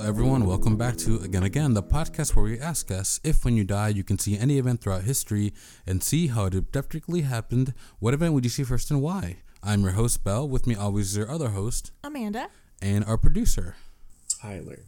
Hello, 0.00 0.08
everyone. 0.08 0.46
Welcome 0.46 0.78
back 0.78 0.96
to 0.98 1.18
Again 1.18 1.42
Again, 1.42 1.74
the 1.74 1.82
podcast 1.82 2.34
where 2.34 2.46
we 2.46 2.58
ask 2.58 2.90
us 2.90 3.20
if 3.22 3.44
when 3.44 3.58
you 3.58 3.64
die 3.64 3.88
you 3.90 4.02
can 4.02 4.18
see 4.18 4.38
any 4.38 4.56
event 4.56 4.80
throughout 4.80 5.02
history 5.02 5.52
and 5.86 6.02
see 6.02 6.28
how 6.28 6.46
it 6.46 6.54
objectively 6.54 7.20
happened. 7.20 7.74
What 7.98 8.14
event 8.14 8.32
would 8.32 8.42
you 8.44 8.48
see 8.48 8.62
first 8.64 8.90
and 8.90 9.02
why? 9.02 9.40
I'm 9.62 9.82
your 9.82 9.90
host, 9.90 10.24
Bell. 10.24 10.48
With 10.48 10.66
me 10.66 10.74
always 10.74 11.10
is 11.10 11.18
your 11.18 11.30
other 11.30 11.50
host, 11.50 11.92
Amanda. 12.02 12.48
and 12.80 13.04
our 13.04 13.18
producer. 13.18 13.76
Tyler. 14.26 14.84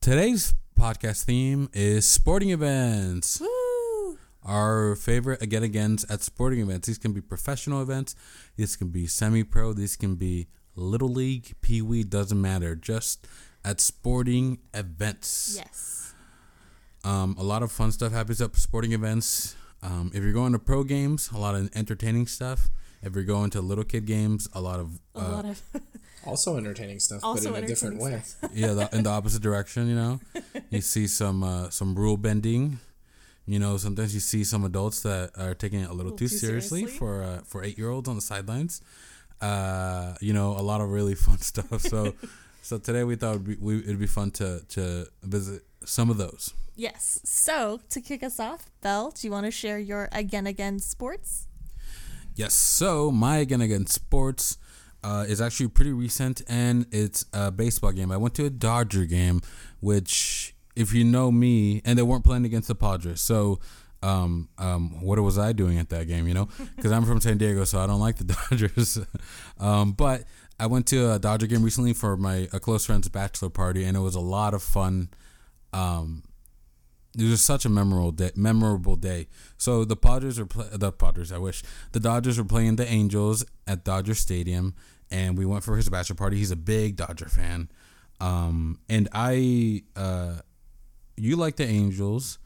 Today's 0.00 0.54
podcast 0.78 1.24
theme 1.24 1.68
is 1.72 2.06
sporting 2.06 2.50
events. 2.50 3.40
Woo! 3.40 4.16
Our 4.44 4.94
favorite 4.94 5.42
again 5.42 5.64
agains 5.64 6.04
at 6.04 6.22
sporting 6.22 6.60
events. 6.60 6.86
These 6.86 6.98
can 6.98 7.12
be 7.12 7.20
professional 7.20 7.82
events. 7.82 8.14
These 8.54 8.76
can 8.76 8.90
be 8.90 9.08
semi-pro. 9.08 9.72
These 9.72 9.96
can 9.96 10.14
be 10.14 10.46
little 10.76 11.08
league, 11.08 11.56
pee 11.62 11.82
wee. 11.82 12.04
Doesn't 12.04 12.40
matter. 12.40 12.76
Just 12.76 13.26
at 13.64 13.80
sporting 13.80 14.58
events. 14.74 15.54
Yes. 15.56 16.14
Um, 17.04 17.36
a 17.38 17.42
lot 17.42 17.62
of 17.62 17.70
fun 17.70 17.92
stuff 17.92 18.12
happens 18.12 18.40
at 18.40 18.54
sporting 18.56 18.92
events. 18.92 19.56
Um, 19.82 20.10
if 20.14 20.22
you're 20.22 20.32
going 20.32 20.52
to 20.52 20.58
pro 20.58 20.82
games, 20.82 21.30
a 21.32 21.38
lot 21.38 21.54
of 21.54 21.70
entertaining 21.74 22.26
stuff. 22.26 22.68
If 23.02 23.14
you're 23.14 23.24
going 23.24 23.50
to 23.50 23.60
little 23.60 23.84
kid 23.84 24.06
games, 24.06 24.48
a 24.52 24.60
lot 24.60 24.80
of 24.80 25.00
A 25.14 25.20
uh, 25.20 25.30
lot 25.30 25.44
of 25.44 25.62
Also 26.26 26.56
entertaining 26.56 26.98
stuff, 26.98 27.22
Also 27.22 27.50
but 27.50 27.58
in 27.58 27.64
a 27.64 27.66
different 27.66 28.00
entertaining 28.00 28.24
way. 28.42 28.50
yeah, 28.54 28.74
the, 28.74 28.96
in 28.96 29.04
the 29.04 29.10
opposite 29.10 29.40
direction. 29.40 29.88
You 29.88 29.94
know, 29.94 30.20
you 30.70 30.80
see 30.80 31.06
some 31.06 31.42
uh, 31.42 31.70
some 31.70 31.94
rule 31.94 32.16
bending. 32.16 32.80
You 33.46 33.58
know, 33.58 33.78
sometimes 33.78 34.12
you 34.12 34.20
see 34.20 34.44
some 34.44 34.64
adults 34.64 35.00
that 35.02 35.30
are 35.38 35.54
taking 35.54 35.80
it 35.80 35.88
a 35.88 35.94
little, 35.94 36.12
too, 36.12 36.28
seriously, 36.28 36.84
for 36.84 37.22
uh, 37.22 37.38
for 37.46 37.64
eight 37.64 37.78
year 37.78 37.88
olds 37.88 38.08
on 38.08 38.16
the 38.16 38.20
sidelines. 38.20 38.82
Uh, 39.40 40.14
you 40.20 40.32
know, 40.34 40.52
a 40.52 40.60
lot 40.60 40.80
of 40.80 40.90
really 40.90 41.14
fun 41.14 41.38
stuff. 41.38 41.80
So, 41.80 42.12
so 42.68 42.76
today 42.76 43.02
we 43.02 43.16
thought 43.16 43.36
it'd 43.36 43.44
be, 43.46 43.56
we, 43.58 43.78
it'd 43.78 43.98
be 43.98 44.06
fun 44.06 44.30
to 44.32 44.60
to 44.68 45.06
visit 45.22 45.62
some 45.84 46.10
of 46.10 46.18
those. 46.18 46.52
yes. 46.76 47.18
So 47.24 47.80
to 47.88 48.00
kick 48.02 48.22
us 48.22 48.38
off, 48.38 48.70
Belle, 48.82 49.10
do 49.10 49.26
you 49.26 49.30
want 49.32 49.46
to 49.46 49.50
share 49.50 49.78
your 49.78 50.10
again 50.12 50.46
again 50.46 50.78
sports? 50.78 51.46
Yes. 52.34 52.52
So 52.52 53.10
my 53.10 53.38
again 53.38 53.62
again 53.62 53.86
sports 53.86 54.58
uh, 55.02 55.24
is 55.26 55.40
actually 55.40 55.68
pretty 55.68 55.92
recent, 55.92 56.42
and 56.46 56.84
it's 56.92 57.24
a 57.32 57.50
baseball 57.50 57.92
game. 57.92 58.12
I 58.12 58.18
went 58.18 58.34
to 58.34 58.44
a 58.44 58.50
Dodger 58.50 59.06
game, 59.06 59.40
which, 59.80 60.54
if 60.76 60.92
you 60.92 61.04
know 61.04 61.30
me, 61.32 61.80
and 61.86 61.98
they 61.98 62.02
weren't 62.02 62.24
playing 62.24 62.44
against 62.44 62.68
the 62.68 62.74
Padres, 62.74 63.20
so. 63.22 63.60
Um, 64.00 64.48
um, 64.58 65.02
what 65.02 65.18
was 65.18 65.40
I 65.40 65.52
doing 65.52 65.76
at 65.80 65.88
that 65.88 66.06
game? 66.06 66.28
You 66.28 66.34
know, 66.34 66.48
because 66.76 66.92
I'm 66.92 67.04
from 67.04 67.20
San 67.20 67.36
Diego, 67.36 67.64
so 67.64 67.80
I 67.80 67.86
don't 67.88 67.98
like 67.98 68.16
the 68.16 68.24
Dodgers. 68.50 68.96
um, 69.58 69.90
but 69.90 70.22
I 70.60 70.66
went 70.66 70.86
to 70.88 71.12
a 71.12 71.18
Dodger 71.18 71.46
game 71.46 71.62
recently 71.62 71.92
for 71.92 72.16
my 72.16 72.48
a 72.52 72.60
close 72.60 72.86
friend's 72.86 73.08
bachelor 73.08 73.50
party, 73.50 73.84
and 73.84 73.96
it 73.96 74.00
was 74.00 74.14
a 74.14 74.20
lot 74.20 74.54
of 74.54 74.62
fun. 74.62 75.10
Um, 75.72 76.24
it 77.16 77.24
was 77.24 77.42
such 77.42 77.64
a 77.64 77.68
memorable 77.68 78.12
day. 78.12 78.30
Memorable 78.34 78.96
day. 78.96 79.28
So 79.56 79.84
the 79.84 79.96
Padres 79.96 80.38
are 80.38 80.48
the 80.72 80.92
Padres. 80.92 81.32
I 81.32 81.38
wish 81.38 81.62
the 81.92 82.00
Dodgers 82.00 82.38
were 82.38 82.44
playing 82.44 82.76
the 82.76 82.86
Angels 82.86 83.44
at 83.66 83.84
Dodger 83.84 84.14
Stadium, 84.14 84.74
and 85.10 85.38
we 85.38 85.46
went 85.46 85.64
for 85.64 85.76
his 85.76 85.88
bachelor 85.88 86.16
party. 86.16 86.36
He's 86.36 86.50
a 86.50 86.56
big 86.56 86.96
Dodger 86.96 87.28
fan, 87.28 87.70
um, 88.20 88.80
and 88.88 89.08
I. 89.12 89.82
Uh, 89.94 90.40
you 91.20 91.36
like 91.36 91.56
the 91.56 91.66
Angels. 91.66 92.38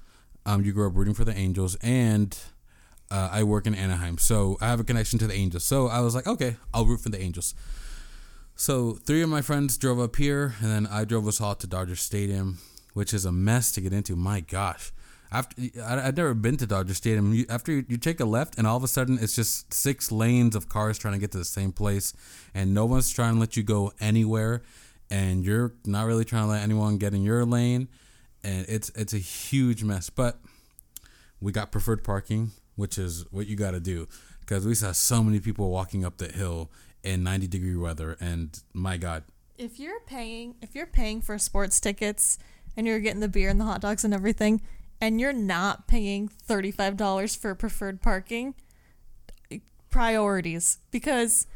Um, 0.45 0.65
you 0.65 0.73
grew 0.73 0.87
up 0.89 0.97
rooting 0.97 1.15
for 1.15 1.25
the 1.25 1.37
Angels, 1.37 1.77
and 1.83 2.37
uh, 3.11 3.29
I 3.31 3.45
work 3.45 3.67
in 3.67 3.75
Anaheim, 3.75 4.19
so 4.19 4.57
I 4.61 4.69
have 4.69 4.81
a 4.81 4.85
connection 4.85 5.19
to 5.21 5.27
the 5.27 5.35
Angels. 5.35 5.65
So 5.65 5.87
I 5.87 6.01
was 6.01 6.15
like, 6.15 6.27
okay, 6.27 6.57
I'll 6.75 6.87
root 6.87 7.01
for 7.01 7.11
the 7.11 7.21
Angels. 7.21 7.55
So 8.55 8.93
three 8.93 9.23
of 9.23 9.29
my 9.29 9.43
friends 9.43 9.77
drove 9.77 9.99
up 9.99 10.17
here, 10.17 10.55
and 10.61 10.71
then 10.71 10.87
I 10.87 11.05
drove 11.05 11.27
us 11.27 11.41
all 11.41 11.55
to 11.57 11.67
Dodger 11.67 11.97
Stadium, 11.97 12.59
which 12.95 13.13
is 13.13 13.25
a 13.25 13.33
mess 13.33 13.73
to 13.73 13.81
get 13.81 13.93
into. 13.93 14.15
My 14.15 14.41
gosh, 14.41 14.93
after 15.33 15.61
I, 15.83 16.07
I've 16.07 16.17
never 16.17 16.35
been 16.35 16.59
to 16.59 16.67
Dodger 16.67 16.95
Stadium. 16.95 17.33
You, 17.33 17.47
after 17.49 17.73
you, 17.73 17.85
you 17.89 17.97
take 17.97 18.21
a 18.21 18.25
left, 18.25 18.59
and 18.59 18.67
all 18.67 18.77
of 18.77 18.85
a 18.85 18.89
sudden 18.89 19.19
it's 19.21 19.35
just 19.35 19.73
six 19.73 20.13
lanes 20.13 20.55
of 20.55 20.69
cars 20.69 20.99
trying 20.99 21.15
to 21.15 21.19
get 21.19 21.33
to 21.33 21.39
the 21.39 21.45
same 21.45 21.73
place, 21.73 22.13
and 22.55 22.73
no 22.73 22.85
one's 22.85 23.11
trying 23.11 23.35
to 23.35 23.41
let 23.41 23.57
you 23.57 23.63
go 23.63 23.93
anywhere, 24.01 24.63
and 25.11 25.45
you're 25.45 25.75
not 25.85 26.07
really 26.07 26.25
trying 26.25 26.45
to 26.45 26.51
let 26.51 26.63
anyone 26.63 26.99
get 26.99 27.15
in 27.15 27.23
your 27.23 27.45
lane, 27.45 27.89
and 28.45 28.67
it's 28.69 28.91
it's 28.91 29.15
a 29.15 29.19
huge 29.19 29.83
mess. 29.83 30.09
But 30.09 30.39
we 31.41 31.51
got 31.51 31.73
preferred 31.73 32.05
parking, 32.05 32.53
which 32.77 32.97
is 32.97 33.25
what 33.33 33.49
you 33.49 33.57
got 33.57 33.73
to 33.73 33.81
do, 33.81 34.07
because 34.41 34.67
we 34.67 34.75
saw 34.75 34.93
so 34.93 35.25
many 35.25 35.41
people 35.41 35.71
walking 35.71 36.05
up 36.05 36.19
the 36.19 36.29
hill 36.29 36.71
in 37.03 37.23
90 37.23 37.47
degree 37.49 37.77
weather, 37.77 38.17
and 38.21 38.63
my 38.73 38.97
God, 38.97 39.25
If 39.59 39.79
you're 39.79 40.01
paying, 40.01 40.55
if 40.63 40.75
you're 40.75 40.87
paying 40.87 41.21
for 41.21 41.39
sports 41.39 41.81
tickets 41.81 42.39
and 42.77 42.87
you're 42.87 43.01
getting 43.01 43.21
the 43.21 43.29
beer 43.29 43.49
and 43.51 43.61
the 43.61 43.65
hot 43.65 43.81
dogs 43.81 44.05
and 44.05 44.15
everything, 44.15 44.63
and 45.01 45.21
you're 45.21 45.33
not 45.33 45.87
paying 45.89 46.29
thirty 46.29 46.71
five 46.71 46.97
dollars 46.97 47.35
for 47.35 47.55
preferred 47.55 48.01
parking, 48.03 48.55
priorities 49.91 50.79
because 50.91 51.47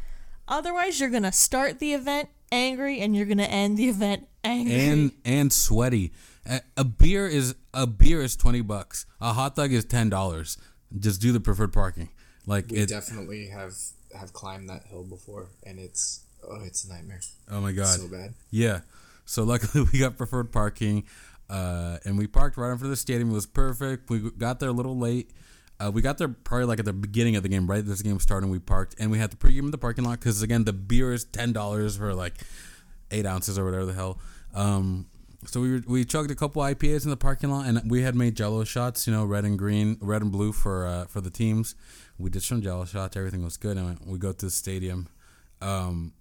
otherwise 0.49 1.01
you're 1.01 1.11
gonna 1.11 1.33
start 1.33 1.79
the 1.79 1.95
event 1.95 2.29
angry 2.53 3.01
and 3.01 3.17
you're 3.17 3.27
gonna 3.27 3.43
end 3.45 3.77
the 3.77 3.89
event 3.89 4.27
angry. 4.45 4.75
and 4.75 5.13
and 5.25 5.53
sweaty. 5.53 6.13
A, 6.49 6.61
a 6.77 6.85
beer 6.85 7.27
is 7.27 7.55
a 7.75 7.87
beer 7.87 8.23
is 8.23 8.37
20 8.37 8.61
bucks. 8.63 9.07
A 9.21 9.33
hot 9.33 9.57
dog 9.57 9.73
is 9.73 9.85
ten 9.85 10.09
dollars. 10.11 10.59
Just 10.99 11.21
do 11.21 11.33
the 11.33 11.41
preferred 11.41 11.73
parking. 11.73 12.11
Like 12.47 12.71
We 12.71 12.79
it. 12.79 12.89
definitely 12.89 13.49
have 13.49 13.75
have 14.17 14.33
climbed 14.33 14.69
that 14.69 14.85
hill 14.89 15.05
before, 15.05 15.49
and 15.65 15.79
it's 15.79 16.25
oh, 16.49 16.63
it's 16.65 16.85
a 16.85 16.93
nightmare. 16.93 17.21
oh 17.51 17.61
my 17.61 17.73
God. 17.73 17.87
So 17.99 18.09
bad. 18.09 18.35
Yeah. 18.51 18.81
So 19.25 19.45
luckily 19.45 19.87
we 19.93 19.99
got 19.99 20.17
preferred 20.17 20.53
parking, 20.53 21.05
uh, 21.51 21.99
and 22.05 22.17
we 22.19 22.27
parked 22.27 22.57
right 22.57 22.71
in 22.71 22.79
front 22.79 22.85
of 22.85 22.91
the 22.91 22.97
stadium. 22.97 23.31
It 23.31 23.35
was 23.35 23.47
perfect. 23.47 24.11
We 24.11 24.31
got 24.31 24.61
there 24.61 24.69
a 24.69 24.73
little 24.73 24.97
late. 24.97 25.31
Uh, 25.79 25.91
we 25.93 26.01
got 26.01 26.17
there 26.17 26.29
probably 26.29 26.65
like 26.67 26.79
at 26.79 26.87
the 26.87 26.93
beginning 26.93 27.37
of 27.37 27.43
the 27.43 27.51
game, 27.51 27.67
right? 27.67 27.85
This 27.85 28.01
game 28.01 28.19
started, 28.19 28.49
we 28.49 28.59
parked, 28.59 28.95
and 28.99 29.11
we 29.11 29.19
had 29.19 29.31
to 29.33 29.37
pregame 29.37 29.61
in 29.61 29.71
the 29.73 29.79
parking 29.79 30.05
lot 30.05 30.19
because 30.19 30.41
again, 30.41 30.65
the 30.65 30.73
beer 30.73 31.13
is 31.13 31.25
ten 31.25 31.53
dollars 31.53 31.97
for 31.99 32.15
like 32.15 32.35
eight 33.11 33.27
ounces 33.27 33.59
or 33.59 33.65
whatever 33.65 33.85
the 33.85 33.93
hell. 33.93 34.19
Um, 34.55 35.07
so 35.45 35.61
we 35.61 35.73
were, 35.73 35.83
we 35.87 36.05
chugged 36.05 36.31
a 36.31 36.35
couple 36.35 36.63
IPAs 36.63 37.05
in 37.05 37.11
the 37.11 37.17
parking 37.17 37.51
lot, 37.51 37.67
and 37.67 37.91
we 37.91 38.03
had 38.03 38.15
made 38.15 38.37
Jello 38.37 38.65
shots, 38.65 39.07
you 39.07 39.13
know, 39.13 39.25
red 39.25 39.45
and 39.45 39.59
green, 39.59 39.99
red 40.01 40.23
and 40.23 40.33
blue 40.33 40.53
for 40.53 40.87
uh, 40.87 41.05
for 41.07 41.21
the 41.21 41.31
teams. 41.31 41.75
We 42.19 42.31
did 42.31 42.43
some 42.43 42.63
Jello 42.63 42.85
shots. 42.85 43.17
Everything 43.17 43.45
was 43.45 43.57
good, 43.57 43.77
and 43.77 43.99
we 44.07 44.19
go 44.19 44.33
to 44.33 44.47
the 44.47 44.51
stadium. 44.51 45.09
Um, 45.61 46.13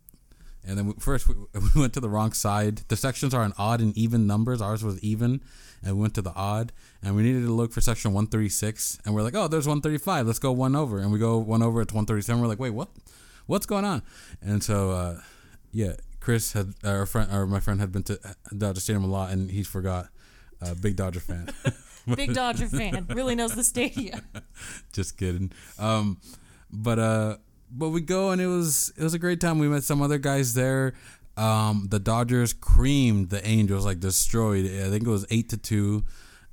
and 0.68 0.78
then 0.78 0.88
we, 0.88 0.94
first 1.00 1.28
we, 1.28 1.36
we 1.76 1.82
went 1.82 1.94
to 1.94 2.00
the 2.00 2.10
wrong 2.10 2.34
side. 2.34 2.82
The 2.88 2.96
sections 2.96 3.34
are 3.34 3.44
in 3.44 3.54
odd 3.58 3.82
and 3.82 3.96
even 3.98 4.28
numbers. 4.28 4.62
Ours 4.62 4.84
was 4.84 5.00
even, 5.02 5.42
and 5.84 5.96
we 5.96 6.02
went 6.02 6.16
to 6.16 6.22
the 6.22 6.34
odd. 6.34 6.72
And 7.04 7.16
we 7.16 7.24
needed 7.24 7.44
to 7.44 7.52
look 7.52 7.72
for 7.72 7.82
section 7.82 8.14
136. 8.14 9.00
And 9.06 9.14
we're 9.14 9.22
like, 9.22 9.36
oh, 9.36 9.48
there's 9.48 9.68
135. 9.68 10.28
Let's 10.28 10.40
go 10.40 10.52
one 10.52 10.76
over. 10.76 11.00
And 11.00 11.12
we 11.12 11.20
go 11.20 11.38
one 11.38 11.62
over 11.62 11.82
at 11.82 11.92
137. 11.92 12.42
We're 12.42 12.48
like, 12.48 12.60
wait, 12.60 12.72
what? 12.72 12.90
What's 13.46 13.66
going 13.66 13.86
on? 13.86 14.02
And 14.42 14.64
so, 14.64 14.92
uh, 14.92 15.22
yeah, 15.72 15.94
Chris 16.20 16.54
had 16.54 16.74
our 16.84 17.06
friend 17.06 17.32
or 17.32 17.46
my 17.46 17.60
friend 17.60 17.80
had 17.80 17.92
been 17.92 18.04
to 18.04 18.20
Dodger 18.58 18.80
Stadium 18.80 19.04
a 19.04 19.08
lot, 19.08 19.32
and 19.32 19.52
he 19.52 19.64
forgot. 19.64 20.10
Uh, 20.62 20.74
big 20.74 20.96
Dodger 20.96 21.20
fan. 21.20 21.50
Big 22.16 22.34
Dodger 22.34 22.68
fan 22.68 23.08
really 23.10 23.36
knows 23.36 23.56
the 23.56 23.64
stadium. 23.64 24.22
Just 24.94 25.18
kidding. 25.18 25.52
Um, 25.80 26.20
but 26.72 27.00
uh, 27.00 27.38
but 27.72 27.90
we 27.90 28.02
go 28.02 28.32
and 28.32 28.42
it 28.42 28.48
was 28.48 28.94
it 28.98 29.04
was 29.04 29.14
a 29.14 29.20
great 29.20 29.42
time. 29.42 29.60
We 29.60 29.68
met 29.68 29.84
some 29.84 30.02
other 30.02 30.18
guys 30.18 30.54
there. 30.54 30.94
Um, 31.38 31.88
the 31.90 32.00
Dodgers 32.00 32.54
creamed 32.54 33.30
the 33.30 33.46
Angels, 33.46 33.86
like 33.86 34.00
destroyed. 34.00 34.66
I 34.66 34.90
think 34.90 35.04
it 35.04 35.10
was 35.10 35.26
eight 35.30 35.50
to 35.50 35.58
two. 35.58 36.06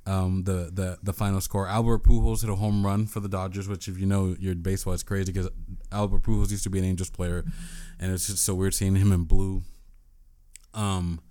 Um, 0.05 0.43
the 0.43 0.69
the 0.73 0.97
the 1.01 1.13
final 1.13 1.39
score. 1.39 1.67
Albert 1.67 2.03
Pujols 2.03 2.41
hit 2.41 2.49
a 2.49 2.55
home 2.55 2.85
run 2.85 3.05
for 3.05 3.21
the 3.21 3.29
Dodgers, 3.29 3.69
which 3.69 3.87
if 3.87 3.97
you 3.97 4.05
know 4.05 4.35
your 4.37 4.55
baseball, 4.55 4.93
it's 4.93 5.03
crazy 5.03 5.31
because 5.31 5.49
Albert 5.91 6.23
Pujols 6.23 6.51
used 6.51 6.63
to 6.63 6.69
be 6.69 6.79
an 6.79 6.85
Angels 6.85 7.09
player, 7.09 7.45
and 7.99 8.11
it's 8.11 8.27
just 8.27 8.43
so 8.43 8.53
weird 8.53 8.73
seeing 8.73 8.95
him 8.95 9.13
in 9.13 9.23
blue. 9.23 9.61
Um, 10.73 11.21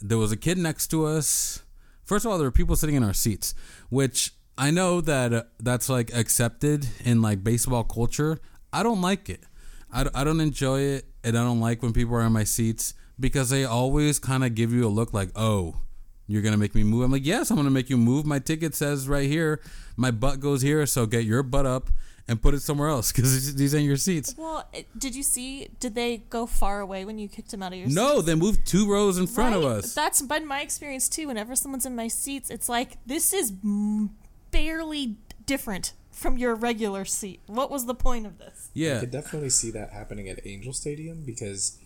there 0.00 0.18
was 0.18 0.30
a 0.30 0.36
kid 0.36 0.56
next 0.56 0.88
to 0.88 1.04
us. 1.04 1.62
First 2.10 2.26
of 2.26 2.32
all, 2.32 2.38
there 2.38 2.48
were 2.48 2.50
people 2.50 2.74
sitting 2.74 2.96
in 2.96 3.04
our 3.04 3.14
seats, 3.14 3.54
which 3.88 4.32
I 4.58 4.72
know 4.72 5.00
that 5.00 5.32
uh, 5.32 5.42
that's 5.60 5.88
like 5.88 6.12
accepted 6.12 6.88
in 7.04 7.22
like 7.22 7.44
baseball 7.44 7.84
culture. 7.84 8.40
I 8.72 8.82
don't 8.82 9.00
like 9.00 9.28
it. 9.28 9.44
I, 9.92 10.06
I 10.12 10.24
don't 10.24 10.40
enjoy 10.40 10.80
it, 10.80 11.04
and 11.22 11.38
I 11.38 11.44
don't 11.44 11.60
like 11.60 11.84
when 11.84 11.92
people 11.92 12.16
are 12.16 12.22
in 12.22 12.32
my 12.32 12.42
seats 12.42 12.94
because 13.20 13.50
they 13.50 13.64
always 13.64 14.18
kind 14.18 14.42
of 14.42 14.56
give 14.56 14.72
you 14.72 14.88
a 14.88 14.90
look 14.90 15.12
like, 15.14 15.28
oh, 15.36 15.76
you're 16.26 16.42
gonna 16.42 16.56
make 16.56 16.74
me 16.74 16.82
move. 16.82 17.04
I'm 17.04 17.12
like, 17.12 17.24
yes, 17.24 17.48
I'm 17.48 17.56
gonna 17.56 17.70
make 17.70 17.88
you 17.88 17.96
move. 17.96 18.26
My 18.26 18.40
ticket 18.40 18.74
says 18.74 19.08
right 19.08 19.28
here, 19.28 19.60
my 19.96 20.10
butt 20.10 20.40
goes 20.40 20.62
here, 20.62 20.84
so 20.86 21.06
get 21.06 21.24
your 21.24 21.44
butt 21.44 21.64
up 21.64 21.90
and 22.30 22.40
put 22.40 22.54
it 22.54 22.62
somewhere 22.62 22.88
else 22.88 23.10
because 23.10 23.56
these 23.56 23.74
ain't 23.74 23.84
your 23.84 23.96
seats. 23.96 24.36
Well, 24.38 24.64
did 24.96 25.16
you 25.16 25.24
see? 25.24 25.68
Did 25.80 25.96
they 25.96 26.18
go 26.30 26.46
far 26.46 26.78
away 26.78 27.04
when 27.04 27.18
you 27.18 27.28
kicked 27.28 27.50
them 27.50 27.60
out 27.60 27.72
of 27.72 27.78
your 27.78 27.88
seat? 27.88 27.94
No, 27.94 28.22
they 28.22 28.36
moved 28.36 28.64
two 28.64 28.88
rows 28.90 29.18
in 29.18 29.26
front 29.26 29.56
of 29.56 29.64
us. 29.64 29.94
That's 29.94 30.22
been 30.22 30.46
my 30.46 30.60
experience 30.60 31.08
too. 31.08 31.26
Whenever 31.26 31.56
someone's 31.56 31.86
in 31.86 31.96
my 31.96 32.06
seats, 32.06 32.48
it's 32.48 32.68
like 32.68 32.98
this 33.04 33.32
is 33.32 33.52
barely 34.52 35.16
different 35.44 35.92
from 36.12 36.38
your 36.38 36.54
regular 36.54 37.04
seat. 37.04 37.40
What 37.48 37.68
was 37.68 37.86
the 37.86 37.94
point 37.96 38.26
of 38.26 38.38
this? 38.38 38.70
Yeah, 38.74 38.98
I 38.98 39.00
could 39.00 39.10
definitely 39.10 39.50
see 39.50 39.72
that 39.72 39.90
happening 39.90 40.28
at 40.28 40.46
Angel 40.46 40.72
Stadium 40.72 41.24
because 41.26 41.78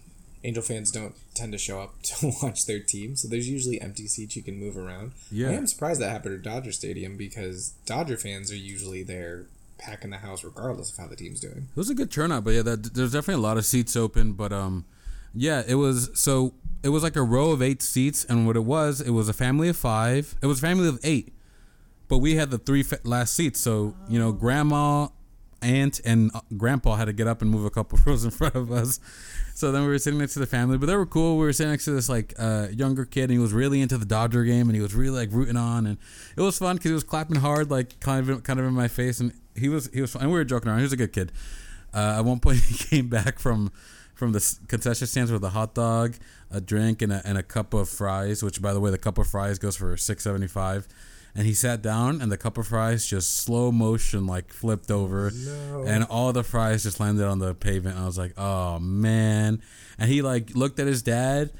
Angel 0.44 0.62
fans 0.62 0.90
don't 0.90 1.14
tend 1.34 1.52
to 1.52 1.58
show 1.58 1.80
up 1.80 1.94
to 2.02 2.32
watch 2.42 2.66
their 2.66 2.80
team, 2.80 3.16
so 3.16 3.28
there's 3.28 3.48
usually 3.48 3.80
empty 3.80 4.06
seats 4.06 4.36
you 4.36 4.42
can 4.42 4.58
move 4.58 4.76
around. 4.76 5.12
Yeah. 5.30 5.48
I 5.48 5.52
am 5.54 5.66
surprised 5.66 6.02
that 6.02 6.10
happened 6.10 6.34
at 6.34 6.42
Dodger 6.42 6.72
Stadium 6.72 7.16
because 7.16 7.70
Dodger 7.86 8.18
fans 8.18 8.52
are 8.52 8.56
usually 8.56 9.02
there 9.02 9.46
packing 9.78 10.10
the 10.10 10.18
house 10.18 10.44
regardless 10.44 10.92
of 10.92 10.98
how 10.98 11.06
the 11.06 11.16
team's 11.16 11.40
doing. 11.40 11.68
It 11.70 11.76
was 11.76 11.90
a 11.90 11.94
good 11.94 12.10
turnout, 12.10 12.44
but 12.44 12.54
yeah, 12.54 12.62
that, 12.62 12.94
there's 12.94 13.12
definitely 13.12 13.42
a 13.42 13.46
lot 13.46 13.56
of 13.56 13.64
seats 13.64 13.96
open. 13.96 14.32
But 14.32 14.52
um, 14.52 14.84
yeah, 15.34 15.62
it 15.66 15.74
was 15.74 16.10
so 16.14 16.54
it 16.82 16.90
was 16.90 17.02
like 17.02 17.16
a 17.16 17.22
row 17.22 17.50
of 17.50 17.62
eight 17.62 17.82
seats, 17.82 18.24
and 18.24 18.46
what 18.46 18.56
it 18.56 18.64
was, 18.64 19.00
it 19.00 19.10
was 19.10 19.28
a 19.28 19.32
family 19.32 19.68
of 19.68 19.76
five. 19.76 20.34
It 20.42 20.46
was 20.46 20.58
a 20.58 20.62
family 20.62 20.88
of 20.88 20.98
eight, 21.02 21.32
but 22.08 22.18
we 22.18 22.36
had 22.36 22.50
the 22.50 22.58
three 22.58 22.82
fa- 22.82 23.00
last 23.04 23.34
seats. 23.34 23.60
So 23.60 23.94
you 24.08 24.18
know, 24.18 24.32
grandma, 24.32 25.08
aunt, 25.62 26.00
and 26.04 26.30
uh, 26.34 26.40
grandpa 26.56 26.96
had 26.96 27.06
to 27.06 27.12
get 27.12 27.26
up 27.26 27.42
and 27.42 27.50
move 27.50 27.64
a 27.64 27.70
couple 27.70 27.98
rows 28.06 28.24
in 28.24 28.30
front 28.30 28.54
of 28.54 28.70
us. 28.70 29.00
So 29.56 29.70
then 29.70 29.82
we 29.82 29.88
were 29.88 29.98
sitting 29.98 30.18
next 30.18 30.34
to 30.34 30.40
the 30.40 30.46
family, 30.46 30.78
but 30.78 30.86
they 30.86 30.96
were 30.96 31.06
cool. 31.06 31.38
We 31.38 31.44
were 31.44 31.52
sitting 31.52 31.70
next 31.70 31.84
to 31.84 31.92
this 31.92 32.08
like 32.08 32.34
uh, 32.38 32.68
younger 32.72 33.04
kid, 33.04 33.24
and 33.24 33.32
he 33.32 33.38
was 33.38 33.52
really 33.52 33.80
into 33.80 33.96
the 33.98 34.04
Dodger 34.04 34.44
game, 34.44 34.68
and 34.68 34.74
he 34.74 34.82
was 34.82 34.94
really 34.94 35.16
like 35.16 35.30
rooting 35.32 35.56
on, 35.56 35.86
and 35.86 35.98
it 36.36 36.40
was 36.40 36.58
fun 36.58 36.76
because 36.76 36.90
he 36.90 36.94
was 36.94 37.04
clapping 37.04 37.36
hard, 37.36 37.70
like 37.70 38.00
kind 38.00 38.28
of 38.28 38.42
kind 38.42 38.58
of 38.58 38.66
in 38.66 38.72
my 38.72 38.88
face, 38.88 39.20
and 39.20 39.32
he 39.56 39.68
was 39.68 39.90
he 39.92 40.00
was 40.00 40.12
fun. 40.12 40.22
and 40.22 40.30
we 40.32 40.38
were 40.38 40.44
joking 40.44 40.68
around. 40.68 40.78
He 40.78 40.84
was 40.84 40.92
a 40.92 40.96
good 40.96 41.12
kid. 41.12 41.32
Uh, 41.92 42.16
at 42.18 42.24
one 42.24 42.40
point, 42.40 42.58
he 42.68 42.74
came 42.76 43.08
back 43.08 43.38
from 43.38 43.72
from 44.14 44.32
the 44.32 44.56
concession 44.68 45.06
stands 45.06 45.32
with 45.32 45.42
a 45.44 45.50
hot 45.50 45.74
dog, 45.74 46.14
a 46.50 46.60
drink, 46.60 47.02
and 47.02 47.12
a, 47.12 47.20
and 47.24 47.36
a 47.38 47.42
cup 47.42 47.74
of 47.74 47.88
fries. 47.88 48.42
Which, 48.42 48.60
by 48.62 48.72
the 48.72 48.80
way, 48.80 48.90
the 48.90 48.98
cup 48.98 49.18
of 49.18 49.26
fries 49.26 49.58
goes 49.58 49.76
for 49.76 49.96
six 49.96 50.22
seventy 50.24 50.46
five. 50.48 50.86
And 51.36 51.44
he 51.44 51.52
sat 51.52 51.82
down, 51.82 52.22
and 52.22 52.30
the 52.30 52.36
cup 52.38 52.58
of 52.58 52.68
fries 52.68 53.04
just 53.08 53.38
slow 53.38 53.72
motion 53.72 54.24
like 54.24 54.52
flipped 54.52 54.88
over, 54.88 55.32
No. 55.34 55.82
and 55.84 56.04
all 56.04 56.32
the 56.32 56.44
fries 56.44 56.84
just 56.84 57.00
landed 57.00 57.26
on 57.26 57.40
the 57.40 57.54
pavement. 57.56 57.96
And 57.96 58.04
I 58.04 58.06
was 58.06 58.16
like, 58.16 58.34
"Oh 58.38 58.78
man!" 58.78 59.60
And 59.98 60.08
he 60.08 60.22
like 60.22 60.54
looked 60.54 60.78
at 60.78 60.86
his 60.86 61.02
dad. 61.02 61.50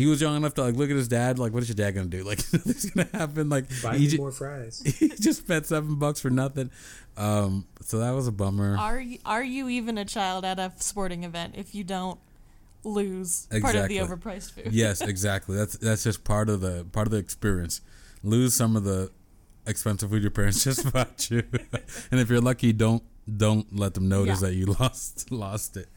He 0.00 0.06
was 0.06 0.20
young 0.20 0.36
enough 0.36 0.54
to 0.54 0.62
like 0.62 0.74
look 0.74 0.90
at 0.90 0.96
his 0.96 1.08
dad. 1.08 1.38
Like, 1.38 1.52
what 1.52 1.62
is 1.62 1.68
your 1.68 1.76
dad 1.76 1.92
gonna 1.92 2.06
do? 2.08 2.24
Like, 2.30 2.38
nothing's 2.52 2.90
gonna 2.90 3.08
happen. 3.12 3.48
Like, 3.48 3.66
Buy 3.82 3.98
me 3.98 4.06
ju- 4.08 4.16
more 4.18 4.32
fries. 4.32 4.82
he 4.98 5.08
just 5.08 5.40
spent 5.40 5.66
seven 5.66 5.96
bucks 5.96 6.20
for 6.20 6.30
nothing. 6.30 6.70
Um, 7.16 7.66
so 7.82 7.98
that 7.98 8.12
was 8.12 8.26
a 8.26 8.32
bummer. 8.32 8.76
Are 8.78 9.00
you, 9.00 9.18
are 9.26 9.42
you 9.44 9.68
even 9.68 9.98
a 9.98 10.04
child 10.04 10.44
at 10.44 10.58
a 10.58 10.72
sporting 10.76 11.24
event 11.24 11.54
if 11.58 11.74
you 11.74 11.84
don't 11.84 12.18
lose 12.82 13.46
part 13.60 13.74
of 13.74 13.88
the 13.88 13.98
overpriced 13.98 14.52
food? 14.52 14.72
yes, 14.72 15.00
exactly. 15.12 15.56
That's 15.56 15.76
that's 15.76 16.02
just 16.04 16.24
part 16.24 16.48
of 16.48 16.60
the 16.60 16.86
part 16.92 17.06
of 17.06 17.10
the 17.12 17.18
experience. 17.18 17.80
Lose 18.22 18.54
some 18.54 18.76
of 18.76 18.84
the 18.84 19.10
expensive 19.66 20.10
food 20.10 20.22
your 20.22 20.30
parents 20.30 20.64
just 20.64 20.90
bought 20.92 21.30
you, 21.30 21.42
and 22.10 22.20
if 22.20 22.30
you're 22.30 22.40
lucky, 22.40 22.72
don't 22.72 23.02
don't 23.36 23.76
let 23.76 23.94
them 23.94 24.08
notice 24.08 24.40
Yeah. 24.40 24.48
that 24.48 24.54
you 24.54 24.66
lost 24.80 25.30
lost 25.30 25.76
it. 25.76 25.88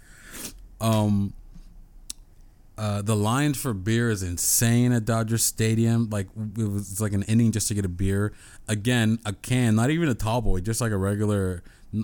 Um. 0.82 1.34
Uh, 2.76 3.04
the 3.04 3.16
lines 3.16 3.58
for 3.58 3.74
beer 3.74 4.10
is 4.10 4.24
insane 4.24 4.92
at 4.94 5.06
Dodger 5.06 5.38
Stadium. 5.38 6.10
Like 6.10 6.28
it 6.58 6.70
was 6.70 7.00
like 7.00 7.14
an 7.14 7.24
inning 7.24 7.52
just 7.52 7.68
to 7.68 7.76
get 7.76 7.86
a 7.86 7.90
beer. 7.90 8.34
Again, 8.68 9.20
a 9.26 9.34
can, 9.34 9.76
not 9.76 9.92
even 9.92 10.10
a 10.10 10.16
tall 10.16 10.42
boy, 10.42 10.60
just 10.60 10.82
like 10.82 10.92
a 10.92 10.98
regular, 10.98 11.62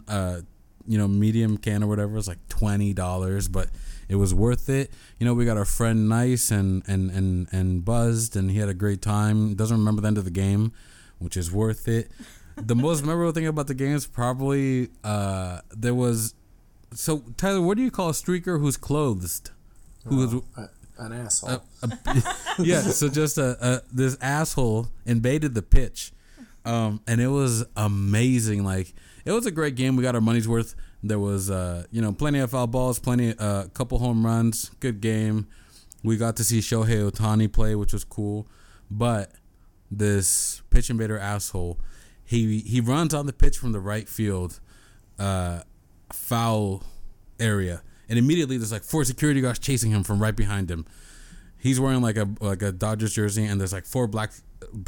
uh, 0.07 0.41
you 0.87 0.97
know, 0.97 1.07
medium 1.07 1.57
can 1.57 1.83
or 1.83 1.87
whatever. 1.87 2.17
It's 2.17 2.27
like 2.27 2.47
twenty 2.49 2.93
dollars, 2.93 3.47
but 3.47 3.69
it 4.07 4.15
was 4.15 4.33
worth 4.33 4.69
it. 4.69 4.91
You 5.19 5.25
know, 5.25 5.33
we 5.33 5.43
got 5.43 5.57
our 5.57 5.65
friend 5.65 6.07
nice 6.07 6.51
and 6.51 6.83
and 6.87 7.09
and 7.09 7.47
and 7.51 7.83
buzzed, 7.83 8.35
and 8.35 8.51
he 8.51 8.59
had 8.59 8.69
a 8.69 8.75
great 8.75 9.01
time. 9.01 9.55
Doesn't 9.55 9.77
remember 9.77 10.01
the 10.01 10.07
end 10.07 10.19
of 10.19 10.25
the 10.25 10.31
game, 10.31 10.71
which 11.17 11.35
is 11.35 11.51
worth 11.51 11.87
it. 11.87 12.11
The 12.57 12.75
most 12.75 13.03
memorable 13.05 13.31
thing 13.31 13.47
about 13.47 13.65
the 13.65 13.73
game 13.73 13.95
is 13.95 14.05
probably 14.05 14.89
uh, 15.03 15.61
there 15.75 15.95
was. 15.95 16.35
So 16.93 17.23
Tyler, 17.37 17.61
what 17.61 17.75
do 17.77 17.83
you 17.83 17.91
call 17.91 18.09
a 18.09 18.13
streaker 18.13 18.59
who's 18.59 18.77
clothed? 18.77 19.49
Who 20.05 20.23
is 20.23 20.33
was 20.35 20.43
a- 20.57 20.69
an 20.99 21.13
asshole. 21.13 21.49
a, 21.49 21.61
a, 21.83 22.23
yeah, 22.59 22.81
so 22.81 23.09
just 23.09 23.37
a, 23.37 23.57
a 23.65 23.81
this 23.91 24.17
asshole 24.21 24.89
invaded 25.05 25.53
the 25.53 25.61
pitch, 25.61 26.11
um, 26.65 27.01
and 27.07 27.21
it 27.21 27.27
was 27.29 27.65
amazing. 27.75 28.63
Like 28.63 28.93
it 29.25 29.31
was 29.31 29.45
a 29.45 29.51
great 29.51 29.75
game. 29.75 29.95
We 29.95 30.03
got 30.03 30.15
our 30.15 30.21
money's 30.21 30.47
worth. 30.47 30.75
There 31.01 31.19
was 31.19 31.49
uh, 31.49 31.85
you 31.91 32.01
know 32.01 32.11
plenty 32.11 32.39
of 32.39 32.51
foul 32.51 32.67
balls, 32.67 32.99
plenty, 32.99 33.29
a 33.29 33.35
uh, 33.37 33.67
couple 33.67 33.99
home 33.99 34.25
runs, 34.25 34.71
good 34.79 34.99
game. 35.01 35.47
We 36.03 36.17
got 36.17 36.35
to 36.37 36.43
see 36.43 36.59
Shohei 36.59 37.09
Ohtani 37.09 37.51
play, 37.51 37.75
which 37.75 37.93
was 37.93 38.03
cool. 38.03 38.47
But 38.91 39.31
this 39.91 40.61
pitch 40.69 40.89
invader 40.89 41.17
asshole, 41.17 41.79
he 42.25 42.59
he 42.59 42.81
runs 42.81 43.13
on 43.13 43.25
the 43.25 43.33
pitch 43.33 43.57
from 43.57 43.71
the 43.71 43.79
right 43.79 44.07
field, 44.09 44.59
uh, 45.17 45.61
foul 46.11 46.83
area, 47.39 47.81
and 48.09 48.17
immediately 48.17 48.57
there's 48.57 48.71
like 48.71 48.83
four 48.83 49.05
security 49.05 49.39
guards 49.39 49.59
chasing 49.59 49.91
him 49.91 50.03
from 50.03 50.21
right 50.21 50.35
behind 50.35 50.69
him. 50.69 50.85
He's 51.57 51.79
wearing 51.79 52.01
like 52.01 52.17
a 52.17 52.27
like 52.41 52.61
a 52.61 52.71
Dodgers 52.71 53.13
jersey, 53.13 53.45
and 53.45 53.59
there's 53.59 53.73
like 53.73 53.85
four 53.85 54.07
black 54.07 54.31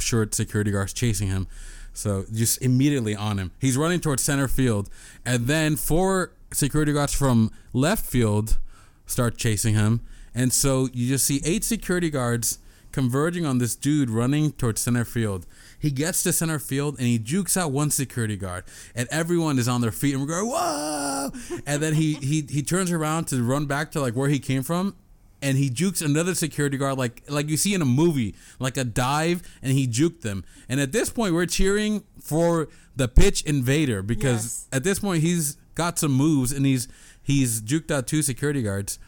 shirt 0.00 0.34
security 0.34 0.70
guards 0.70 0.92
chasing 0.92 1.28
him. 1.28 1.46
So 1.94 2.24
just 2.32 2.60
immediately 2.62 3.14
on 3.14 3.38
him, 3.38 3.52
he's 3.58 3.76
running 3.76 4.00
towards 4.00 4.22
center 4.22 4.48
field, 4.48 4.88
and 5.24 5.46
then 5.46 5.76
four 5.76 6.32
security 6.52 6.92
guards 6.92 7.14
from 7.14 7.50
left 7.72 8.04
field 8.04 8.58
start 9.06 9.36
chasing 9.36 9.74
him, 9.74 10.00
and 10.34 10.52
so 10.52 10.88
you 10.92 11.08
just 11.08 11.26
see 11.26 11.40
eight 11.44 11.64
security 11.64 12.10
guards 12.10 12.58
converging 12.92 13.44
on 13.44 13.58
this 13.58 13.74
dude 13.74 14.10
running 14.10 14.52
towards 14.52 14.80
center 14.80 15.04
field. 15.04 15.46
He 15.82 15.90
gets 15.90 16.22
to 16.22 16.32
center 16.32 16.60
field 16.60 16.96
and 16.98 17.06
he 17.08 17.18
jukes 17.18 17.56
out 17.56 17.72
one 17.72 17.90
security 17.90 18.36
guard, 18.36 18.62
and 18.94 19.08
everyone 19.10 19.58
is 19.58 19.66
on 19.66 19.80
their 19.80 19.90
feet 19.90 20.14
and 20.14 20.22
we're 20.22 20.28
going 20.28 20.48
whoa! 20.48 21.30
And 21.66 21.82
then 21.82 21.94
he 21.94 22.14
he 22.14 22.46
he 22.48 22.62
turns 22.62 22.92
around 22.92 23.24
to 23.28 23.42
run 23.42 23.66
back 23.66 23.90
to 23.92 24.00
like 24.00 24.14
where 24.14 24.28
he 24.28 24.38
came 24.38 24.62
from, 24.62 24.94
and 25.42 25.58
he 25.58 25.68
jukes 25.70 26.00
another 26.00 26.34
security 26.36 26.76
guard 26.78 26.96
like 26.98 27.24
like 27.28 27.48
you 27.48 27.56
see 27.56 27.74
in 27.74 27.82
a 27.82 27.90
movie, 28.02 28.36
like 28.60 28.76
a 28.76 28.84
dive, 28.84 29.42
and 29.60 29.72
he 29.72 29.88
juked 29.88 30.20
them. 30.20 30.44
And 30.68 30.78
at 30.80 30.92
this 30.92 31.10
point, 31.10 31.34
we're 31.34 31.46
cheering 31.46 32.04
for 32.22 32.68
the 32.94 33.08
pitch 33.08 33.42
invader 33.42 34.02
because 34.02 34.44
Yes. 34.44 34.68
at 34.72 34.84
this 34.84 35.00
point 35.00 35.22
he's 35.24 35.56
got 35.74 35.98
some 35.98 36.12
moves 36.12 36.52
and 36.52 36.64
he's 36.64 36.86
he's 37.22 37.60
juked 37.60 37.90
out 37.90 38.06
two 38.06 38.22
security 38.22 38.62
guards. 38.62 39.00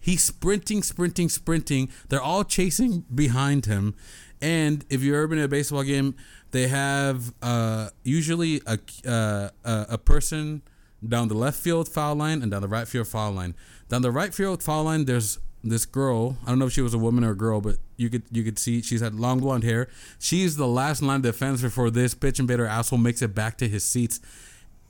He's 0.00 0.22
sprinting, 0.22 0.82
sprinting, 0.82 1.28
sprinting. 1.28 1.88
They're 2.08 2.22
all 2.22 2.44
chasing 2.44 3.04
behind 3.14 3.66
him. 3.66 3.94
And 4.40 4.84
if 4.88 5.02
you've 5.02 5.14
ever 5.14 5.26
been 5.26 5.38
to 5.38 5.44
a 5.44 5.48
baseball 5.48 5.82
game, 5.82 6.14
they 6.50 6.68
have 6.68 7.34
uh, 7.42 7.90
usually 8.04 8.62
a, 8.66 8.78
uh, 9.06 9.50
a 9.64 9.98
person 9.98 10.62
down 11.06 11.28
the 11.28 11.34
left 11.34 11.58
field 11.58 11.88
foul 11.88 12.14
line 12.14 12.42
and 12.42 12.50
down 12.50 12.62
the 12.62 12.68
right 12.68 12.88
field 12.88 13.08
foul 13.08 13.32
line. 13.32 13.54
Down 13.88 14.02
the 14.02 14.10
right 14.10 14.34
field 14.34 14.62
foul 14.62 14.84
line, 14.84 15.04
there's 15.04 15.38
this 15.62 15.84
girl. 15.86 16.36
I 16.44 16.50
don't 16.50 16.58
know 16.58 16.66
if 16.66 16.72
she 16.72 16.80
was 16.80 16.94
a 16.94 16.98
woman 16.98 17.24
or 17.24 17.30
a 17.30 17.36
girl, 17.36 17.60
but 17.60 17.76
you 17.96 18.08
could 18.10 18.22
you 18.30 18.44
could 18.44 18.58
see 18.58 18.80
she's 18.82 19.00
had 19.00 19.14
long 19.14 19.40
blonde 19.40 19.64
hair. 19.64 19.88
She's 20.18 20.56
the 20.56 20.66
last 20.66 21.02
line 21.02 21.16
of 21.16 21.22
defense 21.22 21.62
before 21.62 21.90
this 21.90 22.14
pitch 22.14 22.38
invader 22.38 22.66
asshole 22.66 22.98
makes 22.98 23.22
it 23.22 23.34
back 23.34 23.58
to 23.58 23.68
his 23.68 23.84
seats 23.84 24.20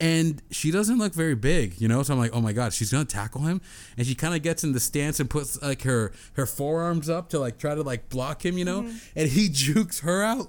and 0.00 0.40
she 0.50 0.70
doesn't 0.70 0.98
look 0.98 1.12
very 1.12 1.34
big, 1.34 1.80
you 1.80 1.88
know. 1.88 2.02
So 2.02 2.12
I'm 2.12 2.18
like, 2.18 2.30
oh 2.34 2.40
my 2.40 2.52
god, 2.52 2.72
she's 2.72 2.92
gonna 2.92 3.04
tackle 3.04 3.42
him, 3.42 3.60
and 3.96 4.06
she 4.06 4.14
kind 4.14 4.34
of 4.34 4.42
gets 4.42 4.64
in 4.64 4.72
the 4.72 4.80
stance 4.80 5.20
and 5.20 5.28
puts 5.28 5.60
like 5.62 5.82
her 5.82 6.12
her 6.34 6.46
forearms 6.46 7.08
up 7.08 7.30
to 7.30 7.38
like 7.38 7.58
try 7.58 7.74
to 7.74 7.82
like 7.82 8.08
block 8.08 8.44
him, 8.44 8.58
you 8.58 8.64
know, 8.64 8.82
mm-hmm. 8.82 8.96
and 9.16 9.28
he 9.30 9.48
jukes 9.52 10.00
her 10.00 10.22
out, 10.22 10.48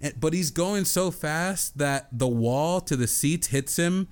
and, 0.00 0.14
but 0.20 0.32
he's 0.32 0.50
going 0.50 0.84
so 0.84 1.10
fast 1.10 1.78
that 1.78 2.08
the 2.12 2.28
wall 2.28 2.80
to 2.82 2.96
the 2.96 3.06
seats 3.06 3.48
hits 3.48 3.76
him, 3.76 4.08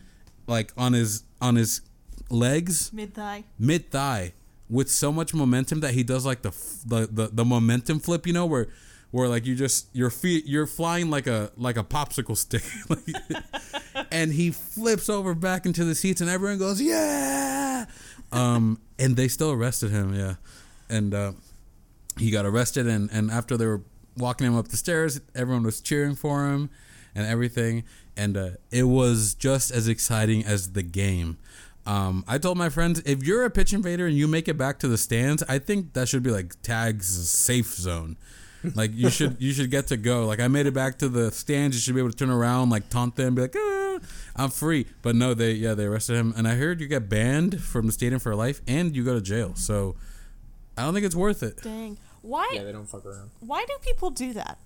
like 0.46 0.72
on 0.76 0.92
his 0.92 1.24
on 1.40 1.56
his 1.56 1.82
legs. 2.30 2.92
Mid 2.92 3.14
thigh. 3.14 3.44
mid 3.58 3.90
thigh 3.90 4.32
with 4.70 4.90
so 4.90 5.10
much 5.10 5.32
momentum 5.32 5.80
that 5.80 5.94
he 5.94 6.02
does 6.02 6.26
like 6.26 6.42
the, 6.42 6.50
f- 6.50 6.82
the 6.86 7.08
the 7.10 7.28
the 7.32 7.44
momentum 7.44 7.98
flip, 7.98 8.26
you 8.26 8.32
know, 8.32 8.46
where 8.46 8.68
where 9.10 9.28
like 9.28 9.46
you 9.46 9.54
just 9.54 9.88
your 9.94 10.10
feet 10.10 10.46
you're 10.46 10.66
flying 10.66 11.10
like 11.10 11.26
a 11.26 11.50
like 11.56 11.76
a 11.76 11.84
popsicle 11.84 12.36
stick, 12.36 12.62
and 14.12 14.32
he 14.32 14.50
flips 14.50 15.08
over 15.08 15.34
back 15.34 15.66
into 15.66 15.84
the 15.84 15.94
seats, 15.94 16.20
and 16.20 16.28
everyone 16.28 16.58
goes 16.58 16.80
yeah, 16.80 17.86
um, 18.32 18.80
and 18.98 19.16
they 19.16 19.28
still 19.28 19.50
arrested 19.50 19.90
him, 19.90 20.14
yeah, 20.14 20.34
and 20.88 21.14
uh, 21.14 21.32
he 22.18 22.30
got 22.30 22.44
arrested, 22.44 22.86
and 22.86 23.08
and 23.12 23.30
after 23.30 23.56
they 23.56 23.66
were 23.66 23.82
walking 24.16 24.46
him 24.46 24.56
up 24.56 24.68
the 24.68 24.76
stairs, 24.76 25.20
everyone 25.34 25.62
was 25.62 25.80
cheering 25.80 26.14
for 26.14 26.46
him 26.48 26.70
and 27.14 27.26
everything, 27.26 27.84
and 28.16 28.36
uh, 28.36 28.50
it 28.70 28.84
was 28.84 29.34
just 29.34 29.70
as 29.70 29.88
exciting 29.88 30.44
as 30.44 30.72
the 30.72 30.82
game. 30.82 31.38
Um, 31.86 32.22
I 32.28 32.36
told 32.36 32.58
my 32.58 32.68
friends, 32.68 33.00
if 33.06 33.22
you're 33.22 33.44
a 33.44 33.50
pitch 33.50 33.72
invader 33.72 34.06
and 34.06 34.14
you 34.14 34.28
make 34.28 34.46
it 34.46 34.58
back 34.58 34.78
to 34.80 34.88
the 34.88 34.98
stands, 34.98 35.42
I 35.48 35.58
think 35.58 35.94
that 35.94 36.06
should 36.06 36.22
be 36.22 36.30
like 36.30 36.60
tags 36.60 37.30
safe 37.30 37.74
zone. 37.74 38.18
Like 38.74 38.90
you 38.94 39.10
should 39.10 39.36
you 39.40 39.52
should 39.52 39.70
get 39.70 39.86
to 39.88 39.96
go. 39.96 40.26
Like 40.26 40.40
I 40.40 40.48
made 40.48 40.66
it 40.66 40.74
back 40.74 40.98
to 40.98 41.08
the 41.08 41.30
stands, 41.30 41.76
you 41.76 41.80
should 41.80 41.94
be 41.94 42.00
able 42.00 42.10
to 42.10 42.16
turn 42.16 42.30
around, 42.30 42.70
like 42.70 42.88
taunt 42.88 43.14
them, 43.16 43.34
be 43.36 43.42
like, 43.42 43.54
ah, 43.56 43.98
I'm 44.36 44.50
free. 44.50 44.86
But 45.02 45.14
no, 45.14 45.34
they 45.34 45.52
yeah 45.52 45.74
they 45.74 45.84
arrested 45.84 46.16
him, 46.16 46.34
and 46.36 46.46
I 46.48 46.54
heard 46.56 46.80
you 46.80 46.88
get 46.88 47.08
banned 47.08 47.62
from 47.62 47.86
the 47.86 47.92
stadium 47.92 48.18
for 48.20 48.34
life, 48.34 48.60
and 48.66 48.96
you 48.96 49.04
go 49.04 49.14
to 49.14 49.20
jail. 49.20 49.54
So 49.54 49.94
I 50.76 50.82
don't 50.82 50.94
think 50.94 51.06
it's 51.06 51.14
worth 51.14 51.42
it 51.42 51.62
Dang. 51.62 51.98
Why? 52.22 52.48
yeah, 52.52 52.64
they 52.64 52.72
don't 52.72 52.86
fuck 52.88 53.04
around 53.06 53.30
Why 53.40 53.64
do 53.64 53.74
people 53.82 54.10
do 54.10 54.32
that? 54.34 54.58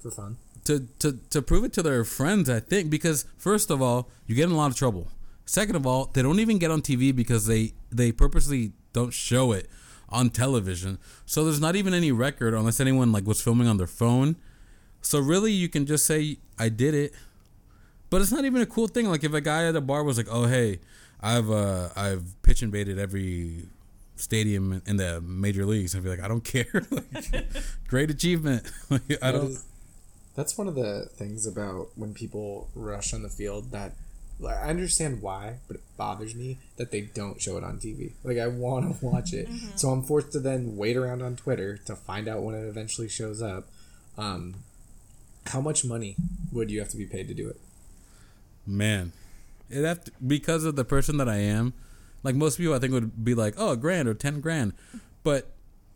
for 0.00 0.10
fun. 0.10 0.36
to 0.64 0.86
to 1.00 1.18
to 1.30 1.42
prove 1.42 1.64
it 1.64 1.72
to 1.74 1.82
their 1.82 2.04
friends. 2.04 2.48
I 2.48 2.60
think 2.60 2.88
because 2.90 3.24
first 3.36 3.70
of 3.70 3.80
all, 3.82 4.10
you 4.26 4.34
get 4.36 4.44
in 4.44 4.52
a 4.52 4.56
lot 4.56 4.70
of 4.70 4.76
trouble. 4.76 5.08
Second 5.46 5.76
of 5.76 5.86
all, 5.86 6.06
they 6.12 6.22
don't 6.22 6.38
even 6.40 6.58
get 6.58 6.70
on 6.70 6.82
TV 6.82 7.14
because 7.14 7.46
they 7.46 7.72
they 7.90 8.12
purposely 8.12 8.72
don't 8.92 9.12
show 9.12 9.52
it 9.52 9.68
on 10.14 10.30
television. 10.30 10.98
So 11.26 11.44
there's 11.44 11.60
not 11.60 11.76
even 11.76 11.92
any 11.92 12.12
record 12.12 12.54
unless 12.54 12.80
anyone 12.80 13.12
like 13.12 13.26
was 13.26 13.42
filming 13.42 13.68
on 13.68 13.76
their 13.76 13.86
phone. 13.86 14.36
So 15.02 15.18
really, 15.18 15.52
you 15.52 15.68
can 15.68 15.84
just 15.84 16.06
say 16.06 16.38
I 16.58 16.70
did 16.70 16.94
it, 16.94 17.12
but 18.10 18.22
it's 18.22 18.32
not 18.32 18.44
even 18.44 18.62
a 18.62 18.66
cool 18.66 18.88
thing. 18.88 19.06
Like 19.10 19.24
if 19.24 19.34
a 19.34 19.40
guy 19.40 19.66
at 19.68 19.76
a 19.76 19.80
bar 19.80 20.02
was 20.04 20.16
like, 20.16 20.28
"Oh 20.30 20.46
hey, 20.46 20.80
I've 21.20 21.50
uh 21.50 21.90
I've 21.96 22.40
pitch 22.42 22.62
invaded 22.62 22.98
every 22.98 23.68
stadium 24.16 24.80
in 24.86 24.96
the 24.96 25.20
major 25.20 25.66
leagues," 25.66 25.94
I'd 25.94 26.04
be 26.04 26.08
like, 26.08 26.20
"I 26.20 26.28
don't 26.28 26.44
care." 26.54 26.82
like, 26.90 27.44
great 27.88 28.10
achievement. 28.10 28.70
like, 28.90 29.02
I 29.20 29.32
don't. 29.32 29.50
is- 29.50 29.64
that's 30.36 30.58
one 30.58 30.66
of 30.66 30.74
the 30.74 31.08
things 31.14 31.46
about 31.46 31.90
when 31.96 32.12
people 32.12 32.68
rush 32.74 33.14
on 33.14 33.22
the 33.22 33.28
field 33.28 33.70
that 33.70 33.92
I 34.44 34.68
understand 34.68 35.22
why, 35.22 35.58
but 35.68 35.76
it 35.76 35.82
bothers 35.96 36.34
me 36.34 36.58
that 36.76 36.90
they 36.90 37.02
don't 37.02 37.40
show 37.40 37.56
it 37.56 37.64
on 37.64 37.78
TV. 37.78 38.12
Like 38.24 38.38
I 38.38 38.46
want 38.48 38.98
to 38.98 39.06
watch 39.06 39.32
it, 39.32 39.48
so 39.76 39.90
I'm 39.90 40.02
forced 40.02 40.32
to 40.32 40.40
then 40.40 40.76
wait 40.76 40.96
around 40.96 41.22
on 41.22 41.36
Twitter 41.36 41.76
to 41.86 41.94
find 41.94 42.28
out 42.28 42.42
when 42.42 42.54
it 42.54 42.66
eventually 42.66 43.08
shows 43.08 43.40
up. 43.40 43.68
Um, 44.18 44.56
how 45.46 45.60
much 45.60 45.84
money 45.84 46.16
would 46.52 46.70
you 46.70 46.80
have 46.80 46.88
to 46.90 46.96
be 46.96 47.06
paid 47.06 47.28
to 47.28 47.34
do 47.34 47.48
it? 47.48 47.60
Man, 48.66 49.12
it 49.70 49.84
have 49.84 50.04
to, 50.04 50.12
because 50.26 50.64
of 50.64 50.76
the 50.76 50.84
person 50.84 51.16
that 51.18 51.28
I 51.28 51.36
am. 51.36 51.74
Like 52.22 52.34
most 52.34 52.56
people, 52.56 52.72
I 52.72 52.78
think 52.78 52.92
would 52.94 53.24
be 53.24 53.34
like, 53.34 53.54
"Oh, 53.58 53.72
a 53.72 53.76
grand 53.76 54.08
or 54.08 54.14
ten 54.14 54.40
grand," 54.40 54.72
but 55.22 55.50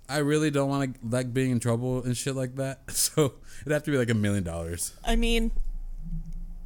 I 0.08 0.18
really 0.18 0.50
don't 0.50 0.68
want 0.68 0.94
to 0.94 1.08
like 1.08 1.32
being 1.34 1.50
in 1.50 1.60
trouble 1.60 2.02
and 2.02 2.16
shit 2.16 2.34
like 2.34 2.56
that. 2.56 2.80
So 2.90 3.34
it'd 3.62 3.72
have 3.72 3.82
to 3.84 3.90
be 3.90 3.98
like 3.98 4.10
a 4.10 4.14
million 4.14 4.44
dollars. 4.44 4.92
I 5.04 5.16
mean, 5.16 5.50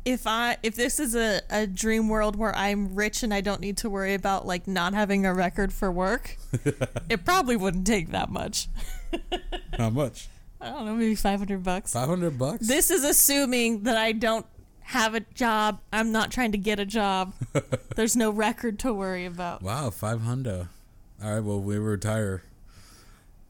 if 0.04 0.26
I 0.26 0.56
if 0.62 0.74
this 0.74 0.98
is 0.98 1.14
a, 1.14 1.42
a 1.50 1.66
dream 1.66 2.08
world 2.08 2.36
where 2.36 2.54
I'm 2.56 2.94
rich 2.94 3.22
and 3.22 3.32
I 3.32 3.40
don't 3.40 3.60
need 3.60 3.76
to 3.78 3.90
worry 3.90 4.14
about 4.14 4.46
like 4.46 4.66
not 4.66 4.94
having 4.94 5.24
a 5.26 5.34
record 5.34 5.72
for 5.72 5.90
work, 5.92 6.36
it 7.08 7.24
probably 7.24 7.56
wouldn't 7.56 7.86
take 7.86 8.10
that 8.10 8.30
much. 8.30 8.68
How 9.78 9.90
much? 9.90 10.28
I 10.60 10.70
don't 10.70 10.86
know, 10.86 10.94
maybe 10.94 11.14
five 11.14 11.38
hundred 11.38 11.62
bucks. 11.62 11.92
Five 11.92 12.08
hundred 12.08 12.38
bucks. 12.38 12.66
This 12.66 12.90
is 12.90 13.04
assuming 13.04 13.84
that 13.84 13.96
I 13.96 14.12
don't 14.12 14.46
have 14.82 15.14
a 15.14 15.20
job. 15.20 15.80
I'm 15.92 16.12
not 16.12 16.30
trying 16.30 16.52
to 16.52 16.58
get 16.58 16.80
a 16.80 16.86
job. 16.86 17.34
There's 17.96 18.16
no 18.16 18.30
record 18.30 18.78
to 18.80 18.92
worry 18.92 19.26
about. 19.26 19.62
wow, 19.62 19.90
five 19.90 20.22
hundred. 20.22 20.68
All 21.22 21.34
right, 21.34 21.40
well 21.40 21.60
we 21.60 21.78
retire. 21.78 22.42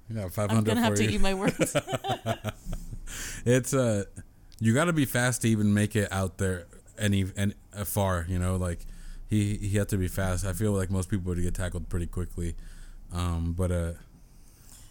We 0.09 0.17
got 0.17 0.33
five 0.33 0.51
hundred. 0.51 0.71
I'm 0.71 0.77
gonna 0.77 0.87
have 0.87 0.95
to 0.97 1.05
eat 1.05 1.21
my 1.21 1.35
words. 1.35 1.77
it's 3.45 3.73
uh 3.75 4.05
you 4.63 4.73
got 4.73 4.85
to 4.85 4.93
be 4.93 5.05
fast 5.05 5.43
to 5.43 5.49
even 5.49 5.75
make 5.75 5.97
it 5.97 6.11
out 6.13 6.39
there 6.39 6.67
any 6.97 7.27
and 7.37 7.55
uh, 7.77 7.85
far 7.85 8.25
you 8.29 8.39
know 8.39 8.57
like 8.57 8.87
he 9.29 9.57
he 9.57 9.77
had 9.77 9.89
to 9.89 9.97
be 9.97 10.07
fast 10.07 10.47
i 10.47 10.53
feel 10.53 10.73
like 10.73 10.89
most 10.91 11.09
people 11.09 11.25
would 11.31 11.43
get 11.43 11.55
tackled 11.55 11.89
pretty 11.89 12.07
quickly 12.07 12.55
um 13.13 13.55
but 13.59 13.73
uh 13.73 13.93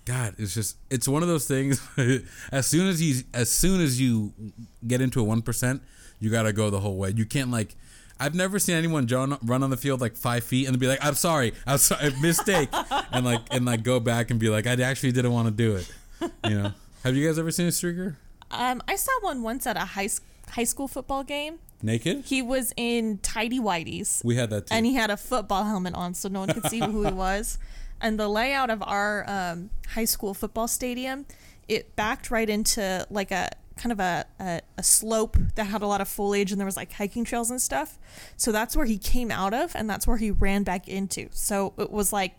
god 0.03 0.35
it's 0.37 0.53
just 0.53 0.75
it's 0.89 1.07
one 1.07 1.21
of 1.21 1.29
those 1.29 1.47
things 1.47 1.81
as 2.51 2.65
soon 2.67 2.87
as 2.87 3.01
you 3.01 3.23
as 3.33 3.49
soon 3.49 3.79
as 3.79 4.01
you 4.01 4.33
get 4.85 4.99
into 4.99 5.21
a 5.21 5.25
1% 5.25 5.79
you 6.19 6.29
got 6.29 6.43
to 6.43 6.51
go 6.51 6.69
the 6.69 6.81
whole 6.81 6.97
way 6.97 7.13
you 7.15 7.25
can't 7.25 7.49
like 7.49 7.75
I've 8.19 8.35
never 8.35 8.59
seen 8.59 8.75
anyone 8.75 9.07
run, 9.07 9.35
run 9.41 9.63
on 9.63 9.71
the 9.71 9.77
field 9.77 9.99
like 9.99 10.15
five 10.15 10.43
feet 10.43 10.67
and 10.67 10.77
be 10.77 10.85
like, 10.85 11.03
"I'm 11.03 11.15
sorry, 11.15 11.53
I'm 11.65 11.79
sorry, 11.79 12.13
mistake," 12.21 12.69
and 13.11 13.25
like 13.25 13.41
and 13.49 13.65
like 13.65 13.81
go 13.81 13.99
back 13.99 14.29
and 14.29 14.39
be 14.39 14.47
like, 14.47 14.67
"I 14.67 14.73
actually 14.73 15.11
didn't 15.11 15.31
want 15.31 15.47
to 15.47 15.51
do 15.51 15.75
it." 15.77 15.91
You 16.47 16.61
know? 16.61 16.73
Have 17.03 17.15
you 17.15 17.27
guys 17.27 17.39
ever 17.39 17.49
seen 17.49 17.65
a 17.65 17.71
streaker? 17.71 18.17
Um, 18.51 18.81
I 18.87 18.95
saw 18.95 19.11
one 19.21 19.41
once 19.43 19.65
at 19.67 19.77
a 19.77 19.81
high 19.81 20.09
high 20.49 20.63
school 20.65 20.87
football 20.87 21.23
game. 21.23 21.59
Naked? 21.83 22.25
He 22.25 22.41
was 22.43 22.73
in 22.77 23.17
tidy 23.19 23.59
whities. 23.59 24.23
We 24.23 24.35
had 24.35 24.49
that 24.51 24.67
too. 24.67 24.75
and 24.75 24.85
he 24.85 24.93
had 24.93 25.09
a 25.09 25.17
football 25.17 25.63
helmet 25.63 25.95
on 25.95 26.13
so 26.13 26.29
no 26.29 26.41
one 26.41 26.49
could 26.49 26.65
see 26.67 26.79
who 26.79 27.03
he 27.03 27.11
was 27.27 27.57
and 27.99 28.19
the 28.19 28.27
layout 28.27 28.69
of 28.69 28.83
our 28.83 29.25
um, 29.27 29.69
high 29.95 30.05
school 30.05 30.33
football 30.35 30.67
stadium 30.67 31.25
it 31.67 31.95
backed 31.95 32.29
right 32.29 32.49
into 32.49 33.05
like 33.09 33.31
a 33.31 33.49
kind 33.77 33.91
of 33.91 33.99
a, 33.99 34.25
a, 34.39 34.61
a 34.77 34.83
slope 34.83 35.37
that 35.55 35.63
had 35.65 35.81
a 35.81 35.87
lot 35.87 36.01
of 36.01 36.07
foliage 36.07 36.51
and 36.51 36.59
there 36.59 36.65
was 36.65 36.77
like 36.77 36.91
hiking 36.93 37.23
trails 37.23 37.49
and 37.49 37.59
stuff 37.61 37.97
so 38.37 38.51
that's 38.51 38.75
where 38.75 38.85
he 38.85 38.97
came 38.99 39.31
out 39.31 39.53
of 39.53 39.75
and 39.75 39.89
that's 39.89 40.05
where 40.05 40.17
he 40.17 40.29
ran 40.29 40.61
back 40.63 40.87
into 40.87 41.27
so 41.31 41.73
it 41.79 41.89
was 41.89 42.13
like 42.13 42.35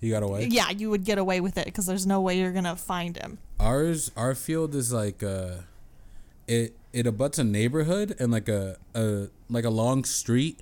he 0.00 0.10
got 0.10 0.22
away. 0.22 0.46
yeah 0.48 0.70
you 0.70 0.90
would 0.90 1.04
get 1.04 1.18
away 1.18 1.40
with 1.40 1.58
it 1.58 1.64
because 1.64 1.86
there's 1.86 2.06
no 2.06 2.20
way 2.20 2.38
you're 2.38 2.52
gonna 2.52 2.76
find 2.76 3.16
him 3.16 3.38
Ours, 3.60 4.10
our 4.16 4.34
field 4.34 4.74
is 4.74 4.92
like 4.92 5.22
uh, 5.22 5.58
it 6.48 6.76
it 6.92 7.06
abuts 7.06 7.38
a 7.38 7.44
neighborhood 7.44 8.16
and 8.18 8.32
like 8.32 8.48
a 8.48 8.76
a 8.94 9.28
like 9.48 9.64
a 9.64 9.70
long 9.70 10.04
street, 10.04 10.60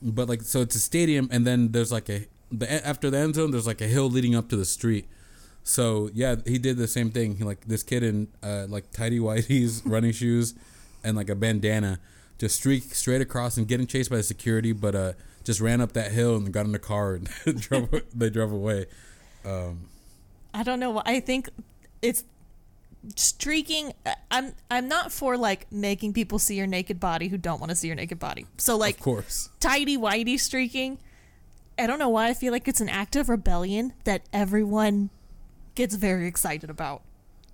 but 0.00 0.28
like 0.28 0.42
so 0.42 0.62
it's 0.62 0.74
a 0.74 0.80
stadium 0.80 1.28
and 1.30 1.46
then 1.46 1.72
there's 1.72 1.92
like 1.92 2.08
a 2.08 2.26
the 2.50 2.86
after 2.86 3.10
the 3.10 3.18
end 3.18 3.34
zone 3.34 3.50
there's 3.50 3.66
like 3.66 3.80
a 3.80 3.86
hill 3.86 4.08
leading 4.10 4.34
up 4.34 4.48
to 4.48 4.56
the 4.56 4.64
street. 4.64 5.06
So 5.64 6.10
yeah, 6.12 6.36
he 6.44 6.58
did 6.58 6.76
the 6.76 6.88
same 6.88 7.10
thing. 7.10 7.36
He, 7.36 7.44
like 7.44 7.66
this 7.66 7.82
kid 7.82 8.02
in 8.02 8.28
uh, 8.42 8.66
like 8.68 8.90
tidy 8.90 9.18
whities, 9.18 9.82
running 9.84 10.12
shoes, 10.12 10.54
and 11.04 11.16
like 11.16 11.28
a 11.28 11.34
bandana, 11.34 12.00
just 12.38 12.56
streak 12.56 12.94
straight 12.94 13.20
across 13.20 13.56
and 13.56 13.68
getting 13.68 13.86
chased 13.86 14.10
by 14.10 14.16
the 14.16 14.22
security, 14.22 14.72
but 14.72 14.94
uh, 14.94 15.12
just 15.44 15.60
ran 15.60 15.80
up 15.80 15.92
that 15.92 16.12
hill 16.12 16.36
and 16.36 16.52
got 16.52 16.66
in 16.66 16.72
the 16.72 16.78
car 16.78 17.14
and 17.14 17.28
drove. 17.60 17.90
They 18.14 18.30
drove 18.30 18.52
away. 18.52 18.86
Um, 19.44 19.88
I 20.54 20.62
don't 20.62 20.80
know. 20.80 21.02
I 21.06 21.20
think 21.20 21.48
it's 22.02 22.24
streaking. 23.16 23.92
Uh, 24.04 24.14
I'm 24.30 24.52
I'm 24.70 24.88
not 24.88 25.12
for 25.12 25.36
like 25.36 25.70
making 25.72 26.12
people 26.12 26.38
see 26.38 26.56
your 26.56 26.66
naked 26.66 27.00
body 27.00 27.28
who 27.28 27.38
don't 27.38 27.60
want 27.60 27.70
to 27.70 27.76
see 27.76 27.86
your 27.86 27.96
naked 27.96 28.18
body. 28.18 28.46
So 28.58 28.76
like 28.76 28.96
of 28.96 29.02
course. 29.02 29.48
tidy 29.60 29.96
whitey 29.96 30.38
streaking. 30.38 30.98
I 31.78 31.86
don't 31.86 31.98
know 31.98 32.10
why 32.10 32.28
I 32.28 32.34
feel 32.34 32.52
like 32.52 32.68
it's 32.68 32.80
an 32.80 32.88
act 32.88 33.16
of 33.16 33.28
rebellion 33.28 33.94
that 34.04 34.22
everyone 34.32 35.10
gets 35.74 35.94
very 35.94 36.26
excited 36.26 36.68
about. 36.68 37.02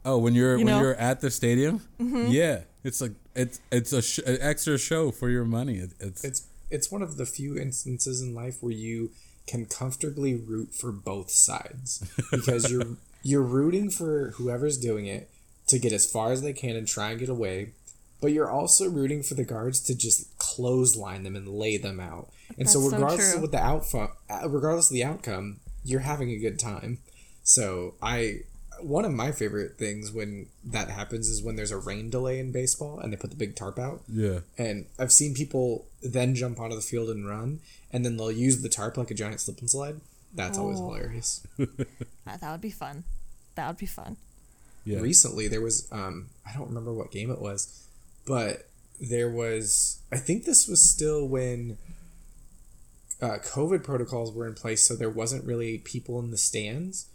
Oh, 0.04 0.18
when 0.18 0.34
you're 0.34 0.58
You 0.58 0.64
when 0.64 0.74
know? 0.74 0.80
you're 0.80 0.94
at 0.94 1.20
the 1.20 1.30
stadium, 1.30 1.80
mm-hmm. 2.00 2.26
yeah, 2.28 2.62
it's 2.82 3.00
like 3.00 3.12
it's 3.34 3.60
it's 3.70 3.92
a 3.92 4.02
sh- 4.02 4.20
an 4.26 4.38
extra 4.40 4.78
show 4.78 5.10
for 5.10 5.28
your 5.28 5.44
money. 5.44 5.76
It, 5.76 5.90
it's, 6.00 6.24
It's 6.24 6.46
it's 6.70 6.90
one 6.90 7.02
of 7.02 7.16
the 7.16 7.26
few 7.26 7.56
instances 7.56 8.20
in 8.20 8.34
life 8.34 8.62
where 8.62 8.72
you 8.72 9.10
can 9.46 9.64
comfortably 9.64 10.34
root 10.34 10.74
for 10.74 10.92
both 10.92 11.30
sides 11.30 12.04
because 12.30 12.70
you're 12.70 12.96
you're 13.22 13.42
rooting 13.42 13.90
for 13.90 14.30
whoever's 14.36 14.78
doing 14.78 15.06
it 15.06 15.30
to 15.66 15.78
get 15.78 15.92
as 15.92 16.10
far 16.10 16.32
as 16.32 16.42
they 16.42 16.52
can 16.52 16.76
and 16.76 16.86
try 16.86 17.10
and 17.10 17.20
get 17.20 17.28
away, 17.28 17.72
but 18.20 18.32
you're 18.32 18.50
also 18.50 18.88
rooting 18.88 19.22
for 19.22 19.34
the 19.34 19.44
guards 19.44 19.80
to 19.80 19.94
just 19.94 20.36
clothesline 20.38 21.22
them 21.24 21.36
and 21.36 21.48
lay 21.48 21.76
them 21.76 22.00
out. 22.00 22.28
And 22.58 22.68
so 22.68 22.80
That's 22.80 22.90
so 22.90 22.96
regardless 22.96 23.28
true. 23.32 23.36
of 23.36 23.42
what 23.42 23.50
the 23.52 23.58
outfo- 23.58 24.12
uh, 24.30 24.48
regardless 24.48 24.90
of 24.90 24.94
the 24.94 25.04
outcome, 25.04 25.60
you're 25.84 26.00
having 26.00 26.30
a 26.30 26.38
good 26.38 26.58
time. 26.58 26.98
So 27.42 27.94
I 28.02 28.40
one 28.80 29.04
of 29.04 29.12
my 29.12 29.32
favorite 29.32 29.76
things 29.76 30.12
when 30.12 30.46
that 30.64 30.88
happens 30.88 31.28
is 31.28 31.42
when 31.42 31.56
there's 31.56 31.72
a 31.72 31.76
rain 31.76 32.10
delay 32.10 32.38
in 32.38 32.52
baseball 32.52 33.00
and 33.00 33.12
they 33.12 33.16
put 33.16 33.30
the 33.30 33.36
big 33.36 33.56
tarp 33.56 33.76
out. 33.76 34.02
yeah, 34.08 34.40
And 34.56 34.86
I've 35.00 35.10
seen 35.10 35.34
people 35.34 35.86
then 36.00 36.36
jump 36.36 36.60
onto 36.60 36.76
the 36.76 36.80
field 36.82 37.10
and 37.10 37.26
run, 37.28 37.58
and 37.92 38.04
then 38.04 38.16
they'll 38.16 38.30
use 38.30 38.62
the 38.62 38.68
tarp 38.68 38.96
like 38.96 39.10
a 39.10 39.14
giant 39.14 39.40
slip 39.40 39.58
and 39.58 39.68
slide. 39.68 40.00
That's 40.34 40.58
always 40.58 40.78
Oh. 40.78 40.86
hilarious. 40.94 41.46
That, 42.24 42.40
that 42.42 42.52
would 42.52 42.60
be 42.60 42.70
fun. 42.70 43.04
That 43.54 43.68
would 43.68 43.78
be 43.78 43.86
fun. 43.86 44.16
yeah. 44.84 45.00
Recently, 45.00 45.48
there 45.48 45.62
was 45.62 45.88
um, 45.90 46.28
I 46.46 46.52
don't 46.56 46.68
remember 46.68 46.92
what 46.92 47.10
game 47.10 47.30
it 47.30 47.40
was, 47.40 47.86
but 48.26 48.68
there 49.00 49.30
was 49.30 50.00
I 50.12 50.18
think 50.18 50.44
this 50.44 50.68
was 50.68 50.82
still 50.82 51.26
when 51.26 51.78
uh, 53.20 53.38
COVID 53.42 53.82
protocols 53.82 54.32
were 54.32 54.46
in 54.46 54.54
place, 54.54 54.86
so 54.86 54.94
there 54.94 55.10
wasn't 55.10 55.44
really 55.44 55.78
people 55.78 56.18
in 56.20 56.30
the 56.30 56.38
stands. 56.38 57.06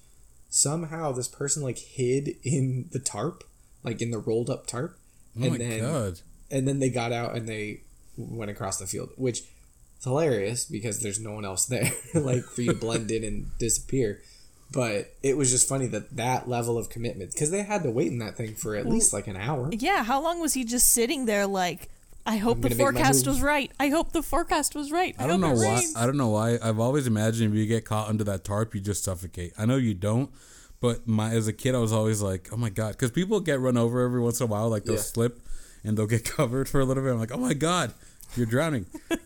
Somehow, 0.50 1.12
this 1.12 1.28
person 1.28 1.64
like 1.64 1.78
hid 1.80 2.36
in 2.44 2.90
the 2.92 3.00
tarp, 3.00 3.44
like 3.84 4.02
in 4.02 4.12
the 4.12 4.20
rolled 4.20 4.50
up 4.50 4.68
tarp, 4.68 4.98
Oh 5.40 5.44
and 5.44 5.52
my 5.54 5.58
then 5.58 5.80
god, 5.82 6.20
and 6.52 6.68
then 6.68 6.80
they 6.80 6.90
got 6.90 7.12
out 7.12 7.36
and 7.36 7.48
they 7.48 7.82
went 8.18 8.52
across 8.52 8.78
the 8.80 8.86
field, 8.88 9.12
which 9.16 9.44
is 10.04 10.06
hilarious 10.06 10.66
because 10.66 11.00
there's 11.00 11.20
no 11.20 11.32
one 11.34 11.46
else 11.46 11.66
there, 11.66 11.92
like 12.14 12.44
for 12.44 12.62
you 12.62 12.74
to 12.74 12.78
blend 12.78 13.12
in 13.12 13.24
and 13.24 13.58
disappear. 13.58 14.22
But 14.72 15.14
it 15.22 15.38
was 15.38 15.52
just 15.52 15.70
funny 15.70 15.86
that 15.88 16.16
that 16.18 16.50
level 16.50 16.78
of 16.78 16.90
commitment 16.90 17.32
because 17.34 17.52
they 17.52 17.62
had 17.64 17.84
to 17.84 17.92
wait 17.92 18.08
in 18.08 18.18
that 18.20 18.36
thing 18.36 18.56
for 18.56 18.76
at 18.76 18.88
least 18.88 19.14
like 19.14 19.28
an 19.28 19.38
hour. 19.38 19.70
Yeah, 19.72 20.04
how 20.04 20.22
long 20.22 20.40
was 20.42 20.54
he 20.56 20.64
just 20.64 20.92
sitting 20.94 21.26
there 21.26 21.46
like 21.46 21.90
I 22.26 22.38
hope 22.38 22.62
the 22.62 22.70
gonna 22.70 22.76
make 22.76 22.94
my 22.96 23.02
forecast 23.02 23.28
was 23.28 23.42
right. 23.42 23.72
I 23.80 23.90
hope 23.90 24.14
the 24.14 24.24
forecast 24.24 24.74
was 24.76 24.92
right. 24.92 25.16
I 25.20 25.28
don't 25.28 25.42
know 25.42 25.54
why. 25.54 25.76
rains." 25.76 25.94
I 25.96 26.06
don't 26.08 26.18
know 26.18 26.30
why. 26.30 26.58
I've 26.62 26.80
always 26.80 27.06
imagined 27.06 27.54
if 27.54 27.58
you 27.60 27.66
get 27.68 27.86
caught 27.86 28.10
under 28.10 28.24
that 28.24 28.44
tarp, 28.44 28.74
you 28.74 28.82
just 28.82 29.04
suffocate. 29.04 29.54
I 29.60 29.66
know 29.68 29.76
you 29.76 29.94
don't, 29.94 30.32
but 30.82 31.08
my 31.08 31.32
as 31.34 31.48
a 31.48 31.54
kid, 31.54 31.76
I 31.76 31.80
was 31.80 31.94
always 31.94 32.22
like, 32.22 32.50
oh 32.52 32.58
my 32.58 32.70
god, 32.70 32.94
because 32.94 33.12
people 33.12 33.40
get 33.42 33.60
run 33.60 33.78
over 33.78 34.02
every 34.02 34.22
once 34.22 34.40
in 34.40 34.46
a 34.46 34.48
while, 34.48 34.70
like 34.70 34.86
they'll 34.86 34.96
Yeah. 34.96 35.02
slip 35.02 35.40
and 35.84 35.96
they'll 35.98 36.08
get 36.08 36.24
covered 36.38 36.68
for 36.68 36.80
a 36.80 36.86
little 36.86 37.04
bit. 37.04 37.12
I'm 37.12 37.20
like, 37.20 37.32
oh 37.34 37.38
my 37.38 37.54
god, 37.54 37.94
you're 38.36 38.46
drowning. 38.46 38.86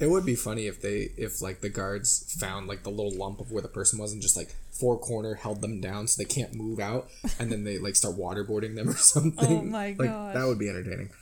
It 0.00 0.08
would 0.10 0.26
be 0.26 0.34
funny 0.34 0.66
if 0.66 0.82
they 0.82 1.12
if 1.16 1.40
like 1.40 1.60
the 1.60 1.68
guards 1.68 2.34
found 2.38 2.66
like 2.66 2.82
the 2.82 2.90
little 2.90 3.12
lump 3.16 3.40
of 3.40 3.52
where 3.52 3.62
the 3.62 3.68
person 3.68 3.98
was 3.98 4.12
and 4.12 4.20
just 4.20 4.36
like 4.36 4.54
four 4.72 4.98
corner 4.98 5.34
held 5.34 5.60
them 5.60 5.80
down 5.80 6.08
so 6.08 6.20
they 6.20 6.26
can't 6.28 6.52
move 6.54 6.80
out 6.80 7.08
and 7.38 7.50
then 7.50 7.62
they 7.64 7.78
like 7.78 7.94
start 7.96 8.16
waterboarding 8.16 8.74
them 8.74 8.88
or 8.88 8.92
something. 8.96 9.46
Oh 9.58 9.62
my 9.62 9.94
like, 9.98 10.08
gosh. 10.10 10.34
That 10.34 10.46
would 10.46 10.58
be 10.58 10.68
entertaining. 10.68 11.10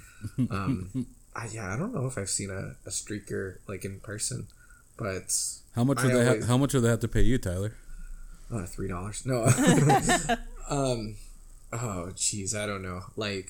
Um, 0.51 1.07
I, 1.37 1.47
yeah, 1.53 1.73
I 1.73 1.77
don't 1.77 1.93
know 1.95 2.07
if 2.07 2.17
I've 2.17 2.31
seen 2.31 2.51
a, 2.51 2.75
a 2.87 2.91
streaker 2.91 3.57
like 3.69 3.85
in 3.85 4.01
person. 4.01 4.47
but 4.97 5.37
How 5.77 5.85
much 5.85 5.99
I 5.99 6.05
would 6.07 6.15
they 6.15 6.27
always- 6.27 6.41
have? 6.41 6.49
How 6.49 6.57
much 6.57 6.75
would 6.75 6.83
they 6.85 6.89
have 6.89 7.01
to 7.01 7.09
pay 7.09 7.23
you, 7.23 7.39
Tyler? 7.39 7.75
uh, 8.53 8.65
three 8.67 8.89
dollars. 8.89 9.25
No. 9.27 9.45
um. 10.71 11.17
Oh, 11.73 12.11
jeez, 12.15 12.55
I 12.57 12.67
don't 12.67 12.83
know. 12.83 13.01
Like, 13.17 13.49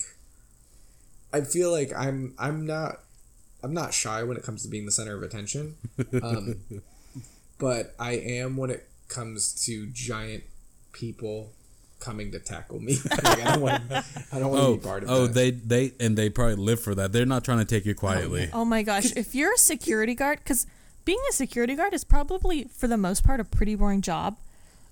I 1.33 1.41
feel 1.43 1.71
like 1.71 1.93
I'm 1.97 2.35
I'm 2.39 2.67
not 2.67 3.01
I'm 3.63 3.73
not 3.75 3.95
shy 3.95 4.23
when 4.23 4.37
it 4.37 4.43
comes 4.43 4.63
to 4.63 4.69
being 4.69 4.87
the 4.87 4.93
center 4.93 5.17
of 5.17 5.23
attention. 5.23 5.77
Um, 6.23 6.57
but 7.59 7.95
I 7.99 8.13
am 8.13 8.57
when 8.57 8.71
it 8.71 8.89
comes 9.09 9.65
to 9.67 9.87
giant 9.93 10.45
people 10.93 11.53
coming 12.01 12.33
to 12.33 12.39
tackle 12.41 12.81
me. 12.81 12.99
like, 13.11 13.27
I 13.41 13.45
don't 13.53 13.61
want 13.61 13.83
I 14.33 14.39
don't 14.39 14.51
want 14.51 14.63
to 14.63 14.67
Oh, 14.67 14.75
be 14.77 14.81
part 14.85 15.03
of 15.05 15.11
oh, 15.11 15.27
that. 15.27 15.35
they 15.35 15.51
they 15.53 15.93
and 16.01 16.17
they 16.17 16.29
probably 16.31 16.57
live 16.57 16.81
for 16.81 16.95
that. 16.97 17.13
They're 17.13 17.27
not 17.27 17.45
trying 17.45 17.59
to 17.59 17.65
take 17.65 17.85
you 17.87 17.95
quietly. 17.95 18.51
Oh 18.53 18.65
my 18.65 18.83
gosh, 18.83 19.13
if 19.17 19.35
you're 19.35 19.55
a 19.55 19.59
security 19.59 20.15
guard, 20.15 20.39
because 20.39 20.67
being 21.05 21.21
a 21.31 21.33
security 21.33 21.75
guard 21.75 21.95
is 21.95 22.05
probably, 22.05 22.65
for 22.65 22.87
the 22.87 22.97
most 22.97 23.25
part, 23.25 23.41
a 23.41 23.45
pretty 23.45 23.75
boring 23.75 24.03
job. 24.03 24.37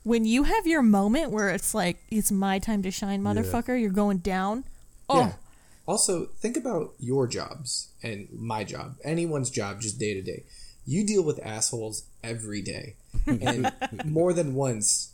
When 0.02 0.24
you 0.24 0.44
have 0.44 0.66
your 0.66 0.82
moment 0.82 1.30
where 1.30 1.50
it's 1.50 1.74
like, 1.74 1.98
it's 2.10 2.32
my 2.32 2.58
time 2.58 2.82
to 2.82 2.90
shine, 2.90 3.22
motherfucker, 3.22 3.80
you're 3.80 3.90
going 3.90 4.18
down. 4.18 4.64
Oh, 5.08 5.20
Yeah. 5.20 5.32
Also, 5.90 6.26
think 6.26 6.56
about 6.56 6.94
your 7.00 7.26
jobs 7.26 7.88
and 8.00 8.28
my 8.32 8.62
job, 8.62 8.94
anyone's 9.02 9.50
job, 9.50 9.80
just 9.80 9.98
day 9.98 10.14
to 10.14 10.22
day. 10.22 10.44
You 10.86 11.04
deal 11.04 11.24
with 11.24 11.44
assholes 11.44 12.04
every 12.22 12.62
day, 12.62 12.94
and 13.26 13.72
more 14.04 14.32
than 14.32 14.54
once, 14.54 15.10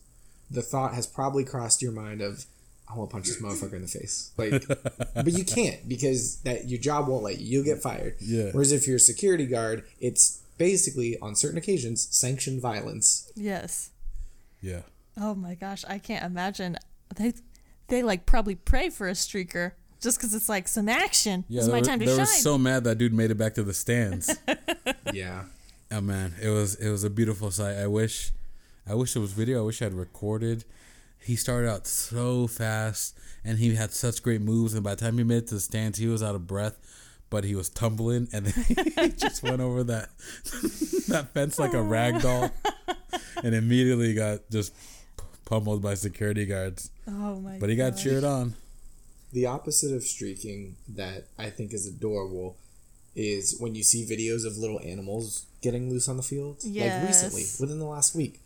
the 0.51 0.61
thought 0.61 0.93
has 0.93 1.07
probably 1.07 1.45
crossed 1.45 1.81
your 1.81 1.93
mind 1.93 2.21
of, 2.21 2.45
"I 2.87 2.95
want 2.95 3.09
to 3.09 3.15
punch 3.15 3.27
this 3.27 3.41
motherfucker 3.41 3.73
in 3.73 3.81
the 3.81 3.89
face." 3.89 4.33
Like, 4.37 4.69
but 5.15 5.33
you 5.33 5.47
can't 5.47 5.89
because 5.89 6.43
that 6.43 6.69
your 6.69 6.79
job 6.79 7.09
won't 7.09 7.23
let 7.23 7.39
you. 7.39 7.47
You'll 7.47 7.65
get 7.65 7.81
fired. 7.83 8.17
Yeah. 8.21 8.51
Whereas 8.53 8.71
if 8.71 8.87
you're 8.87 8.97
a 8.97 9.01
security 9.01 9.47
guard, 9.47 9.83
it's 9.99 10.43
basically 10.59 11.19
on 11.21 11.37
certain 11.37 11.57
occasions 11.57 12.07
sanctioned 12.11 12.61
violence. 12.61 13.33
yes. 13.35 13.93
Yeah. 14.61 14.83
Oh 15.19 15.35
my 15.35 15.55
gosh, 15.55 15.87
I 15.89 15.97
can't 15.97 16.23
imagine. 16.23 16.77
They, 17.15 17.33
they 17.89 18.03
like 18.03 18.27
probably 18.27 18.57
pray 18.57 18.91
for 18.91 19.09
a 19.09 19.13
streaker 19.13 19.73
just 20.01 20.19
because 20.19 20.35
it's 20.35 20.49
like 20.49 20.69
some 20.69 20.89
action. 20.89 21.45
Yeah, 21.49 21.59
it's 21.59 21.67
they 21.67 21.73
my 21.73 21.81
were, 21.81 21.85
time 21.85 21.99
to 22.01 22.05
they 22.07 22.11
shine. 22.13 22.21
were 22.21 22.27
so 22.27 22.59
mad 22.59 22.85
that 22.85 22.99
dude 22.99 23.13
made 23.13 23.31
it 23.31 23.37
back 23.37 23.55
to 23.55 23.63
the 23.63 23.75
stands. 23.75 24.35
Yeah. 25.13 25.45
oh 25.93 26.01
man, 26.01 26.35
it 26.43 26.49
was 26.51 26.75
it 26.75 26.91
was 26.91 27.05
a 27.05 27.11
beautiful 27.11 27.51
sight. 27.51 27.77
I 27.77 27.87
wish, 27.87 28.33
I 28.89 28.95
wish 28.95 29.15
it 29.17 29.21
was 29.21 29.33
video. 29.33 29.63
I 29.63 29.67
wish 29.67 29.81
I 29.81 29.87
had 29.87 29.95
recorded. 29.95 30.65
He 31.19 31.37
started 31.37 31.69
out 31.71 31.87
so 31.87 32.47
fast, 32.47 33.17
and 33.45 33.59
he 33.59 33.75
had 33.77 33.93
such 33.93 34.23
great 34.23 34.41
moves. 34.41 34.75
And 34.75 34.83
by 34.85 34.95
the 34.95 35.01
time 35.01 35.17
he 35.19 35.25
made 35.25 35.39
it 35.39 35.47
to 35.49 35.55
the 35.55 35.61
stands, 35.61 35.99
he 35.99 36.07
was 36.07 36.23
out 36.23 36.35
of 36.35 36.47
breath. 36.47 36.77
But 37.31 37.45
he 37.45 37.55
was 37.57 37.69
tumbling, 37.69 38.29
and 38.33 38.47
then 38.47 38.65
he 39.01 39.09
just 39.11 39.43
went 39.43 39.61
over 39.61 39.83
that 39.85 40.11
that 41.09 41.29
fence 41.35 41.59
like 41.59 41.73
a 41.75 41.83
rag 41.83 42.21
doll, 42.21 42.51
and 43.43 43.55
immediately 43.55 44.13
got 44.15 44.49
just 44.51 44.73
pummeled 45.45 45.83
by 45.83 45.95
security 45.95 46.47
guards. 46.47 46.91
oh 47.09 47.41
my 47.41 47.59
But 47.59 47.71
he 47.71 47.77
got 47.77 47.95
gosh. 47.95 48.03
cheered 48.03 48.25
on. 48.25 48.55
The 49.37 49.45
opposite 49.45 49.95
of 49.95 50.03
streaking 50.03 50.77
that 50.89 51.25
I 51.39 51.51
think 51.51 51.75
is 51.75 51.87
adorable 51.87 52.57
is 53.15 53.57
when 53.61 53.75
you 53.75 53.83
see 53.83 54.03
videos 54.07 54.47
of 54.47 54.57
little 54.57 54.81
animals 54.83 55.45
getting 55.61 55.91
loose 55.91 56.09
on 56.09 56.17
the 56.17 56.23
field. 56.23 56.57
Like 56.65 57.03
recently, 57.07 57.45
within 57.61 57.79
the 57.79 57.85
last 57.85 58.15
week. 58.15 58.41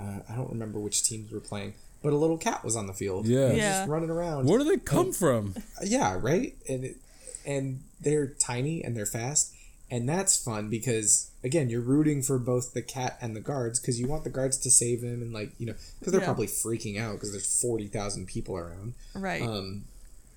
Uh, 0.00 0.20
I 0.30 0.36
don't 0.36 0.50
remember 0.50 0.78
which 0.78 1.02
teams 1.02 1.32
were 1.32 1.40
playing, 1.40 1.74
but 2.04 2.12
a 2.12 2.16
little 2.16 2.38
cat 2.38 2.64
was 2.64 2.76
on 2.76 2.86
the 2.86 2.92
field. 2.92 3.26
Yeah. 3.26 3.50
Yeah. 3.52 3.78
Just 3.80 3.88
running 3.88 4.10
around. 4.10 4.46
Where 4.46 4.60
do 4.60 4.64
they 4.64 4.76
come 4.76 5.12
from? 5.12 5.56
Yeah, 5.84 6.16
right? 6.20 6.54
And 6.68 6.84
it, 6.84 6.96
and 7.44 7.80
they're 8.00 8.28
tiny 8.28 8.84
and 8.84 8.96
they're 8.96 9.06
fast. 9.06 9.52
And 9.90 10.08
that's 10.08 10.40
fun 10.40 10.68
because 10.70 11.30
again, 11.42 11.68
you're 11.68 11.80
rooting 11.80 12.22
for 12.22 12.38
both 12.38 12.74
the 12.74 12.82
cat 12.82 13.18
and 13.20 13.34
the 13.34 13.40
guards 13.40 13.80
because 13.80 13.98
you 13.98 14.06
want 14.06 14.22
the 14.22 14.30
guards 14.30 14.56
to 14.58 14.70
save 14.70 15.02
him 15.02 15.20
and 15.20 15.32
like, 15.32 15.50
you 15.58 15.66
know, 15.66 15.74
cuz 16.04 16.12
they're 16.12 16.20
Yeah. 16.20 16.26
probably 16.26 16.46
freaking 16.46 16.96
out 16.96 17.14
because 17.14 17.32
there's 17.32 17.60
40,000 17.60 18.26
people 18.26 18.56
around. 18.56 18.94
Right. 19.16 19.42
Um, 19.42 19.86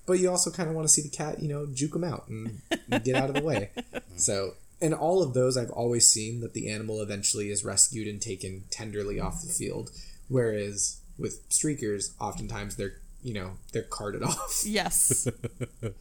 but 0.06 0.14
you 0.14 0.30
also 0.30 0.52
kind 0.52 0.70
of 0.70 0.76
want 0.76 0.88
to 0.88 0.94
see 0.94 1.02
the 1.02 1.10
cat, 1.16 1.42
you 1.42 1.48
know, 1.48 1.68
juke 1.72 1.96
him 1.96 2.04
out 2.04 2.28
and, 2.28 2.62
and 2.90 3.04
get 3.04 3.16
out 3.16 3.30
of 3.30 3.36
the 3.36 3.44
way. 3.44 3.70
So, 4.18 4.54
in 4.80 4.94
all 4.94 5.24
of 5.24 5.34
those, 5.34 5.58
I've 5.58 5.72
always 5.72 6.08
seen 6.08 6.42
that 6.42 6.54
the 6.54 6.70
animal 6.70 7.02
eventually 7.02 7.50
is 7.50 7.66
rescued 7.66 8.08
and 8.08 8.22
taken 8.22 8.66
tenderly 8.70 9.20
off 9.20 9.42
the 9.42 9.52
field. 9.52 9.90
Whereas 10.28 11.02
with 11.18 11.48
streakers, 11.50 12.14
oftentimes 12.20 12.76
they're, 12.76 12.98
you 13.24 13.34
know, 13.34 13.54
they're 13.74 13.82
carted 13.82 14.22
off. 14.32 14.62
yes. 14.64 15.28
it 15.82 15.94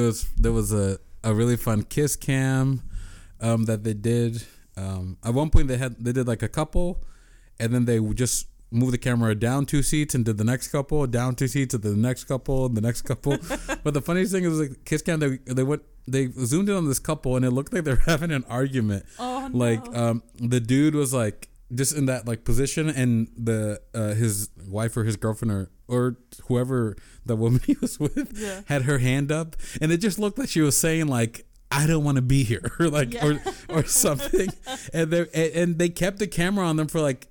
was 0.00 0.28
there 0.36 0.52
was 0.52 0.72
a, 0.72 0.98
a 1.22 1.32
really 1.32 1.56
fun 1.56 1.82
kiss 1.82 2.16
cam 2.16 2.82
um, 3.40 3.66
that 3.66 3.84
they 3.84 3.94
did. 3.94 4.44
Um, 4.76 5.16
at 5.24 5.34
one 5.34 5.50
point 5.50 5.68
they 5.68 5.76
had 5.76 5.96
they 6.02 6.12
did 6.12 6.26
like 6.26 6.42
a 6.42 6.48
couple, 6.48 7.04
and 7.60 7.72
then 7.72 7.84
they 7.84 8.00
would 8.00 8.16
just 8.16 8.46
moved 8.70 8.92
the 8.92 8.98
camera 8.98 9.34
down 9.34 9.64
two 9.66 9.82
seats 9.82 10.14
and 10.14 10.24
did 10.24 10.36
the 10.38 10.44
next 10.44 10.68
couple, 10.68 11.06
down 11.06 11.34
two 11.34 11.48
seats 11.48 11.74
and 11.74 11.82
the 11.82 11.94
next 11.96 12.24
couple, 12.24 12.66
and 12.66 12.76
the 12.76 12.80
next 12.80 13.02
couple. 13.02 13.36
but 13.84 13.94
the 13.94 14.02
funniest 14.02 14.32
thing 14.32 14.44
is 14.44 14.58
like 14.60 14.84
kiss 14.84 15.02
cam 15.02 15.20
they 15.20 15.38
they 15.46 15.62
went 15.62 15.82
they 16.06 16.28
zoomed 16.28 16.68
in 16.68 16.74
on 16.74 16.86
this 16.88 16.98
couple 16.98 17.36
and 17.36 17.44
it 17.44 17.50
looked 17.50 17.72
like 17.72 17.84
they're 17.84 17.96
having 18.06 18.30
an 18.30 18.44
argument. 18.48 19.04
Oh, 19.18 19.48
Like 19.52 19.84
um, 19.96 20.22
the 20.38 20.60
dude 20.60 20.94
was 20.94 21.12
like 21.14 21.48
just 21.74 21.94
in 21.94 22.06
that 22.06 22.26
like 22.26 22.44
position 22.44 22.88
and 22.88 23.28
the 23.36 23.80
uh, 23.94 24.14
his 24.14 24.48
wife 24.66 24.96
or 24.96 25.04
his 25.04 25.16
girlfriend 25.16 25.52
or 25.52 25.70
or 25.86 26.16
whoever 26.46 26.96
the 27.26 27.36
woman 27.36 27.60
he 27.66 27.76
was 27.80 27.98
with 28.00 28.32
Yeah. 28.38 28.62
had 28.66 28.82
her 28.82 28.98
hand 28.98 29.30
up 29.30 29.54
and 29.80 29.92
it 29.92 29.98
just 29.98 30.18
looked 30.18 30.38
like 30.38 30.48
she 30.48 30.60
was 30.62 30.76
saying 30.78 31.08
like 31.08 31.44
I 31.70 31.86
don't 31.86 32.04
want 32.04 32.16
to 32.16 32.22
be 32.22 32.42
here 32.44 32.72
or 32.80 32.88
like 32.88 33.14
or 33.22 33.38
or 33.68 33.84
something 33.84 34.48
and 34.94 35.10
they 35.10 35.20
and, 35.34 35.52
and 35.54 35.78
they 35.78 35.90
kept 35.90 36.18
the 36.18 36.26
camera 36.26 36.66
on 36.66 36.76
them 36.76 36.88
for 36.88 37.00
like 37.02 37.26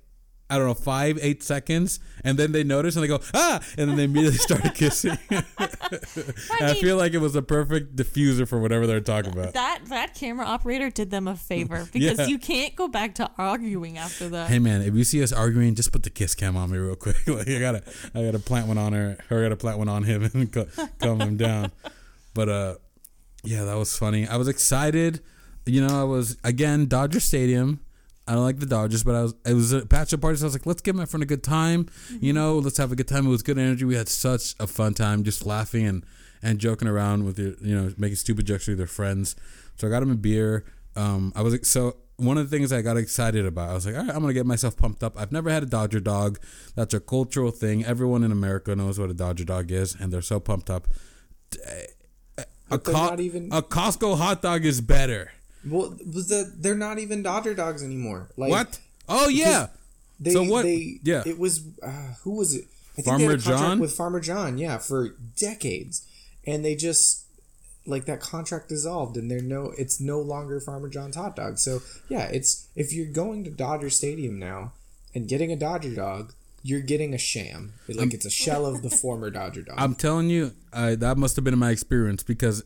I 0.50 0.56
don't 0.56 0.66
know 0.66 0.74
five 0.74 1.18
eight 1.20 1.42
seconds 1.42 2.00
and 2.24 2.38
then 2.38 2.52
they 2.52 2.64
notice 2.64 2.96
and 2.96 3.02
they 3.04 3.08
go 3.08 3.20
ah 3.34 3.60
and 3.76 3.90
then 3.90 3.96
they 3.96 4.04
immediately 4.04 4.38
started 4.38 4.74
kissing 4.74 5.18
I 5.30 6.72
mean- 6.72 6.74
feel 6.76 6.96
like 6.96 7.12
it 7.12 7.18
was 7.20 7.34
a 7.36 7.42
perfect 7.42 7.96
diffuser 7.96 8.46
for 8.48 8.58
whatever 8.58 8.86
they're 8.86 9.00
talking 9.00 9.32
about 9.32 9.52
that 9.54 9.80
that 9.86 10.14
camera 10.14 10.46
operator 10.46 10.90
did 10.90 11.10
them 11.10 11.28
a 11.28 11.36
favor 11.36 11.86
because 11.92 12.18
Yeah. 12.18 12.26
you 12.26 12.38
can't 12.38 12.74
go 12.76 12.88
back 12.88 13.14
to 13.16 13.30
arguing 13.36 13.98
after 13.98 14.28
that. 14.30 14.48
Hey 14.48 14.58
man, 14.58 14.82
if 14.82 14.94
you 14.94 15.04
see 15.04 15.22
us 15.22 15.32
arguing, 15.32 15.74
just 15.74 15.92
put 15.92 16.02
the 16.02 16.10
kiss 16.10 16.34
cam 16.34 16.56
on 16.56 16.70
me 16.70 16.78
real 16.78 16.96
quick. 16.96 17.16
like 17.26 17.48
I 17.48 17.58
gotta, 17.58 17.82
I 18.14 18.22
gotta 18.22 18.38
plant 18.38 18.68
one 18.68 18.78
on 18.78 18.92
her, 18.92 19.18
or 19.30 19.38
I 19.40 19.42
gotta 19.42 19.56
plant 19.56 19.78
one 19.78 19.88
on 19.88 20.02
him 20.04 20.22
and 20.32 20.52
calm 20.98 21.20
him 21.20 21.36
down. 21.36 21.72
But 22.34 22.48
uh, 22.48 22.74
yeah, 23.44 23.64
that 23.64 23.76
was 23.76 23.96
funny. 23.96 24.26
I 24.26 24.36
was 24.36 24.48
excited. 24.48 25.20
You 25.66 25.86
know, 25.86 26.00
I 26.00 26.04
was 26.04 26.36
again 26.44 26.86
Dodger 26.86 27.20
Stadium. 27.20 27.80
I 28.28 28.32
don't 28.34 28.44
like 28.44 28.58
the 28.58 28.66
Dodgers, 28.66 29.02
but 29.02 29.14
I 29.14 29.22
was 29.22 29.34
it 29.46 29.54
was 29.54 29.72
a 29.72 29.84
bachelor 29.86 30.18
party, 30.18 30.36
so 30.36 30.44
I 30.44 30.48
was 30.48 30.54
like, 30.54 30.66
let's 30.66 30.82
give 30.82 30.94
my 30.94 31.06
friend 31.06 31.22
a 31.22 31.26
good 31.26 31.42
time. 31.42 31.88
You 32.20 32.32
know, 32.32 32.58
let's 32.58 32.76
have 32.76 32.92
a 32.92 32.96
good 32.96 33.08
time. 33.08 33.26
It 33.26 33.30
was 33.30 33.42
good 33.42 33.58
energy. 33.58 33.84
We 33.84 33.94
had 33.96 34.08
such 34.08 34.54
a 34.60 34.66
fun 34.66 34.94
time, 34.94 35.24
just 35.24 35.46
laughing 35.46 35.86
and 35.86 36.04
and 36.42 36.58
joking 36.60 36.86
around 36.86 37.24
with 37.24 37.38
your, 37.38 37.54
you 37.60 37.74
know, 37.74 37.92
making 37.96 38.16
stupid 38.16 38.46
jokes 38.46 38.68
with 38.68 38.78
their 38.78 38.86
friends. 38.86 39.34
So 39.76 39.86
I 39.88 39.90
got 39.90 40.02
him 40.02 40.10
a 40.12 40.14
beer. 40.14 40.64
Um, 40.94 41.32
I 41.34 41.42
was 41.42 41.54
ex- 41.54 41.68
so 41.68 41.96
one 42.16 42.36
of 42.38 42.48
the 42.50 42.56
things 42.56 42.72
I 42.72 42.82
got 42.82 42.96
excited 42.96 43.46
about. 43.46 43.70
I 43.70 43.74
was 43.74 43.86
like, 43.86 43.96
all 43.96 44.02
right, 44.04 44.14
I'm 44.14 44.20
gonna 44.20 44.34
get 44.34 44.46
myself 44.46 44.76
pumped 44.76 45.02
up. 45.02 45.18
I've 45.18 45.32
never 45.32 45.50
had 45.50 45.62
a 45.62 45.66
Dodger 45.66 46.00
dog. 46.00 46.38
That's 46.74 46.92
a 46.94 47.00
cultural 47.00 47.50
thing. 47.50 47.84
Everyone 47.84 48.22
in 48.24 48.30
America 48.32 48.76
knows 48.76 48.98
what 49.00 49.08
a 49.10 49.14
Dodger 49.14 49.44
dog 49.44 49.70
is, 49.72 49.96
and 49.98 50.12
they're 50.12 50.22
so 50.22 50.38
pumped 50.38 50.68
up. 50.70 50.86
A, 51.66 52.44
But 52.68 52.84
Co- 52.84 52.92
not 52.92 53.20
even- 53.20 53.48
a 53.52 53.62
Costco 53.62 54.18
hot 54.18 54.42
dog 54.42 54.64
is 54.64 54.80
better. 54.80 55.32
Well, 55.66 55.96
was 56.14 56.28
the, 56.28 56.52
they're 56.56 56.74
not 56.74 56.98
even 56.98 57.22
Dodger 57.22 57.54
dogs 57.54 57.82
anymore. 57.82 58.28
Like, 58.36 58.50
what? 58.50 58.78
Oh 59.08 59.28
yeah. 59.28 59.68
They, 60.20 60.32
So 60.32 60.42
what- 60.44 60.62
They, 60.62 61.00
yeah. 61.02 61.22
It 61.26 61.38
was 61.38 61.62
uh, 61.82 62.14
who 62.22 62.36
was 62.36 62.54
it? 62.54 62.64
I 62.92 63.02
think 63.02 63.06
Farmer 63.06 63.18
they 63.18 63.24
had 63.24 63.32
a 63.40 63.42
contract 63.42 63.62
John? 63.62 63.78
with 63.78 63.92
Farmer 63.92 64.20
John. 64.20 64.58
Yeah, 64.58 64.78
for 64.78 65.14
decades, 65.36 66.04
and 66.44 66.64
they 66.64 66.74
just 66.74 67.24
like 67.86 68.06
that 68.06 68.20
contract 68.20 68.68
dissolved, 68.68 69.16
and 69.16 69.30
they're 69.30 69.40
no. 69.40 69.72
It's 69.78 70.00
no 70.00 70.20
longer 70.20 70.60
Farmer 70.60 70.88
John's 70.88 71.14
hot 71.14 71.36
dog. 71.36 71.58
So 71.58 71.80
yeah, 72.08 72.24
it's 72.26 72.66
if 72.74 72.92
you're 72.92 73.06
going 73.06 73.44
to 73.44 73.50
Dodger 73.50 73.88
Stadium 73.88 74.38
now 74.38 74.72
and 75.14 75.28
getting 75.28 75.52
a 75.52 75.56
Dodger 75.56 75.94
dog, 75.94 76.32
you're 76.64 76.80
getting 76.80 77.14
a 77.14 77.18
sham. 77.18 77.74
Like 77.88 78.12
it's 78.14 78.26
a 78.26 78.30
shell 78.30 78.66
of 78.66 78.82
the 78.82 78.90
former 78.90 79.30
Dodger 79.30 79.62
dog. 79.62 79.76
I'm 79.78 79.94
telling 79.94 80.28
you, 80.28 80.52
I, 80.72 80.96
that 80.96 81.16
must 81.18 81.36
have 81.36 81.44
been 81.44 81.56
my 81.58 81.70
experience 81.70 82.24
because 82.24 82.64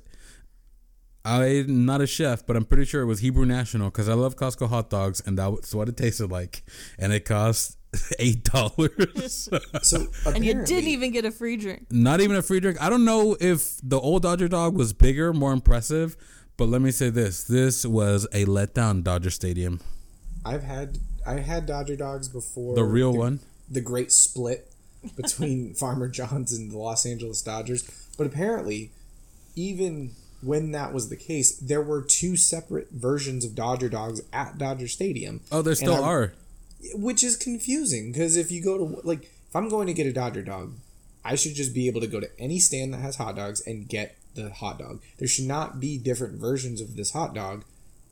I'm 1.24 1.84
not 1.84 2.00
a 2.00 2.06
chef, 2.06 2.44
but 2.46 2.56
I'm 2.56 2.64
pretty 2.64 2.84
sure 2.84 3.02
it 3.02 3.06
was 3.06 3.20
Hebrew 3.20 3.46
National 3.46 3.90
because 3.90 4.08
I 4.08 4.14
love 4.14 4.36
Costco 4.36 4.68
hot 4.68 4.90
dogs, 4.90 5.22
and 5.24 5.38
that's 5.38 5.74
what 5.74 5.88
it 5.88 5.96
tasted 5.96 6.30
like, 6.30 6.64
and 6.98 7.12
it 7.12 7.24
cost 7.24 7.76
eight 8.18 8.42
dollars. 8.44 9.48
so 9.82 10.06
and 10.26 10.44
you 10.44 10.54
didn't 10.64 10.88
even 10.88 11.12
get 11.12 11.24
a 11.24 11.30
free 11.30 11.56
drink. 11.56 11.86
not 11.90 12.20
even 12.20 12.36
a 12.36 12.42
free 12.42 12.58
drink. 12.60 12.80
I 12.82 12.90
don't 12.90 13.04
know 13.04 13.36
if 13.40 13.76
the 13.82 14.00
old 14.00 14.22
Dodger 14.22 14.48
dog 14.48 14.76
was 14.76 14.92
bigger, 14.92 15.32
more 15.32 15.52
impressive, 15.52 16.16
but 16.56 16.68
let 16.68 16.80
me 16.82 16.90
say 16.90 17.08
this: 17.10 17.44
this 17.44 17.86
was 17.86 18.26
a 18.32 18.44
letdown. 18.46 19.04
Dodger 19.04 19.30
Stadium, 19.30 19.80
I've 20.44 20.64
had 20.64 20.98
I 21.24 21.34
had 21.34 21.66
Dodger 21.66 21.94
dogs 21.96 22.28
before. 22.28 22.74
the 22.74 22.84
real 22.84 23.12
one. 23.12 23.38
the 23.70 23.80
great 23.80 24.10
split 24.10 24.72
between 25.16 25.74
Farmer 25.78 26.08
John's 26.08 26.52
and 26.52 26.70
the 26.72 26.78
Los 26.78 27.06
Angeles 27.06 27.42
Dodgers. 27.42 27.88
But 28.18 28.26
apparently, 28.26 28.90
even 29.54 30.12
when 30.42 30.72
that 30.72 30.92
was 30.92 31.08
the 31.08 31.16
case, 31.16 31.56
there 31.56 31.82
were 31.82 32.02
two 32.02 32.36
separate 32.36 32.88
versions 32.90 33.44
of 33.44 33.54
Dodger 33.54 33.88
dogs 33.88 34.20
at 34.32 34.58
Dodger 34.58 34.88
Stadium. 34.88 35.40
Oh, 35.50 35.62
there 35.62 35.74
still 35.74 36.04
I- 36.04 36.08
are. 36.08 36.32
which 36.94 37.22
is 37.22 37.36
confusing 37.36 38.12
because 38.12 38.36
if 38.36 38.50
you 38.50 38.62
go 38.62 38.76
to 38.78 39.00
like 39.06 39.24
if 39.48 39.54
I'm 39.56 39.68
going 39.68 39.86
to 39.86 39.92
get 39.94 40.06
a 40.06 40.12
Dodger 40.12 40.42
dog, 40.42 40.74
I 41.24 41.36
should 41.36 41.54
just 41.54 41.72
be 41.74 41.86
able 41.86 42.00
to 42.00 42.06
go 42.06 42.20
to 42.20 42.28
any 42.40 42.58
stand 42.58 42.92
that 42.92 42.98
has 42.98 43.16
hot 43.16 43.36
dogs 43.36 43.62
and 43.66 43.88
get 43.88 44.16
the 44.34 44.50
hot 44.50 44.78
dog. 44.78 45.00
There 45.18 45.28
should 45.28 45.46
not 45.46 45.78
be 45.78 45.98
different 45.98 46.40
versions 46.40 46.80
of 46.80 46.96
this 46.96 47.12
hot 47.12 47.34
dog 47.34 47.64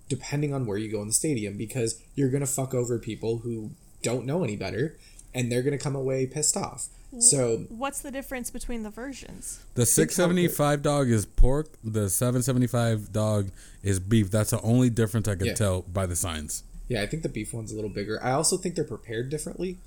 depending 0.09 0.53
on 0.53 0.67
where 0.67 0.77
you 0.77 0.91
go 0.91 1.01
in 1.01 1.07
the 1.07 1.13
stadium 1.15 1.57
because 1.57 2.01
you're 2.17 2.31
going 2.31 2.41
to 2.41 2.47
fuck 2.47 2.75
over 2.75 2.99
people 2.99 3.39
who 3.39 3.71
don't 4.03 4.27
know 4.27 4.43
any 4.45 4.57
better 4.57 4.99
and 5.35 5.51
they're 5.51 5.63
going 5.63 5.77
to 5.77 5.83
come 5.83 5.95
away 5.97 6.27
pissed 6.27 6.57
off. 6.57 6.89
So, 7.19 7.65
What's 7.71 8.01
the 8.03 8.13
difference 8.13 8.51
between 8.53 8.85
the 8.85 8.91
versions? 8.91 9.59
The 9.75 9.85
six 9.85 10.15
seventy 10.15 10.47
five 10.47 10.81
dog 10.83 11.09
is 11.11 11.27
pork. 11.27 11.67
The 11.83 12.09
seven 12.09 12.41
seventy 12.43 12.69
five 12.69 13.13
dog 13.13 13.51
is 13.83 13.99
beef. 13.99 14.31
That's 14.31 14.51
the 14.51 14.61
only 14.63 14.91
difference 14.91 15.27
I 15.27 15.35
could 15.35 15.49
Yeah. 15.49 15.55
tell 15.55 15.83
by 15.83 16.07
the 16.07 16.15
signs. 16.15 16.63
yeah, 16.89 17.03
I 17.03 17.07
think 17.07 17.23
the 17.25 17.29
beef 17.29 17.53
one's 17.53 17.73
a 17.73 17.75
little 17.75 17.91
bigger. 17.91 18.23
I 18.23 18.31
also 18.33 18.57
think 18.57 18.75
they're 18.77 18.85
prepared 18.85 19.29
differently. 19.29 19.79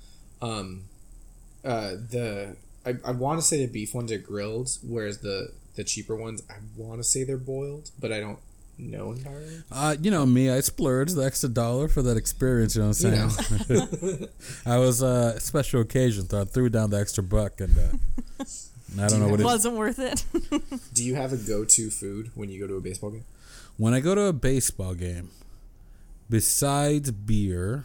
Um 0.42 0.84
uh 1.64 1.92
the 2.10 2.56
I, 2.84 2.96
I 3.04 3.12
want 3.12 3.40
to 3.40 3.46
say 3.46 3.64
the 3.64 3.72
beef 3.72 3.94
ones 3.94 4.12
are 4.12 4.18
grilled 4.18 4.70
whereas 4.86 5.18
the 5.18 5.52
the 5.76 5.84
cheaper 5.84 6.14
ones 6.14 6.42
I 6.50 6.56
want 6.76 7.00
to 7.00 7.04
say 7.04 7.24
they're 7.24 7.38
boiled, 7.38 7.90
but 7.98 8.12
I 8.12 8.20
don't 8.20 8.38
know 8.78 9.12
entirely. 9.12 9.62
Uh, 9.70 9.96
you 10.00 10.10
know 10.10 10.26
me, 10.26 10.50
I 10.50 10.60
splurged 10.60 11.14
the 11.16 11.22
extra 11.24 11.48
dollar 11.48 11.88
for 11.88 12.02
that 12.02 12.16
experience. 12.16 12.74
You 12.74 12.82
know 12.82 12.88
what 12.88 13.04
I'm 13.04 13.58
You 13.68 13.86
saying? 14.08 14.28
I 14.66 14.78
was 14.78 15.02
uh, 15.02 15.34
a 15.36 15.40
special 15.40 15.80
occasion, 15.80 16.28
so 16.28 16.40
I 16.42 16.44
threw 16.44 16.68
down 16.68 16.90
the 16.90 16.98
extra 16.98 17.22
buck, 17.22 17.60
and 17.60 17.76
uh, 17.78 18.44
I 19.00 19.08
don't 19.08 19.20
know 19.20 19.28
what 19.28 19.34
it 19.34 19.34
is. 19.34 19.40
It 19.40 19.44
wasn't 19.44 19.76
worth 19.76 19.98
it. 19.98 20.24
Do 20.92 21.04
you 21.04 21.14
have 21.16 21.32
a 21.32 21.36
go-to 21.36 21.90
food 21.90 22.30
when 22.34 22.48
you 22.50 22.60
go 22.60 22.66
to 22.66 22.74
a 22.76 22.80
baseball 22.80 23.10
game? 23.10 23.24
When 23.76 23.92
I 23.94 24.00
go 24.00 24.14
to 24.14 24.22
a 24.26 24.32
baseball 24.32 24.94
game, 24.94 25.30
besides 26.30 27.10
beer, 27.10 27.84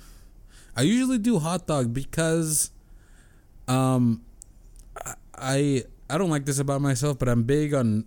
I 0.76 0.82
usually 0.84 1.18
do 1.18 1.40
hot 1.40 1.68
dog 1.68 1.94
because, 1.94 2.72
um, 3.68 4.22
I- 5.06 5.16
I 5.34 5.84
I 6.12 6.18
don't 6.18 6.30
like 6.32 6.46
this 6.46 6.58
about 6.60 6.82
myself, 6.82 7.20
but 7.20 7.30
I'm 7.30 7.44
big 7.44 7.74
on 7.74 8.06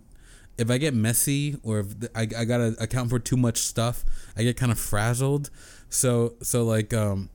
if 0.57 0.69
I 0.69 0.77
get 0.77 0.93
messy 0.93 1.57
or 1.63 1.79
if 1.79 1.87
I, 2.15 2.21
I 2.37 2.45
gotta 2.45 2.75
account 2.79 3.09
for 3.09 3.19
too 3.19 3.37
much 3.37 3.57
stuff, 3.57 4.03
I 4.37 4.43
get 4.43 4.57
kind 4.57 4.71
of 4.71 4.79
frazzled. 4.79 5.49
So 5.89 6.35
so 6.41 6.63
like 6.63 6.93
um, 6.93 7.29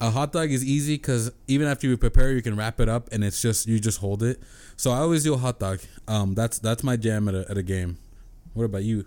a 0.00 0.10
hot 0.10 0.32
dog 0.32 0.50
is 0.50 0.64
easy 0.64 0.96
because 0.96 1.30
even 1.46 1.66
after 1.68 1.86
you 1.86 1.96
prepare, 1.96 2.32
you 2.32 2.42
can 2.42 2.56
wrap 2.56 2.80
it 2.80 2.88
up 2.88 3.08
and 3.12 3.22
it's 3.24 3.40
just 3.42 3.66
you 3.66 3.78
just 3.78 3.98
hold 4.00 4.22
it. 4.22 4.40
So 4.76 4.90
I 4.90 4.98
always 4.98 5.22
do 5.24 5.34
a 5.34 5.38
hot 5.38 5.58
dog. 5.58 5.80
Um, 6.06 6.34
that's 6.34 6.58
that's 6.58 6.82
my 6.82 6.96
jam 6.96 7.28
at 7.28 7.34
a, 7.34 7.46
at 7.50 7.58
a 7.58 7.62
game. 7.62 7.98
What 8.54 8.64
about 8.64 8.82
you? 8.84 9.06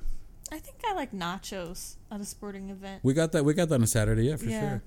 I 0.52 0.60
think 0.60 0.78
I 0.86 0.94
like 0.94 1.12
nachos 1.14 1.96
at 2.12 2.20
a 2.20 2.26
sporting 2.26 2.70
event. 2.70 3.02
We 3.04 3.14
got 3.14 3.32
that. 3.32 3.46
We 3.46 3.54
got 3.54 3.70
that 3.70 3.80
on 3.80 3.88
Saturday. 3.88 4.24
Yeah, 4.26 4.36
for 4.36 4.46
Yeah. 4.46 4.60
sure. 4.60 4.84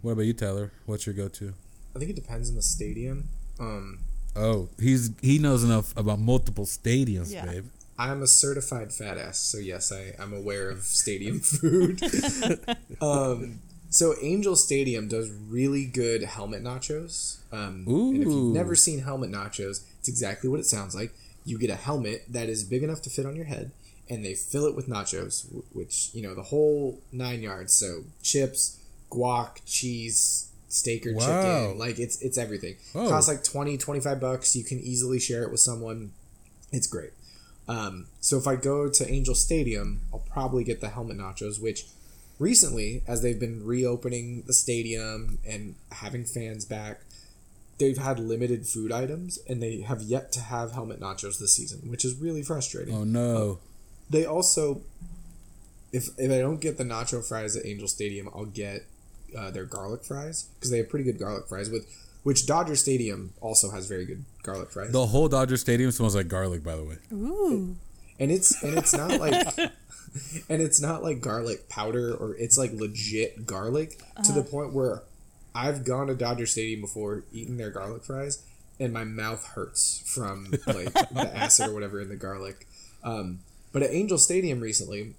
What 0.00 0.12
about 0.12 0.22
you, 0.26 0.32
Tyler? 0.32 0.72
What's 0.86 1.06
your 1.06 1.14
go-to? 1.14 1.54
I 1.94 1.98
think 2.00 2.10
it 2.10 2.16
depends 2.16 2.48
on 2.50 2.56
the 2.56 2.62
stadium. 2.62 3.28
Um 3.60 4.00
Oh, 4.34 4.68
he's 4.80 5.10
he 5.20 5.38
knows 5.38 5.62
enough 5.64 5.96
about 5.96 6.18
multiple 6.18 6.64
stadiums, 6.64 7.32
Yeah. 7.32 7.44
babe. 7.46 7.66
I'm 7.98 8.22
a 8.22 8.26
certified 8.26 8.92
fat 8.92 9.18
ass, 9.18 9.38
so 9.38 9.58
yes, 9.58 9.92
I, 9.92 10.14
I'm 10.18 10.32
aware 10.32 10.70
of 10.70 10.82
stadium 10.82 11.40
food. 11.40 12.02
um, 13.00 13.60
so 13.90 14.14
Angel 14.22 14.56
Stadium 14.56 15.06
does 15.08 15.30
really 15.30 15.84
good 15.84 16.22
helmet 16.22 16.62
nachos. 16.64 17.36
Um, 17.52 17.84
and 17.86 18.16
if 18.22 18.26
you've 18.28 18.54
never 18.54 18.74
seen 18.74 19.00
helmet 19.00 19.30
nachos, 19.30 19.84
it's 19.98 20.08
exactly 20.08 20.48
what 20.48 20.58
it 20.60 20.66
sounds 20.66 20.94
like. 20.94 21.12
You 21.44 21.58
get 21.58 21.68
a 21.70 21.76
helmet 21.76 22.24
that 22.30 22.48
is 22.48 22.64
big 22.64 22.82
enough 22.82 23.02
to 23.02 23.10
fit 23.10 23.26
on 23.26 23.36
your 23.36 23.44
head, 23.44 23.70
and 24.08 24.24
they 24.24 24.34
fill 24.34 24.64
it 24.66 24.74
with 24.74 24.88
nachos, 24.88 25.44
which 25.72 26.10
you 26.14 26.22
know 26.22 26.34
the 26.34 26.44
whole 26.44 27.00
nine 27.12 27.42
yards. 27.42 27.74
So 27.74 28.04
chips, 28.22 28.80
guac, 29.10 29.58
cheese, 29.66 30.48
steak 30.72 31.06
or 31.06 31.14
Wow. 31.14 31.20
chicken, 31.66 31.78
like 31.78 31.98
it's 31.98 32.20
it's 32.22 32.38
everything. 32.38 32.76
Oh. 32.94 33.08
Costs 33.08 33.28
like 33.28 33.44
20, 33.44 33.76
25 33.78 34.20
bucks. 34.20 34.56
You 34.56 34.64
can 34.64 34.80
easily 34.80 35.18
share 35.20 35.42
it 35.42 35.50
with 35.50 35.60
someone. 35.60 36.12
It's 36.72 36.86
great. 36.86 37.10
Um, 37.68 38.06
so 38.20 38.36
if 38.38 38.46
I 38.46 38.56
go 38.56 38.88
to 38.88 39.08
Angel 39.10 39.34
Stadium, 39.34 40.00
I'll 40.12 40.24
probably 40.30 40.64
get 40.64 40.80
the 40.80 40.88
helmet 40.88 41.16
nachos, 41.18 41.60
which 41.60 41.86
recently, 42.38 43.02
as 43.06 43.22
they've 43.22 43.38
been 43.38 43.64
reopening 43.64 44.42
the 44.46 44.52
stadium 44.52 45.38
and 45.46 45.74
having 45.92 46.24
fans 46.24 46.64
back, 46.64 47.02
they've 47.78 47.98
had 47.98 48.18
limited 48.18 48.66
food 48.66 48.90
items 48.90 49.38
and 49.48 49.62
they 49.62 49.80
have 49.82 50.02
yet 50.02 50.32
to 50.32 50.40
have 50.40 50.72
helmet 50.72 51.00
nachos 51.00 51.38
this 51.38 51.52
season, 51.54 51.88
which 51.90 52.04
is 52.04 52.14
really 52.16 52.42
frustrating. 52.42 52.94
Oh 52.94 53.04
no. 53.04 53.58
They 54.10 54.24
also, 54.26 54.82
if 55.92 56.08
if 56.18 56.30
I 56.32 56.38
don't 56.38 56.60
get 56.60 56.78
the 56.78 56.84
nacho 56.84 57.26
fries 57.26 57.56
at 57.56 57.64
Angel 57.64 57.88
Stadium, 57.88 58.28
I'll 58.34 58.44
get 58.46 58.86
uh, 59.36 59.50
their 59.50 59.64
garlic 59.64 60.04
fries 60.04 60.48
because 60.54 60.70
they 60.70 60.78
have 60.78 60.88
pretty 60.88 61.04
good 61.04 61.18
garlic 61.18 61.48
fries. 61.48 61.70
With 61.70 61.86
which 62.22 62.46
Dodger 62.46 62.76
Stadium 62.76 63.32
also 63.40 63.70
has 63.70 63.88
very 63.88 64.04
good 64.04 64.24
garlic 64.42 64.70
fries. 64.70 64.92
The 64.92 65.06
whole 65.06 65.28
Dodger 65.28 65.56
Stadium 65.56 65.90
smells 65.90 66.14
like 66.14 66.28
garlic, 66.28 66.62
by 66.62 66.76
the 66.76 66.84
way. 66.84 66.96
Ooh. 67.12 67.76
and 68.18 68.30
it's 68.30 68.62
and 68.62 68.76
it's 68.78 68.94
not 68.94 69.18
like 69.18 69.46
and 70.48 70.62
it's 70.62 70.80
not 70.80 71.02
like 71.02 71.20
garlic 71.20 71.68
powder 71.68 72.14
or 72.14 72.34
it's 72.36 72.56
like 72.58 72.72
legit 72.72 73.46
garlic 73.46 74.00
to 74.24 74.32
the 74.32 74.42
point 74.42 74.72
where 74.72 75.02
I've 75.54 75.84
gone 75.84 76.06
to 76.06 76.14
Dodger 76.14 76.46
Stadium 76.46 76.80
before 76.80 77.24
eating 77.32 77.56
their 77.56 77.70
garlic 77.70 78.04
fries 78.04 78.42
and 78.78 78.92
my 78.92 79.04
mouth 79.04 79.44
hurts 79.54 80.02
from 80.06 80.50
like 80.66 80.92
the 81.12 81.30
acid 81.34 81.68
or 81.68 81.74
whatever 81.74 82.00
in 82.00 82.08
the 82.08 82.16
garlic. 82.16 82.66
Um, 83.04 83.40
but 83.72 83.82
at 83.82 83.90
Angel 83.90 84.18
Stadium 84.18 84.60
recently, 84.60 85.14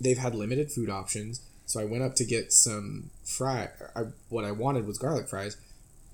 they've 0.00 0.18
had 0.18 0.34
limited 0.34 0.70
food 0.70 0.90
options. 0.90 1.40
So 1.68 1.78
I 1.80 1.84
went 1.84 2.02
up 2.02 2.14
to 2.16 2.24
get 2.24 2.52
some 2.52 3.10
fry. 3.24 3.68
I, 3.94 4.04
what 4.30 4.44
I 4.44 4.50
wanted 4.52 4.86
was 4.86 4.96
garlic 4.98 5.28
fries, 5.28 5.56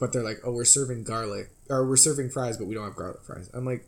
but 0.00 0.12
they're 0.12 0.22
like, 0.24 0.40
"Oh, 0.44 0.52
we're 0.52 0.64
serving 0.64 1.04
garlic, 1.04 1.50
or 1.70 1.86
we're 1.86 1.96
serving 1.96 2.30
fries, 2.30 2.56
but 2.56 2.66
we 2.66 2.74
don't 2.74 2.84
have 2.84 2.96
garlic 2.96 3.22
fries." 3.22 3.48
I'm 3.54 3.64
like, 3.64 3.86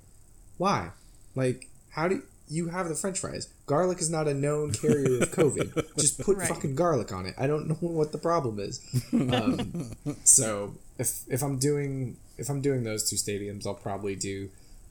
"Why? 0.58 0.90
Like, 1.34 1.68
how 1.90 2.06
do 2.08 2.22
you 2.48 2.68
have 2.68 2.88
the 2.88 2.94
French 2.94 3.18
fries? 3.18 3.48
Garlic 3.66 4.00
is 4.00 4.08
not 4.08 4.28
a 4.28 4.32
known 4.34 4.70
carrier 4.72 5.22
of 5.22 5.32
COVID. 5.32 5.96
Just 5.98 6.20
put 6.20 6.36
Right. 6.36 6.48
fucking 6.48 6.76
garlic 6.76 7.10
on 7.12 7.26
it. 7.26 7.34
I 7.36 7.48
don't 7.48 7.66
know 7.68 7.74
what 7.80 8.12
the 8.12 8.18
problem 8.18 8.58
is." 8.60 8.80
Um, 9.12 9.90
so 10.24 10.76
if 10.98 11.22
if 11.28 11.42
I'm 11.42 11.58
doing 11.58 12.16
if 12.38 12.48
I'm 12.48 12.60
doing 12.60 12.84
those 12.84 13.10
two 13.10 13.16
stadiums, 13.16 13.66
I'll 13.66 13.74
probably 13.74 14.14
do 14.14 14.50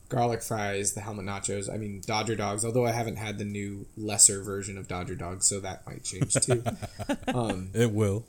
garlic 0.10 0.42
fries, 0.42 0.94
the 0.94 1.02
helmet 1.02 1.26
nachos. 1.26 1.74
I 1.74 1.78
mean 1.78 2.02
Dodger 2.06 2.36
dogs. 2.36 2.64
Although 2.64 2.86
I 2.86 2.92
haven't 2.92 3.18
had 3.18 3.38
the 3.38 3.46
new 3.46 3.86
lesser 3.98 4.42
version 4.44 4.78
of 4.78 4.88
Dodger 4.88 5.16
dogs, 5.16 5.48
so 5.48 5.60
that 5.60 5.86
might 5.86 6.04
change 6.04 6.34
too. 6.34 6.64
um, 7.34 7.70
It 7.74 7.92
will. 7.92 8.26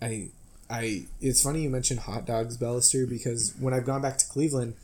I 0.00 0.28
I 0.68 1.06
it's 1.20 1.42
funny 1.42 1.62
you 1.62 1.70
mentioned 1.70 2.00
hot 2.00 2.26
dogs, 2.26 2.56
Bellister, 2.56 3.08
because 3.08 3.54
when 3.58 3.72
I've 3.72 3.86
gone 3.86 4.02
back 4.02 4.18
to 4.18 4.26
Cleveland, 4.26 4.74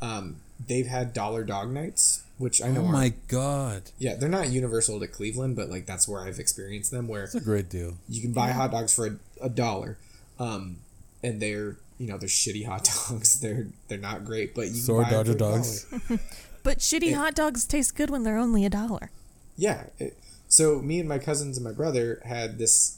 um, 0.00 0.36
they've 0.66 0.86
had 0.86 1.12
dollar 1.12 1.44
dog 1.44 1.70
nights, 1.70 2.22
which 2.38 2.62
I 2.62 2.68
know 2.68 2.82
Oh 2.82 2.88
my 2.88 3.12
god, 3.28 3.90
yeah 3.98 4.14
they're 4.14 4.28
not 4.28 4.50
universal 4.50 5.00
to 5.00 5.06
Cleveland, 5.06 5.56
but 5.56 5.70
like 5.70 5.86
that's 5.86 6.08
where 6.08 6.22
I've 6.22 6.38
experienced 6.38 6.90
them, 6.90 7.08
where 7.08 7.22
that's 7.22 7.34
a 7.34 7.40
great 7.40 7.68
deal. 7.68 7.94
you 8.08 8.22
can 8.22 8.32
buy 8.32 8.50
hot 8.50 8.70
dogs 8.70 8.94
for 8.94 9.06
a, 9.06 9.16
a 9.42 9.48
dollar, 9.48 9.98
um, 10.38 10.78
and 11.22 11.40
they're 11.40 11.76
you 11.98 12.06
know 12.06 12.18
they're 12.18 12.28
shitty 12.28 12.66
hot 12.66 12.84
dogs. 13.08 13.40
They're 13.40 13.66
they're 13.88 13.98
not 13.98 14.24
great, 14.24 14.54
but 14.54 14.66
you 14.66 14.72
can 14.72 14.80
Sore 14.80 15.02
buy 15.02 15.08
'em 15.08 15.14
Dodger 15.14 15.32
for 15.32 15.36
a 15.36 15.38
dollar. 15.38 15.56
dogs. 15.58 15.86
But 16.64 16.78
shitty 16.78 17.12
hot 17.14 17.34
dogs 17.34 17.66
taste 17.66 17.94
good 17.94 18.08
when 18.08 18.22
they're 18.22 18.38
only 18.38 18.64
a 18.64 18.70
dollar. 18.70 19.10
Yeah. 19.54 19.84
It, 19.98 20.16
so 20.48 20.80
me 20.80 20.98
and 20.98 21.06
my 21.06 21.18
cousins 21.18 21.58
and 21.58 21.64
my 21.64 21.72
brother 21.72 22.22
had 22.24 22.56
this 22.56 22.96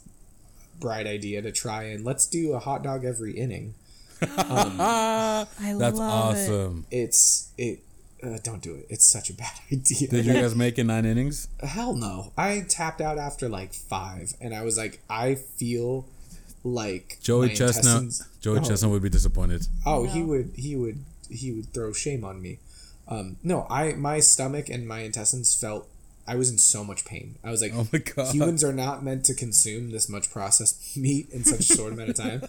bright 0.79 1.07
idea 1.09 1.43
to 1.43 1.51
try 1.51 1.83
and 1.85 2.05
let's 2.05 2.29
do 2.29 2.53
a 2.53 2.61
hot 2.61 2.85
dog 2.85 3.05
every 3.05 3.33
inning. 3.37 3.75
I 4.23 5.47
That's 5.59 5.99
love 5.99 6.37
it. 6.37 6.41
awesome. 6.41 6.87
It's 6.93 7.51
it. 7.59 7.81
Uh, 8.23 8.39
don't 8.43 8.63
do 8.63 8.75
it. 8.77 8.87
It's 8.89 9.05
such 9.05 9.31
a 9.31 9.35
bad 9.35 9.53
idea. 9.73 10.09
Did 10.09 10.25
you 10.27 10.33
guys 10.33 10.55
make 10.55 10.79
it 10.79 10.85
nine 10.85 11.05
innings? 11.05 11.49
Hell 11.63 11.95
no. 11.95 12.33
I 12.37 12.65
tapped 12.69 13.01
out 13.01 13.19
after 13.19 13.49
like 13.49 13.75
five, 13.75 14.33
and 14.41 14.55
I 14.55 14.63
was 14.63 14.79
like, 14.79 15.01
I 15.11 15.35
feel 15.35 16.07
like 16.65 17.19
Joey 17.23 17.49
my 17.49 17.55
Chestnut. 17.55 18.13
Intestines- 18.55 18.61
Joey 18.63 18.67
Oh. 18.67 18.69
Chestnut 18.71 18.91
would 18.93 19.03
be 19.03 19.09
disappointed. 19.11 19.67
Oh, 19.85 20.05
he 20.05 20.23
would 20.23 20.53
he 20.57 20.77
would 20.77 21.05
he 21.29 21.53
would 21.53 21.73
throw 21.73 21.93
shame 21.93 22.25
on 22.25 22.41
me. 22.41 22.59
Um, 23.09 23.37
no, 23.43 23.67
I 23.71 23.93
my 23.95 24.21
stomach 24.21 24.69
and 24.69 24.87
my 24.87 25.01
intestines 25.01 25.55
felt 25.55 25.89
I 26.29 26.35
was 26.35 26.51
in 26.51 26.59
so 26.59 26.83
much 26.83 27.05
pain. 27.05 27.37
I 27.45 27.53
was 27.53 27.63
like, 27.63 27.73
Oh 27.73 27.87
my 27.93 28.01
god. 28.01 28.35
humans 28.35 28.65
are 28.65 28.73
not 28.73 29.05
meant 29.05 29.25
to 29.27 29.35
consume 29.35 29.93
this 29.93 30.09
much 30.09 30.29
processed 30.31 30.97
meat 31.05 31.29
in 31.31 31.45
such 31.45 31.61
a 31.71 31.77
short 31.77 31.93
amount 31.93 32.09
of 32.11 32.17
time, 32.17 32.43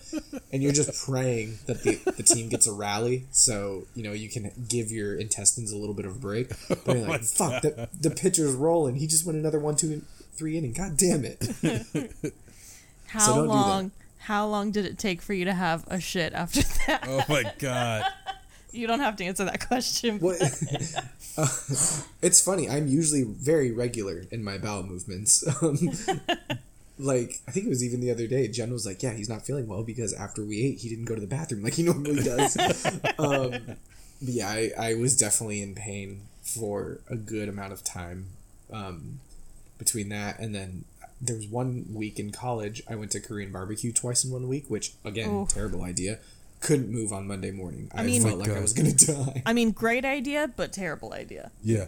and 0.51 0.63
you're 0.63 0.71
just 0.71 1.05
praying 1.05 1.59
that 1.67 1.83
the 1.83 1.95
the 2.17 2.23
team 2.23 2.49
gets 2.49 2.65
a 2.65 2.71
rally, 2.73 3.25
so 3.31 3.83
you 3.95 4.03
know 4.03 4.13
you 4.13 4.29
can 4.29 4.51
give 4.67 4.91
your 4.91 5.13
intestines 5.15 5.71
a 5.71 5.77
little 5.77 5.93
bit 5.93 6.05
of 6.07 6.15
a 6.15 6.19
break. 6.19 6.49
But 6.85 6.97
you're 6.97 7.07
like, 7.07 7.21
fuck, 7.23 7.61
the 7.61 7.87
the 8.01 8.09
pitcher's 8.09 8.53
rolling. 8.55 8.95
He 8.95 9.05
just 9.05 9.25
went 9.27 9.37
another 9.37 9.59
one, 9.59 9.75
two, 9.75 10.01
three 10.35 10.57
inning. 10.57 10.73
God 10.73 10.97
damn 10.97 11.23
it! 11.23 11.39
How 13.07 13.27
don't 13.35 13.43
do 13.43 13.47
that. 13.47 13.53
long? 13.53 13.91
How 14.27 14.45
long 14.45 14.71
did 14.71 14.85
it 14.85 14.97
take 14.97 15.21
for 15.21 15.33
you 15.33 15.45
to 15.45 15.53
have 15.53 15.85
a 15.87 16.01
shit 16.01 16.33
after 16.33 16.61
that? 16.87 17.05
oh 17.07 17.23
my 17.29 17.49
god. 17.59 18.03
You 18.73 18.85
don't 18.85 18.99
have 18.99 19.15
to 19.15 19.23
answer 19.23 19.45
that 19.45 19.65
question. 19.65 20.19
What? 20.19 20.41
It's 22.21 22.41
funny. 22.41 22.69
I'm 22.69 22.87
usually 22.87 23.23
very 23.23 23.71
regular 23.71 24.23
in 24.29 24.43
my 24.43 24.57
bowel 24.57 24.83
movements. 24.83 25.45
Um, 25.61 25.77
like 26.99 27.39
I 27.47 27.51
think 27.51 27.67
it 27.67 27.69
was 27.69 27.81
even 27.85 28.01
the 28.01 28.11
other 28.11 28.27
day. 28.27 28.49
Jen 28.49 28.73
was 28.73 28.85
like, 28.85 29.01
"Yeah, 29.01 29.13
he's 29.13 29.29
not 29.29 29.45
feeling 29.45 29.65
well 29.65 29.83
because 29.83 30.13
after 30.13 30.43
we 30.43 30.61
ate, 30.61 30.79
he 30.79 30.89
didn't 30.89 31.05
go 31.05 31.15
to 31.15 31.21
the 31.21 31.27
bathroom 31.27 31.63
like 31.63 31.75
he 31.75 31.83
normally 31.83 32.21
does." 32.21 32.57
um, 33.17 33.51
but 34.19 34.33
yeah, 34.33 34.49
I, 34.49 34.71
I 34.77 34.93
was 34.95 35.15
definitely 35.15 35.61
in 35.61 35.73
pain 35.73 36.23
for 36.41 36.99
a 37.09 37.15
good 37.15 37.47
amount 37.47 37.71
of 37.71 37.81
time 37.81 38.25
um, 38.73 39.19
between 39.77 40.09
that 40.09 40.39
and 40.39 40.53
then 40.53 40.83
there 41.21 41.35
was 41.35 41.47
one 41.47 41.85
week 41.93 42.19
in 42.19 42.31
college 42.31 42.81
I 42.89 42.95
went 42.95 43.11
to 43.11 43.19
Korean 43.19 43.51
barbecue 43.51 43.91
twice 43.91 44.23
in 44.23 44.31
one 44.31 44.47
week, 44.47 44.65
which 44.69 44.93
again, 45.03 45.29
Oh. 45.31 45.45
terrible 45.49 45.83
idea. 45.83 46.19
Couldn't 46.59 46.89
move 46.89 47.13
on 47.13 47.27
Monday 47.27 47.51
morning. 47.51 47.89
I, 47.93 48.03
mean- 48.03 48.21
felt 48.23 48.39
my 48.39 48.45
like 48.45 48.57
I 48.57 48.61
was 48.61 48.73
gonna 48.73 48.91
die. 48.93 49.43
I 49.45 49.53
mean, 49.53 49.71
great 49.71 50.05
idea, 50.05 50.51
but 50.55 50.73
terrible 50.73 51.13
idea. 51.13 51.51
Yeah. 51.63 51.85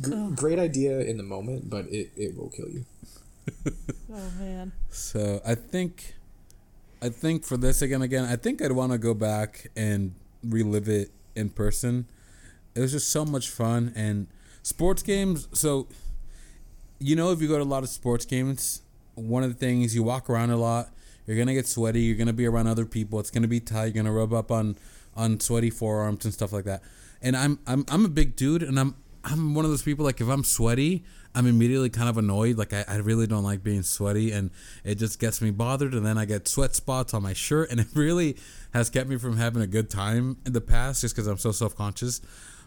G- 0.00 0.30
great 0.34 0.58
idea 0.58 1.00
in 1.00 1.16
the 1.16 1.22
moment, 1.22 1.70
but 1.70 1.86
it, 1.86 2.10
it 2.16 2.36
will 2.36 2.50
kill 2.50 2.68
you. 2.68 2.84
Oh 4.12 4.30
man. 4.40 4.72
So 4.90 5.40
I 5.46 5.54
think, 5.54 6.14
I 7.00 7.08
think 7.10 7.44
for 7.44 7.56
this 7.56 7.80
again, 7.80 8.02
again, 8.02 8.24
I 8.24 8.34
think 8.36 8.60
I'd 8.60 8.72
want 8.72 8.90
to 8.92 8.98
go 8.98 9.14
back 9.14 9.70
and 9.76 10.14
relive 10.42 10.88
it 10.88 11.12
in 11.36 11.50
person. 11.50 12.06
It 12.74 12.80
was 12.80 12.90
just 12.90 13.08
so 13.10 13.24
much 13.24 13.48
fun 13.48 13.92
and 13.94 14.26
sports 14.64 15.02
games. 15.04 15.46
So, 15.52 15.86
you 17.00 17.16
know, 17.16 17.32
if 17.32 17.40
you 17.40 17.48
go 17.48 17.56
to 17.56 17.64
a 17.64 17.64
lot 17.64 17.82
of 17.82 17.88
sports 17.88 18.24
games, 18.24 18.82
one 19.14 19.42
of 19.42 19.48
the 19.48 19.56
things 19.56 19.94
you 19.94 20.02
walk 20.02 20.30
around 20.30 20.50
a 20.50 20.56
lot, 20.56 20.90
you're 21.26 21.36
gonna 21.36 21.54
get 21.54 21.66
sweaty. 21.66 22.02
You're 22.02 22.16
gonna 22.16 22.32
be 22.32 22.46
around 22.46 22.66
other 22.66 22.84
people. 22.84 23.18
It's 23.20 23.30
gonna 23.30 23.48
be 23.48 23.60
tight. 23.60 23.86
You're 23.86 24.02
gonna 24.02 24.12
rub 24.12 24.32
up 24.32 24.50
on 24.50 24.76
on 25.16 25.40
sweaty 25.40 25.70
forearms 25.70 26.24
and 26.24 26.32
stuff 26.34 26.52
like 26.52 26.64
that. 26.64 26.82
And 27.22 27.36
I'm 27.36 27.58
I'm 27.66 27.84
I'm 27.88 28.04
a 28.04 28.08
big 28.08 28.36
dude, 28.36 28.62
and 28.62 28.78
I'm 28.78 28.94
I'm 29.24 29.54
one 29.54 29.64
of 29.64 29.70
those 29.70 29.82
people 29.82 30.04
like 30.04 30.20
if 30.20 30.28
I'm 30.28 30.44
sweaty, 30.44 31.04
I'm 31.34 31.46
immediately 31.46 31.90
kind 31.90 32.08
of 32.08 32.18
annoyed. 32.18 32.56
Like 32.56 32.72
I, 32.72 32.84
I 32.88 32.96
really 32.96 33.26
don't 33.26 33.44
like 33.44 33.62
being 33.62 33.82
sweaty, 33.82 34.32
and 34.32 34.50
it 34.84 34.96
just 34.96 35.18
gets 35.18 35.40
me 35.40 35.50
bothered. 35.50 35.94
And 35.94 36.04
then 36.04 36.18
I 36.18 36.24
get 36.24 36.48
sweat 36.48 36.74
spots 36.74 37.14
on 37.14 37.22
my 37.22 37.32
shirt, 37.32 37.70
and 37.70 37.80
it 37.80 37.88
really 37.94 38.36
has 38.72 38.90
kept 38.90 39.08
me 39.08 39.16
from 39.16 39.36
having 39.36 39.62
a 39.62 39.66
good 39.66 39.90
time 39.90 40.38
in 40.44 40.52
the 40.52 40.60
past, 40.60 41.02
just 41.02 41.14
because 41.14 41.26
I'm 41.26 41.38
so 41.38 41.52
self 41.52 41.76
conscious. 41.76 42.20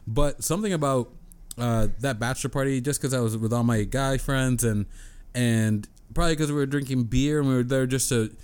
But 0.08 0.44
something 0.44 0.74
about 0.74 1.12
uh, 1.58 1.88
that 2.00 2.20
bachelor 2.20 2.50
party, 2.50 2.82
just 2.82 3.02
because 3.02 3.14
I 3.14 3.20
was 3.20 3.38
with 3.38 3.54
all 3.54 3.64
my 3.64 3.84
guy 3.84 4.18
friends, 4.18 4.64
and 4.64 4.86
and 5.36 5.88
probably 6.14 6.34
because 6.36 6.52
we 6.52 6.58
were 6.58 6.66
drinking 6.66 7.06
beer 7.06 7.40
and 7.40 7.50
we 7.50 7.56
were 7.56 7.64
there 7.64 7.88
just 7.88 8.10
to 8.10 8.36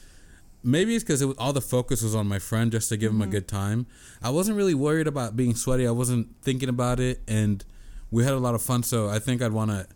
maybe 0.63 0.95
it's 0.95 1.03
because 1.03 1.21
it 1.21 1.25
was, 1.25 1.37
all 1.37 1.53
the 1.53 1.61
focus 1.61 2.01
was 2.01 2.15
on 2.15 2.27
my 2.27 2.39
friend 2.39 2.71
just 2.71 2.89
to 2.89 2.97
give 2.97 3.11
him 3.11 3.21
a 3.21 3.27
good 3.27 3.47
time. 3.47 3.87
I 4.21 4.29
wasn't 4.29 4.57
really 4.57 4.73
worried 4.73 5.07
about 5.07 5.35
being 5.35 5.55
sweaty. 5.55 5.87
I 5.87 5.91
wasn't 5.91 6.35
thinking 6.41 6.69
about 6.69 6.99
it, 6.99 7.21
and 7.27 7.63
we 8.11 8.23
had 8.23 8.33
a 8.33 8.39
lot 8.39 8.55
of 8.55 8.61
fun. 8.61 8.83
So 8.83 9.09
I 9.09 9.19
think 9.19 9.41
I'd 9.41 9.53
want 9.53 9.71
to. 9.71 9.87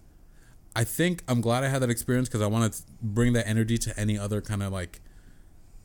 I 0.76 0.84
think 0.84 1.24
I'm 1.28 1.42
glad 1.42 1.64
I 1.64 1.68
had 1.68 1.82
that 1.84 1.90
experience 1.92 2.28
because 2.28 2.42
I 2.42 2.48
want 2.48 2.74
to 2.74 2.84
bring 3.02 3.34
that 3.34 3.48
energy 3.48 3.78
to 3.80 4.00
any 4.00 4.18
other 4.18 4.42
kind 4.42 4.64
of 4.64 4.74
like, 4.74 5.02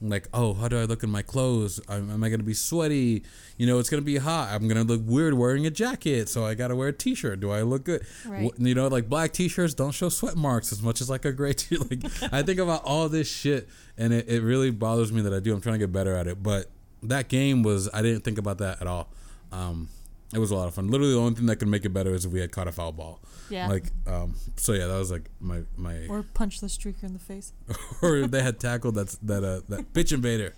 like 0.00 0.28
oh 0.32 0.54
how 0.54 0.68
do 0.68 0.78
I 0.78 0.84
look 0.84 1.02
in 1.02 1.10
my 1.10 1.22
clothes? 1.22 1.80
Am, 1.88 2.10
am 2.10 2.22
I 2.22 2.28
gonna 2.28 2.42
be 2.42 2.54
sweaty? 2.54 3.24
You 3.56 3.66
know 3.66 3.78
it's 3.78 3.90
gonna 3.90 4.02
be 4.02 4.16
hot. 4.16 4.50
I'm 4.52 4.68
gonna 4.68 4.84
look 4.84 5.02
weird 5.04 5.34
wearing 5.34 5.66
a 5.66 5.70
jacket, 5.70 6.28
so 6.28 6.44
I 6.44 6.54
gotta 6.54 6.76
wear 6.76 6.88
a 6.88 6.92
t-shirt. 6.92 7.40
Do 7.40 7.50
I 7.50 7.62
look 7.62 7.84
good? 7.84 8.06
Right. 8.24 8.50
You 8.58 8.74
know 8.74 8.88
like 8.88 9.08
black 9.08 9.32
t-shirts 9.32 9.74
don't 9.74 9.92
show 9.92 10.08
sweat 10.08 10.36
marks 10.36 10.72
as 10.72 10.82
much 10.82 11.00
as 11.00 11.10
like 11.10 11.24
a 11.24 11.32
gray 11.32 11.52
t. 11.52 11.76
Like 11.90 12.32
I 12.32 12.42
think 12.42 12.58
about 12.58 12.84
all 12.84 13.08
this 13.08 13.28
shit, 13.28 13.68
and 13.96 14.12
it, 14.12 14.28
it 14.28 14.42
really 14.42 14.70
bothers 14.70 15.12
me 15.12 15.22
that 15.22 15.32
I 15.34 15.40
do. 15.40 15.54
I'm 15.54 15.60
trying 15.60 15.74
to 15.74 15.78
get 15.78 15.92
better 15.92 16.14
at 16.14 16.26
it, 16.26 16.42
but 16.42 16.66
that 17.02 17.28
game 17.28 17.62
was 17.62 17.88
I 17.92 18.02
didn't 18.02 18.24
think 18.24 18.38
about 18.38 18.58
that 18.58 18.80
at 18.80 18.86
all. 18.86 19.08
Um, 19.52 19.88
it 20.34 20.38
was 20.38 20.50
a 20.50 20.56
lot 20.56 20.68
of 20.68 20.74
fun. 20.74 20.88
Literally, 20.88 21.12
the 21.12 21.18
only 21.20 21.34
thing 21.34 21.46
that 21.46 21.56
could 21.56 21.68
make 21.68 21.84
it 21.84 21.90
better 21.90 22.12
is 22.14 22.24
if 22.26 22.32
we 22.32 22.40
had 22.40 22.52
caught 22.52 22.68
a 22.68 22.72
foul 22.72 22.92
ball. 22.92 23.20
Yeah. 23.50 23.68
Like, 23.68 23.84
um, 24.06 24.34
so 24.56 24.72
yeah, 24.74 24.86
that 24.86 24.98
was 24.98 25.10
like 25.10 25.30
my 25.40 25.62
my, 25.76 26.06
Or 26.08 26.22
punch 26.22 26.60
the 26.60 26.66
streaker 26.66 27.04
in 27.04 27.12
the 27.14 27.18
face. 27.18 27.52
or 28.02 28.16
if 28.18 28.30
they 28.30 28.42
had 28.42 28.60
tackled 28.60 28.94
that 28.96 29.16
that 29.22 29.42
uh 29.44 29.60
that 29.68 29.92
pitch 29.94 30.12
invader. 30.12 30.54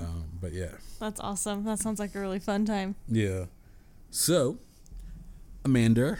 Um, 0.00 0.24
but 0.40 0.52
yeah, 0.52 0.72
That's 1.00 1.20
awesome. 1.20 1.64
That 1.64 1.78
sounds 1.78 1.98
like 1.98 2.14
a 2.14 2.20
really 2.20 2.38
fun 2.40 2.64
time. 2.66 2.96
yeah. 3.08 3.44
So, 4.10 4.58
Amanda, 5.64 6.18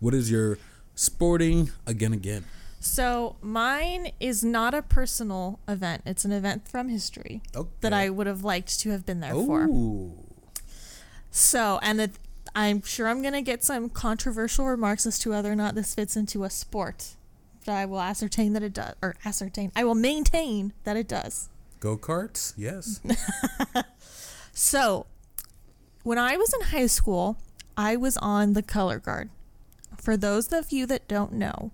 what 0.00 0.14
is 0.14 0.30
your 0.30 0.58
sporting 0.94 1.70
again 1.86 2.12
again? 2.12 2.44
So 2.80 3.36
mine 3.42 4.12
is 4.20 4.42
not 4.42 4.74
a 4.74 4.80
personal 4.82 5.60
event. 5.68 6.02
It's 6.06 6.24
an 6.24 6.32
event 6.32 6.66
from 6.68 6.88
history 6.88 7.42
Okay. 7.54 7.68
that 7.82 7.92
I 7.92 8.08
would 8.10 8.26
have 8.26 8.42
liked 8.42 8.80
to 8.80 8.90
have 8.90 9.04
been 9.04 9.20
there 9.20 9.34
for. 9.34 9.68
So, 11.30 11.78
and 11.82 12.00
it, 12.00 12.12
I'm 12.54 12.82
sure 12.82 13.08
I'm 13.08 13.22
going 13.22 13.34
to 13.34 13.42
get 13.42 13.62
some 13.64 13.88
controversial 13.88 14.66
remarks 14.66 15.06
as 15.06 15.18
to 15.20 15.30
whether 15.30 15.50
or 15.50 15.56
not 15.56 15.74
this 15.74 15.94
fits 15.94 16.16
into 16.16 16.44
a 16.44 16.50
sport. 16.50 17.16
But 17.64 17.72
I 17.72 17.84
will 17.86 18.00
ascertain 18.00 18.52
that 18.54 18.62
it 18.62 18.72
does, 18.72 18.94
or 19.02 19.14
ascertain. 19.24 19.70
I 19.76 19.84
will 19.84 19.94
maintain 19.94 20.72
that 20.84 20.96
it 20.96 21.06
does. 21.08 21.48
go 21.78 21.96
karts, 21.96 22.54
yes. 22.56 23.00
So, 24.52 25.06
when 26.02 26.18
I 26.18 26.36
was 26.36 26.52
in 26.52 26.60
high 26.68 26.86
school, 26.86 27.38
I 27.76 27.96
was 27.96 28.16
on 28.18 28.52
the 28.52 28.62
color 28.62 28.98
guard. 28.98 29.30
For 29.96 30.16
those 30.16 30.52
of 30.52 30.72
you 30.72 30.86
that 30.86 31.08
don't 31.08 31.32
know, 31.34 31.70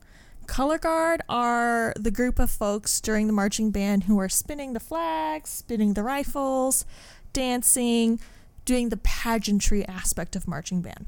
color 0.47 0.79
guard 0.79 1.23
are 1.29 1.95
the 1.99 2.11
group 2.11 2.39
of 2.39 2.51
folks 2.51 3.01
during 3.01 3.27
the 3.27 3.33
marching 3.33 3.71
band 3.71 4.05
who 4.05 4.19
are 4.21 4.29
spinning 4.29 4.73
the 4.73 4.81
flags, 4.81 5.51
spinning 5.51 5.95
the 5.95 6.03
rifles, 6.03 6.85
dancing, 7.33 8.21
doing 8.67 8.91
the 8.91 8.99
pageantry 8.99 9.87
aspect 9.87 10.37
of 10.37 10.47
marching 10.47 10.83
band. 10.83 11.07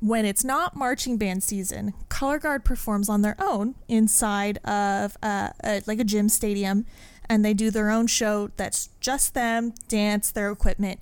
When 0.00 0.26
it's 0.26 0.44
not 0.44 0.76
marching 0.76 1.16
band 1.16 1.42
season, 1.42 1.94
color 2.10 2.38
guard 2.38 2.64
performs 2.64 3.08
on 3.08 3.22
their 3.22 3.36
own 3.38 3.76
inside 3.88 4.58
of 4.58 5.16
uh, 5.22 5.50
a, 5.64 5.82
like 5.86 6.00
a 6.00 6.04
gym 6.04 6.28
stadium, 6.28 6.84
and 7.28 7.44
they 7.44 7.54
do 7.54 7.70
their 7.70 7.88
own 7.88 8.08
show 8.08 8.50
that's 8.56 8.90
just 9.00 9.32
them, 9.32 9.72
dance, 9.88 10.30
their 10.32 10.50
equipment, 10.50 11.00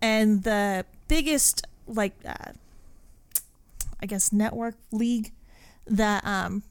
and 0.00 0.42
the 0.42 0.86
biggest 1.06 1.66
like 1.86 2.14
uh, 2.24 2.52
I 4.02 4.06
guess 4.06 4.32
network 4.32 4.76
league 4.90 5.32
that 5.86 6.24
um, 6.24 6.62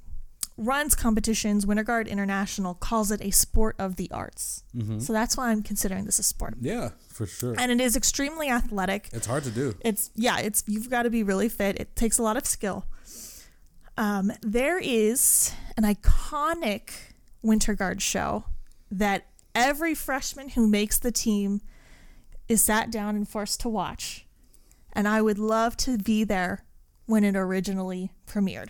runs 0.59 0.93
competitions, 0.93 1.65
Winter 1.65 1.83
Guard 1.83 2.07
International 2.07 2.73
calls 2.73 3.11
it 3.11 3.21
a 3.21 3.31
sport 3.31 3.75
of 3.79 3.95
the 3.95 4.11
arts. 4.11 4.63
So 4.99 5.13
that's 5.13 5.35
why 5.37 5.49
I'm 5.51 5.63
considering 5.63 6.05
this 6.05 6.19
a 6.19 6.23
sport, 6.23 6.55
Yeah, 6.61 6.89
for 7.07 7.25
sure. 7.25 7.55
and 7.57 7.71
it 7.71 7.79
is 7.81 7.95
extremely 7.95 8.49
athletic. 8.49 9.09
It's 9.13 9.25
hard 9.27 9.43
to 9.45 9.51
do. 9.51 9.75
it's 9.81 10.11
yeah 10.15 10.39
it's 10.39 10.63
you've 10.67 10.89
got 10.89 11.03
to 11.03 11.09
be 11.09 11.23
really 11.23 11.49
fit. 11.49 11.79
It 11.79 11.95
takes 11.95 12.17
a 12.19 12.23
lot 12.23 12.37
of 12.37 12.45
skill. 12.45 12.85
Um, 13.97 14.31
there 14.41 14.79
is 14.79 15.51
an 15.77 15.83
iconic 15.83 16.91
winter 17.41 17.73
guard 17.73 18.01
show 18.01 18.45
that 18.91 19.25
every 19.55 19.93
freshman 19.95 20.49
who 20.49 20.67
makes 20.67 20.97
the 20.97 21.11
team 21.11 21.61
is 22.47 22.61
sat 22.63 22.91
down 22.91 23.15
and 23.15 23.27
forced 23.27 23.59
to 23.61 23.69
watch. 23.69 24.25
And 24.93 25.07
i 25.07 25.21
would 25.21 25.37
love 25.37 25.77
to 25.77 25.97
be 25.97 26.23
there 26.23 26.63
when 27.05 27.23
it 27.23 27.35
originally 27.35 28.11
premiered 28.27 28.69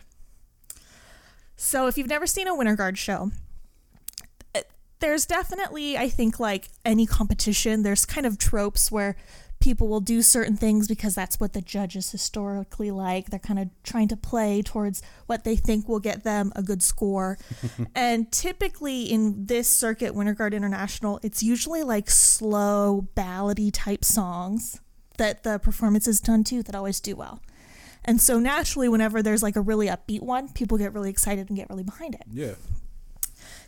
so 1.59 1.87
if 1.87 1.97
you've 1.97 2.07
never 2.07 2.25
seen 2.25 2.47
a 2.47 2.55
winter 2.55 2.75
guard 2.75 2.97
show 2.97 3.31
eh, 4.55 4.61
there's 4.99 5.25
definitely 5.25 5.97
i 5.97 6.07
think 6.07 6.39
like 6.39 6.69
any 6.85 7.05
competition 7.05 7.83
there's 7.83 8.05
kind 8.05 8.25
of 8.25 8.37
tropes 8.37 8.91
where 8.91 9.15
people 9.59 9.87
will 9.87 9.99
do 9.99 10.21
certain 10.21 10.55
things 10.55 10.87
because 10.87 11.13
that's 11.15 11.39
what 11.39 11.53
the 11.53 11.61
judges 11.61 12.11
historically 12.11 12.91
like. 12.91 13.29
They're 13.29 13.39
kind 13.39 13.59
of 13.59 13.69
trying 13.83 14.07
to 14.09 14.17
play 14.17 14.61
towards 14.61 15.01
what 15.25 15.43
they 15.43 15.55
think 15.55 15.87
will 15.87 15.99
get 15.99 16.23
them 16.23 16.51
a 16.55 16.63
good 16.63 16.81
score. 16.81 17.37
And 17.95 18.31
typically 18.31 19.03
in 19.03 19.45
this 19.47 19.67
circuit 19.67 20.15
winter 20.15 20.33
guard 20.33 20.53
international 20.53 21.19
it's 21.23 21.43
usually 21.43 21.83
like 21.83 22.09
slow 22.09 23.07
ballady 23.15 23.71
type 23.73 24.05
songs 24.05 24.79
that 25.17 25.43
the 25.43 25.59
performance 25.59 26.07
is 26.07 26.21
done 26.21 26.43
to 26.45 26.63
that 26.63 26.75
always 26.75 26.99
do 26.99 27.15
well 27.15 27.41
and 28.09 28.19
so 28.19 28.39
naturally 28.39 28.89
whenever 28.89 29.21
there's 29.21 29.43
like 29.43 29.55
a 29.55 29.61
really 29.61 29.87
upbeat 29.87 30.21
one 30.21 30.49
people 30.59 30.77
get 30.77 30.93
really 30.93 31.09
excited 31.09 31.47
and 31.49 31.55
get 31.59 31.69
really 31.69 31.83
behind 31.83 32.13
it 32.15 32.23
Yeah. 32.31 32.55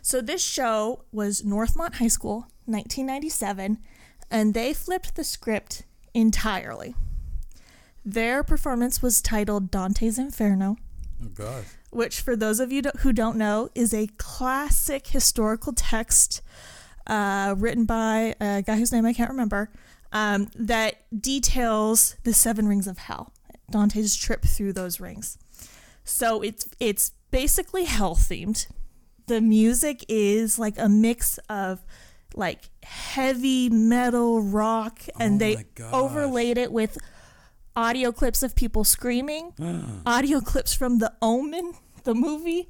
so 0.02 0.20
this 0.20 0.42
show 0.56 1.04
was 1.12 1.42
Northmont 1.42 1.94
High 2.00 2.08
School, 2.18 2.38
1997, 2.66 3.78
and 4.30 4.54
they 4.54 4.72
flipped 4.72 5.14
the 5.14 5.24
script 5.24 5.84
entirely. 6.14 6.94
Their 8.04 8.42
performance 8.42 9.00
was 9.00 9.20
titled 9.22 9.70
Dante's 9.70 10.18
Inferno, 10.18 10.76
Oh 11.22 11.28
God. 11.34 11.64
which, 11.90 12.20
for 12.20 12.34
those 12.34 12.58
of 12.58 12.72
you 12.72 12.82
who 13.00 13.12
don't 13.12 13.36
know, 13.36 13.68
is 13.74 13.94
a 13.94 14.08
classic 14.18 15.06
historical 15.08 15.72
text 15.72 16.42
uh, 17.06 17.54
written 17.58 17.84
by 17.84 18.34
a 18.40 18.62
guy 18.62 18.76
whose 18.76 18.92
name 18.92 19.06
I 19.06 19.12
can't 19.12 19.30
remember 19.30 19.70
um, 20.12 20.48
that 20.56 20.96
details 21.20 22.16
the 22.24 22.32
seven 22.34 22.66
rings 22.68 22.86
of 22.88 22.98
hell, 22.98 23.32
Dante's 23.72 24.16
trip 24.16 24.42
through 24.44 24.72
those 24.74 25.00
rings. 25.00 25.38
So 26.04 26.42
it's 26.42 26.68
it's 26.78 27.12
basically 27.30 27.84
hell 27.84 28.14
themed. 28.14 28.66
The 29.26 29.40
music 29.40 30.04
is 30.08 30.58
like 30.58 30.74
a 30.78 30.88
mix 30.88 31.38
of 31.48 31.84
like 32.34 32.70
heavy 32.82 33.68
metal 33.68 34.42
rock, 34.42 35.00
and 35.18 35.34
Oh 35.34 35.38
they 35.38 35.64
overlaid 35.92 36.58
it 36.58 36.72
with 36.72 36.98
audio 37.76 38.12
clips 38.12 38.42
of 38.42 38.54
people 38.54 38.84
screaming, 38.84 39.52
ah. 39.62 39.82
audio 40.06 40.40
clips 40.40 40.74
from 40.74 40.98
The 40.98 41.12
Omen, 41.22 41.74
the 42.04 42.14
movie, 42.14 42.68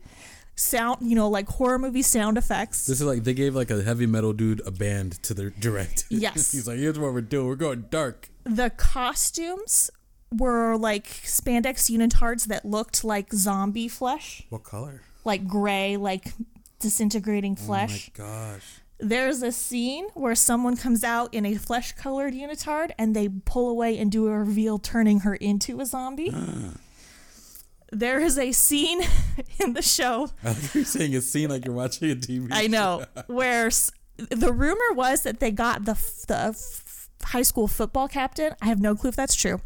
sound, 0.55 1.09
you 1.09 1.15
know, 1.15 1.29
like 1.29 1.49
horror 1.49 1.79
movie 1.79 2.03
sound 2.03 2.37
effects. 2.39 2.87
This 2.87 3.01
is 3.01 3.07
like 3.07 3.25
they 3.25 3.35
gave 3.35 3.55
like 3.55 3.71
a 3.71 3.83
heavy 3.83 4.07
metal 4.07 4.33
dude 4.33 4.61
a 4.67 4.71
band 4.71 5.23
to 5.25 5.35
their 5.35 5.51
direct. 5.51 6.05
Yes. 6.11 6.53
He's 6.53 6.67
like, 6.69 6.79
here's 6.79 6.99
what 6.99 7.13
we're 7.15 7.21
doing. 7.23 7.47
We're 7.47 7.57
going 7.57 7.87
dark. 7.91 8.29
the 8.45 8.71
costumes 8.71 9.91
were 10.39 10.77
like 10.77 11.07
spandex 11.07 11.91
unitards 11.91 12.47
that 12.47 12.65
looked 12.65 13.05
like 13.05 13.33
zombie 13.33 13.89
flesh, 13.89 14.45
What 14.49 14.65
color? 14.65 15.03
like 15.25 15.47
gray, 15.47 15.97
like 15.97 16.33
disintegrating 16.81 17.57
Oh 17.61 17.65
flesh. 17.65 18.11
my 18.19 18.25
gosh. 18.25 18.65
There's 18.99 19.43
a 19.43 19.51
scene 19.51 20.07
where 20.15 20.35
someone 20.37 20.77
comes 20.77 21.03
out 21.03 21.35
in 21.35 21.45
a 21.45 21.57
flesh 21.57 21.93
colored 21.93 22.35
unitard 22.35 22.93
and 22.99 23.17
they 23.17 23.29
pull 23.29 23.69
away 23.69 23.99
and 23.99 24.13
do 24.13 24.29
a 24.29 24.39
reveal, 24.39 24.79
turning 24.79 25.21
her 25.21 25.35
into 25.35 25.81
a 25.81 25.87
zombie. 25.87 26.33
there 27.91 28.21
is 28.21 28.39
a 28.39 28.53
scene 28.53 29.03
in 29.61 29.75
the 29.75 29.83
show, 29.83 30.31
I 30.45 30.55
you're 30.73 30.85
saying 30.85 31.15
a 31.15 31.21
scene 31.21 31.51
like 31.51 31.65
you're 31.65 31.75
watching 31.75 32.11
a 32.11 32.15
TV. 32.15 32.49
I 32.51 32.67
know, 32.69 33.05
where 33.27 33.67
s- 33.67 33.91
the 34.17 34.53
rumor 34.53 34.93
was 34.95 35.23
that 35.25 35.41
they 35.41 35.51
got 35.51 35.85
the, 35.85 35.93
f- 35.93 36.23
the 36.29 36.37
f- 36.39 37.09
high 37.25 37.43
school 37.43 37.69
football 37.69 38.09
captain. 38.09 38.55
I 38.63 38.67
have 38.67 38.81
no 38.81 38.95
clue 38.95 39.09
if 39.09 39.17
that's 39.17 39.35
true. 39.35 39.61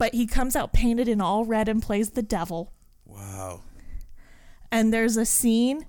But 0.00 0.14
he 0.14 0.26
comes 0.26 0.56
out 0.56 0.72
painted 0.72 1.06
in 1.08 1.20
all 1.20 1.44
red 1.44 1.68
and 1.68 1.82
plays 1.82 2.10
the 2.10 2.22
devil. 2.22 2.72
Wow. 3.04 3.60
And 4.72 4.92
there's 4.94 5.16
a 5.18 5.26
scene 5.26 5.84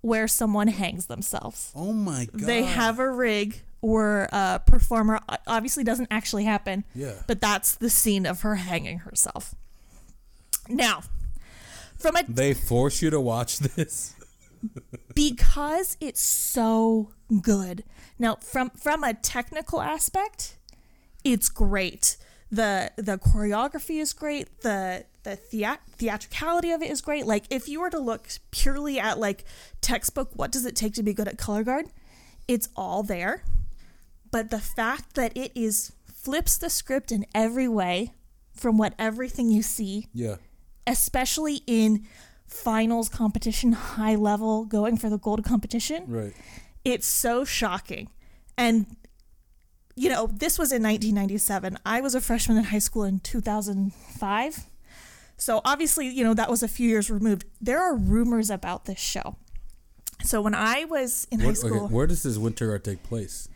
where 0.00 0.26
someone 0.26 0.68
hangs 0.68 1.06
themselves. 1.06 1.70
Oh 1.76 1.92
my 1.92 2.24
god. 2.24 2.40
they 2.40 2.62
have 2.62 2.98
a 2.98 3.10
rig 3.10 3.60
where 3.80 4.30
a 4.32 4.62
performer 4.66 5.20
obviously 5.46 5.84
doesn't 5.84 6.08
actually 6.10 6.44
happen 6.44 6.84
Yeah. 6.94 7.12
but 7.26 7.38
that's 7.42 7.74
the 7.74 7.90
scene 7.90 8.24
of 8.24 8.40
her 8.40 8.54
hanging 8.54 9.00
herself 9.00 9.54
now 10.70 11.02
from 11.98 12.16
a 12.16 12.22
They 12.26 12.54
force 12.54 13.02
you 13.02 13.10
to 13.10 13.20
watch 13.20 13.58
this. 13.58 14.14
because 15.14 15.98
it's 16.00 16.22
so 16.22 17.10
good 17.42 17.84
now 18.18 18.36
from 18.36 18.70
from 18.70 19.04
a 19.04 19.12
technical 19.12 19.82
aspect 19.82 20.56
it's 21.22 21.50
great 21.50 22.16
the 22.54 22.90
the 22.96 23.18
choreography 23.18 24.00
is 24.00 24.12
great. 24.12 24.60
The 24.62 25.04
the 25.22 25.36
thea- 25.36 25.78
theatricality 25.96 26.70
of 26.72 26.82
it 26.82 26.90
is 26.90 27.00
great. 27.00 27.26
Like 27.26 27.44
if 27.50 27.68
you 27.68 27.80
were 27.80 27.90
to 27.90 27.98
look 27.98 28.28
purely 28.50 28.98
at 28.98 29.18
like 29.18 29.44
textbook 29.80 30.30
what 30.34 30.52
does 30.52 30.64
it 30.64 30.76
take 30.76 30.94
to 30.94 31.02
be 31.02 31.14
good 31.14 31.28
at 31.28 31.38
color 31.38 31.64
guard? 31.64 31.86
It's 32.46 32.68
all 32.76 33.02
there. 33.02 33.42
But 34.30 34.50
the 34.50 34.58
fact 34.60 35.14
that 35.14 35.36
it 35.36 35.52
is 35.54 35.92
flips 36.12 36.58
the 36.58 36.70
script 36.70 37.12
in 37.12 37.24
every 37.34 37.68
way 37.68 38.12
from 38.54 38.78
what 38.78 38.94
everything 38.98 39.50
you 39.50 39.62
see 39.62 40.08
Yeah. 40.14 40.36
especially 40.86 41.62
in 41.66 42.06
finals 42.46 43.08
competition 43.08 43.72
high 43.72 44.14
level 44.14 44.64
going 44.64 44.96
for 44.96 45.10
the 45.10 45.18
gold 45.18 45.44
competition 45.44 46.04
Right. 46.06 46.32
it's 46.84 47.06
so 47.06 47.44
shocking. 47.44 48.08
And 48.56 48.86
you 49.96 50.08
know 50.08 50.26
this 50.26 50.58
was 50.58 50.72
in 50.72 50.82
1997 50.82 51.78
i 51.86 52.00
was 52.00 52.14
a 52.14 52.20
freshman 52.20 52.56
in 52.58 52.64
high 52.64 52.78
school 52.78 53.04
in 53.04 53.20
2005 53.20 54.64
so 55.36 55.60
obviously 55.64 56.08
you 56.08 56.24
know 56.24 56.34
that 56.34 56.50
was 56.50 56.62
a 56.62 56.68
few 56.68 56.88
years 56.88 57.10
removed 57.10 57.44
there 57.60 57.80
are 57.80 57.94
rumors 57.96 58.50
about 58.50 58.84
this 58.86 58.98
show 58.98 59.36
so 60.22 60.40
when 60.42 60.54
i 60.54 60.84
was 60.84 61.26
in 61.30 61.40
high 61.40 61.52
school 61.52 61.84
okay, 61.84 61.94
where 61.94 62.06
does 62.06 62.22
this 62.22 62.36
winter 62.38 62.66
guard 62.68 62.84
take 62.84 63.02
place? 63.02 63.48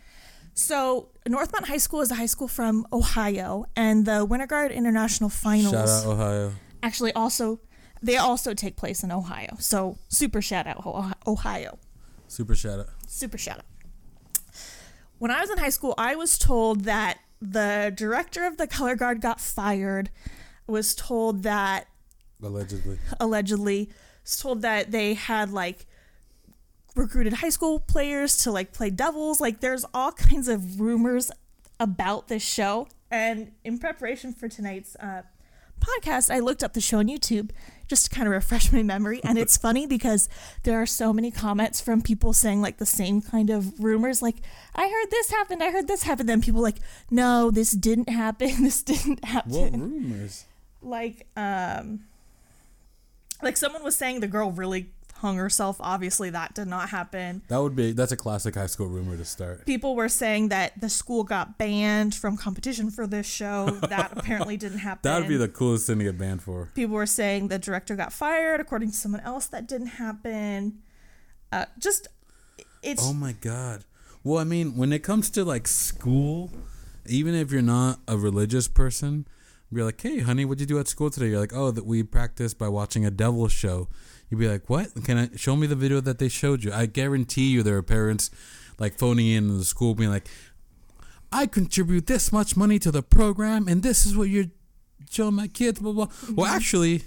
so 0.54 1.08
Northmont 1.28 1.66
high 1.66 1.76
school 1.76 2.00
is 2.00 2.10
a 2.10 2.14
high 2.16 2.26
school 2.26 2.48
from 2.48 2.86
ohio 2.92 3.64
and 3.76 4.06
the 4.06 4.24
winter 4.24 4.46
guard 4.46 4.72
international 4.72 5.30
finals 5.30 5.72
Shout 5.72 5.88
out 5.88 6.06
Ohio. 6.06 6.52
actually 6.82 7.12
also 7.12 7.60
they 8.02 8.16
also 8.16 8.54
take 8.54 8.76
place 8.76 9.02
in 9.02 9.10
ohio 9.12 9.56
so 9.58 9.98
super 10.08 10.40
shout 10.42 10.66
out 10.66 10.84
ohio 11.26 11.78
Super 12.30 12.54
shout 12.54 12.78
out. 12.80 12.88
super 13.06 13.38
shout 13.38 13.58
out. 13.58 13.64
When 15.18 15.30
I 15.30 15.40
was 15.40 15.50
in 15.50 15.58
high 15.58 15.68
school, 15.70 15.94
I 15.98 16.14
was 16.14 16.38
told 16.38 16.84
that 16.84 17.18
the 17.40 17.92
director 17.94 18.44
of 18.46 18.56
the 18.56 18.66
color 18.66 18.94
guard 18.96 19.20
got 19.20 19.40
fired. 19.40 20.10
Was 20.66 20.94
told 20.94 21.44
that 21.44 21.86
Allegedly. 22.42 22.98
allegedly 23.18 23.88
was 24.22 24.36
told 24.36 24.60
that 24.62 24.90
they 24.90 25.14
had 25.14 25.50
like 25.50 25.86
recruited 26.94 27.32
high 27.34 27.48
school 27.48 27.80
players 27.80 28.36
to 28.38 28.50
like 28.50 28.72
play 28.72 28.90
devils. 28.90 29.40
Like 29.40 29.60
there's 29.60 29.84
all 29.94 30.12
kinds 30.12 30.46
of 30.46 30.78
rumors 30.80 31.30
about 31.80 32.28
this 32.28 32.42
show. 32.42 32.86
And 33.10 33.52
in 33.64 33.78
preparation 33.78 34.34
for 34.34 34.48
tonight's 34.48 34.94
uh, 34.96 35.22
podcast, 35.80 36.30
I 36.32 36.40
looked 36.40 36.62
up 36.62 36.74
the 36.74 36.80
show 36.82 36.98
on 36.98 37.06
YouTube 37.08 37.50
just 37.88 38.04
to 38.04 38.10
kind 38.14 38.28
of 38.28 38.32
refresh 38.32 38.70
my 38.72 38.82
memory. 38.82 39.20
And 39.24 39.38
it's 39.38 39.56
funny 39.66 39.86
because 39.86 40.28
there 40.62 40.80
are 40.80 40.86
so 40.86 41.12
many 41.12 41.30
comments 41.30 41.80
from 41.80 42.02
people 42.02 42.32
saying 42.32 42.60
like 42.62 42.76
the 42.78 42.86
same 42.86 43.20
kind 43.20 43.50
of 43.50 43.78
rumors. 43.82 44.22
Like, 44.22 44.36
I 44.74 44.88
heard 44.88 45.10
this 45.10 45.30
happened, 45.30 45.62
I 45.62 45.70
heard 45.70 45.88
this 45.88 46.02
happened. 46.04 46.28
Then 46.28 46.40
people 46.42 46.60
like, 46.62 46.76
no, 47.10 47.50
this 47.50 47.72
didn't 47.72 48.08
happen. 48.08 48.50
This 48.68 48.82
didn't 48.82 49.24
happen 49.24 49.52
What 49.52 49.72
rumors? 49.72 50.44
like 50.82 51.26
um 51.36 52.00
like 53.42 53.56
someone 53.56 53.82
was 53.82 53.96
saying 53.96 54.20
the 54.20 54.26
girl 54.28 54.50
really 54.52 54.90
hung 55.18 55.36
herself 55.36 55.76
obviously 55.80 56.30
that 56.30 56.54
did 56.54 56.66
not 56.68 56.88
happen 56.90 57.42
That 57.48 57.58
would 57.58 57.74
be 57.76 57.92
that's 57.92 58.12
a 58.12 58.16
classic 58.16 58.54
high 58.54 58.66
school 58.66 58.86
rumor 58.86 59.16
to 59.16 59.24
start. 59.24 59.66
people 59.66 59.94
were 59.96 60.08
saying 60.08 60.48
that 60.48 60.80
the 60.80 60.88
school 60.88 61.24
got 61.24 61.58
banned 61.58 62.14
from 62.14 62.36
competition 62.36 62.90
for 62.90 63.06
this 63.06 63.26
show 63.26 63.66
that 63.88 64.12
apparently 64.16 64.56
didn't 64.64 64.78
happen 64.78 65.00
That 65.02 65.18
would 65.20 65.28
be 65.28 65.36
the 65.36 65.48
coolest 65.48 65.86
thing 65.86 65.98
to 65.98 66.04
get 66.04 66.18
banned 66.18 66.42
for. 66.42 66.68
people 66.74 66.94
were 66.94 67.06
saying 67.06 67.48
the 67.48 67.58
director 67.58 67.96
got 67.96 68.12
fired 68.12 68.60
according 68.60 68.90
to 68.90 68.96
someone 68.96 69.20
else 69.22 69.46
that 69.46 69.66
didn't 69.66 69.88
happen 69.98 70.78
uh 71.52 71.66
just 71.78 72.08
it's 72.82 73.02
Oh 73.04 73.12
my 73.12 73.32
god. 73.32 73.84
Well, 74.22 74.38
I 74.38 74.44
mean, 74.44 74.76
when 74.76 74.92
it 74.92 75.02
comes 75.02 75.30
to 75.30 75.44
like 75.44 75.66
school, 75.66 76.50
even 77.06 77.34
if 77.34 77.50
you're 77.50 77.62
not 77.62 77.98
a 78.06 78.16
religious 78.16 78.68
person, 78.68 79.26
you're 79.70 79.84
like, 79.84 80.00
"Hey, 80.00 80.20
honey, 80.20 80.44
what'd 80.44 80.60
you 80.60 80.66
do 80.66 80.78
at 80.78 80.86
school 80.88 81.10
today?" 81.10 81.28
You're 81.30 81.40
like, 81.40 81.52
"Oh, 81.54 81.70
that 81.70 81.86
we 81.86 82.02
practiced 82.02 82.58
by 82.58 82.68
watching 82.68 83.04
a 83.04 83.10
devil 83.10 83.48
show." 83.48 83.88
You'd 84.30 84.38
be 84.38 84.48
like, 84.48 84.68
"What? 84.68 84.88
Can 85.04 85.18
I 85.18 85.28
show 85.36 85.56
me 85.56 85.66
the 85.66 85.76
video 85.76 86.00
that 86.00 86.18
they 86.18 86.28
showed 86.28 86.62
you?" 86.64 86.72
I 86.72 86.86
guarantee 86.86 87.48
you, 87.48 87.62
there 87.62 87.76
are 87.76 87.82
parents 87.82 88.30
like 88.78 88.98
phoning 88.98 89.26
in 89.28 89.48
to 89.48 89.54
the 89.54 89.64
school, 89.64 89.94
being 89.94 90.10
like, 90.10 90.28
"I 91.32 91.46
contribute 91.46 92.06
this 92.06 92.32
much 92.32 92.56
money 92.56 92.78
to 92.80 92.90
the 92.90 93.02
program, 93.02 93.68
and 93.68 93.82
this 93.82 94.04
is 94.06 94.16
what 94.16 94.28
you're 94.28 94.50
showing 95.10 95.34
my 95.34 95.48
kids." 95.48 95.80
Blah 95.80 95.92
blah. 95.92 96.06
Well, 96.34 96.46
mm-hmm. 96.46 96.56
actually. 96.56 97.02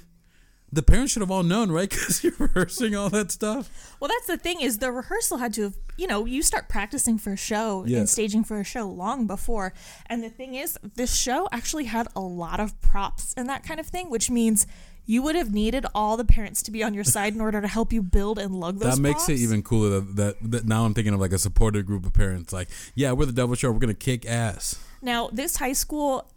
The 0.73 0.81
parents 0.81 1.11
should 1.11 1.21
have 1.21 1.31
all 1.31 1.43
known, 1.43 1.69
right? 1.69 1.89
Because 1.89 2.23
you're 2.23 2.31
rehearsing 2.39 2.95
all 2.95 3.09
that 3.09 3.29
stuff. 3.29 3.69
Well, 3.99 4.07
that's 4.07 4.27
the 4.27 4.37
thing 4.37 4.61
is 4.61 4.77
the 4.77 4.89
rehearsal 4.89 5.37
had 5.39 5.53
to 5.55 5.63
have, 5.63 5.75
you 5.97 6.07
know, 6.07 6.23
you 6.25 6.41
start 6.41 6.69
practicing 6.69 7.17
for 7.17 7.33
a 7.33 7.35
show 7.35 7.83
Yeah. 7.85 7.97
and 7.97 8.09
staging 8.09 8.45
for 8.45 8.57
a 8.57 8.63
show 8.63 8.87
long 8.87 9.27
before. 9.27 9.73
And 10.05 10.23
the 10.23 10.29
thing 10.29 10.55
is, 10.55 10.79
this 10.95 11.13
show 11.13 11.49
actually 11.51 11.83
had 11.83 12.07
a 12.15 12.21
lot 12.21 12.61
of 12.61 12.79
props 12.79 13.33
and 13.35 13.49
that 13.49 13.63
kind 13.65 13.81
of 13.81 13.85
thing, 13.87 14.09
which 14.09 14.29
means 14.29 14.65
you 15.05 15.21
would 15.23 15.35
have 15.35 15.51
needed 15.53 15.85
all 15.95 16.15
the 16.17 16.23
parents 16.25 16.61
to 16.63 16.71
be 16.71 16.83
on 16.83 16.93
your 16.93 17.03
side 17.03 17.33
in 17.33 17.41
order 17.41 17.59
to 17.61 17.67
help 17.67 17.91
you 17.91 18.01
build 18.03 18.37
and 18.39 18.55
lug 18.59 18.79
those. 18.79 18.95
that 18.95 19.01
makes 19.01 19.27
it 19.29 19.39
even 19.39 19.61
cooler 19.63 19.99
that, 19.99 20.15
that, 20.15 20.51
that 20.51 20.65
now 20.65 20.85
I'm 20.85 20.93
thinking 20.93 21.13
of 21.13 21.19
like 21.19 21.33
a 21.33 21.39
supportive 21.39 21.85
group 21.85 22.05
of 22.05 22.13
parents. 22.13 22.53
Like, 22.53 22.69
yeah, 22.95 23.11
we're 23.11 23.25
the 23.25 23.31
Devil 23.31 23.55
Show. 23.55 23.71
We're 23.71 23.79
gonna 23.79 23.93
kick 23.93 24.25
ass. 24.25 24.83
Now, 25.01 25.29
this 25.33 25.57
high 25.57 25.73
school 25.73 26.31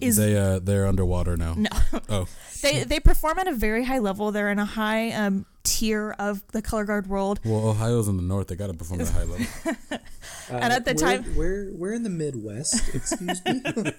is 0.00 0.16
they 0.16 0.36
uh 0.36 0.58
they're 0.58 0.86
underwater 0.86 1.36
now. 1.36 1.54
no, 1.54 1.70
Oh, 2.08 2.26
they 2.62 2.84
they 2.84 3.00
perform 3.00 3.38
at 3.38 3.46
a 3.48 3.52
very 3.54 3.84
high 3.84 3.98
level. 3.98 4.32
They're 4.32 4.50
in 4.50 4.58
a 4.58 4.64
high 4.64 5.10
um, 5.12 5.46
tier 5.64 6.14
of 6.18 6.42
the 6.52 6.62
color 6.62 6.84
guard 6.84 7.06
world. 7.06 7.40
well, 7.44 7.68
Ohio's 7.68 8.08
in 8.08 8.16
the 8.16 8.22
north. 8.22 8.48
They 8.48 8.56
gotta 8.56 8.74
perform 8.74 9.00
at 9.02 9.08
a 9.08 9.12
high 9.12 9.24
level. 9.24 9.46
And 10.50 10.72
at 10.72 10.84
the 10.84 10.92
we're, 10.92 10.98
time- 10.98 11.36
we're 11.36 11.72
we're 11.72 11.94
in 11.94 12.02
the 12.02 12.10
Midwest. 12.10 12.94
Excuse 12.94 13.42
me. 13.44 13.62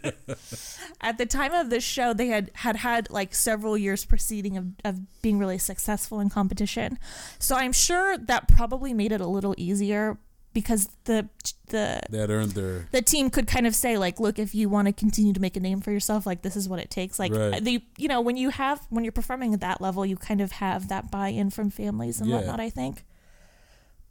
at 1.02 1.18
the 1.18 1.26
time 1.26 1.54
of 1.54 1.70
this 1.70 1.84
show 1.84 2.14
they 2.14 2.28
had 2.28 2.52
had 2.54 2.76
had 2.76 3.10
like 3.10 3.34
several 3.34 3.78
years 3.78 4.06
preceding 4.06 4.58
of, 4.58 4.66
of 4.86 5.22
being 5.22 5.40
really 5.40 5.58
successful 5.58 6.20
in 6.20 6.30
competition 6.30 6.98
so 7.40 7.56
i'm 7.56 7.72
sure 7.74 8.18
that 8.18 8.48
probably 8.48 8.94
made 8.94 9.12
it 9.12 9.20
a 9.22 9.28
little 9.28 9.54
easier 9.58 10.18
because 10.54 10.90
the 11.06 11.28
the 11.68 12.02
had 12.12 12.30
earned 12.30 12.52
their. 12.52 12.88
the 12.92 13.02
team 13.02 13.30
could 13.30 13.48
kind 13.48 13.66
of 13.66 13.74
say 13.76 13.98
like 13.98 14.20
look 14.20 14.38
if 14.38 14.54
you 14.54 14.70
want 14.70 14.88
to 14.88 14.94
continue 14.94 15.34
to 15.34 15.40
make 15.40 15.58
a 15.58 15.60
name 15.60 15.82
for 15.82 15.92
yourself 15.92 16.26
like 16.26 16.42
this 16.44 16.56
is 16.56 16.70
what 16.70 16.80
it 16.80 16.90
takes 16.92 17.18
like 17.18 17.34
Right. 17.34 17.64
they 17.64 17.84
you 17.98 18.08
know 18.08 18.22
when 18.22 18.38
you 18.38 18.50
have 18.50 18.80
when 18.90 19.04
you're 19.04 19.12
performing 19.12 19.54
at 19.54 19.62
that 19.62 19.82
level 19.82 20.06
you 20.06 20.16
kind 20.16 20.42
of 20.42 20.52
have 20.54 20.90
that 20.90 21.10
buy-in 21.10 21.50
from 21.50 21.70
families 21.72 22.22
and 22.22 22.30
Yeah. 22.30 22.38
whatnot 22.38 22.60
i 22.60 22.70
think 22.70 23.04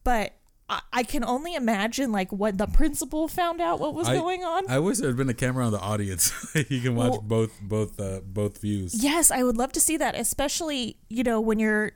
but 0.04 0.32
I, 0.68 0.80
I 0.92 1.02
can 1.02 1.24
only 1.24 1.54
imagine 1.54 2.12
like 2.12 2.32
what 2.32 2.58
the 2.58 2.66
principal 2.66 3.28
found 3.28 3.60
out 3.60 3.78
what 3.80 3.94
was 3.94 4.08
I- 4.08 4.16
going 4.16 4.42
on 4.44 4.64
I 4.68 4.78
wish 4.78 4.98
there 4.98 5.08
had 5.08 5.16
been 5.16 5.28
a 5.28 5.34
camera 5.34 5.64
on 5.66 5.72
the 5.72 5.80
audience. 5.80 6.32
you 6.68 6.80
can 6.80 6.94
watch 6.96 7.12
Well- 7.12 7.20
both 7.22 7.60
both 7.60 8.00
uh, 8.00 8.20
both 8.24 8.60
views. 8.60 8.94
Yes, 9.02 9.30
I 9.30 9.42
would 9.42 9.56
love 9.56 9.72
to 9.72 9.80
see 9.80 9.96
that, 9.98 10.14
especially, 10.14 10.96
you 11.08 11.22
know, 11.24 11.40
when 11.40 11.58
you're 11.58 11.92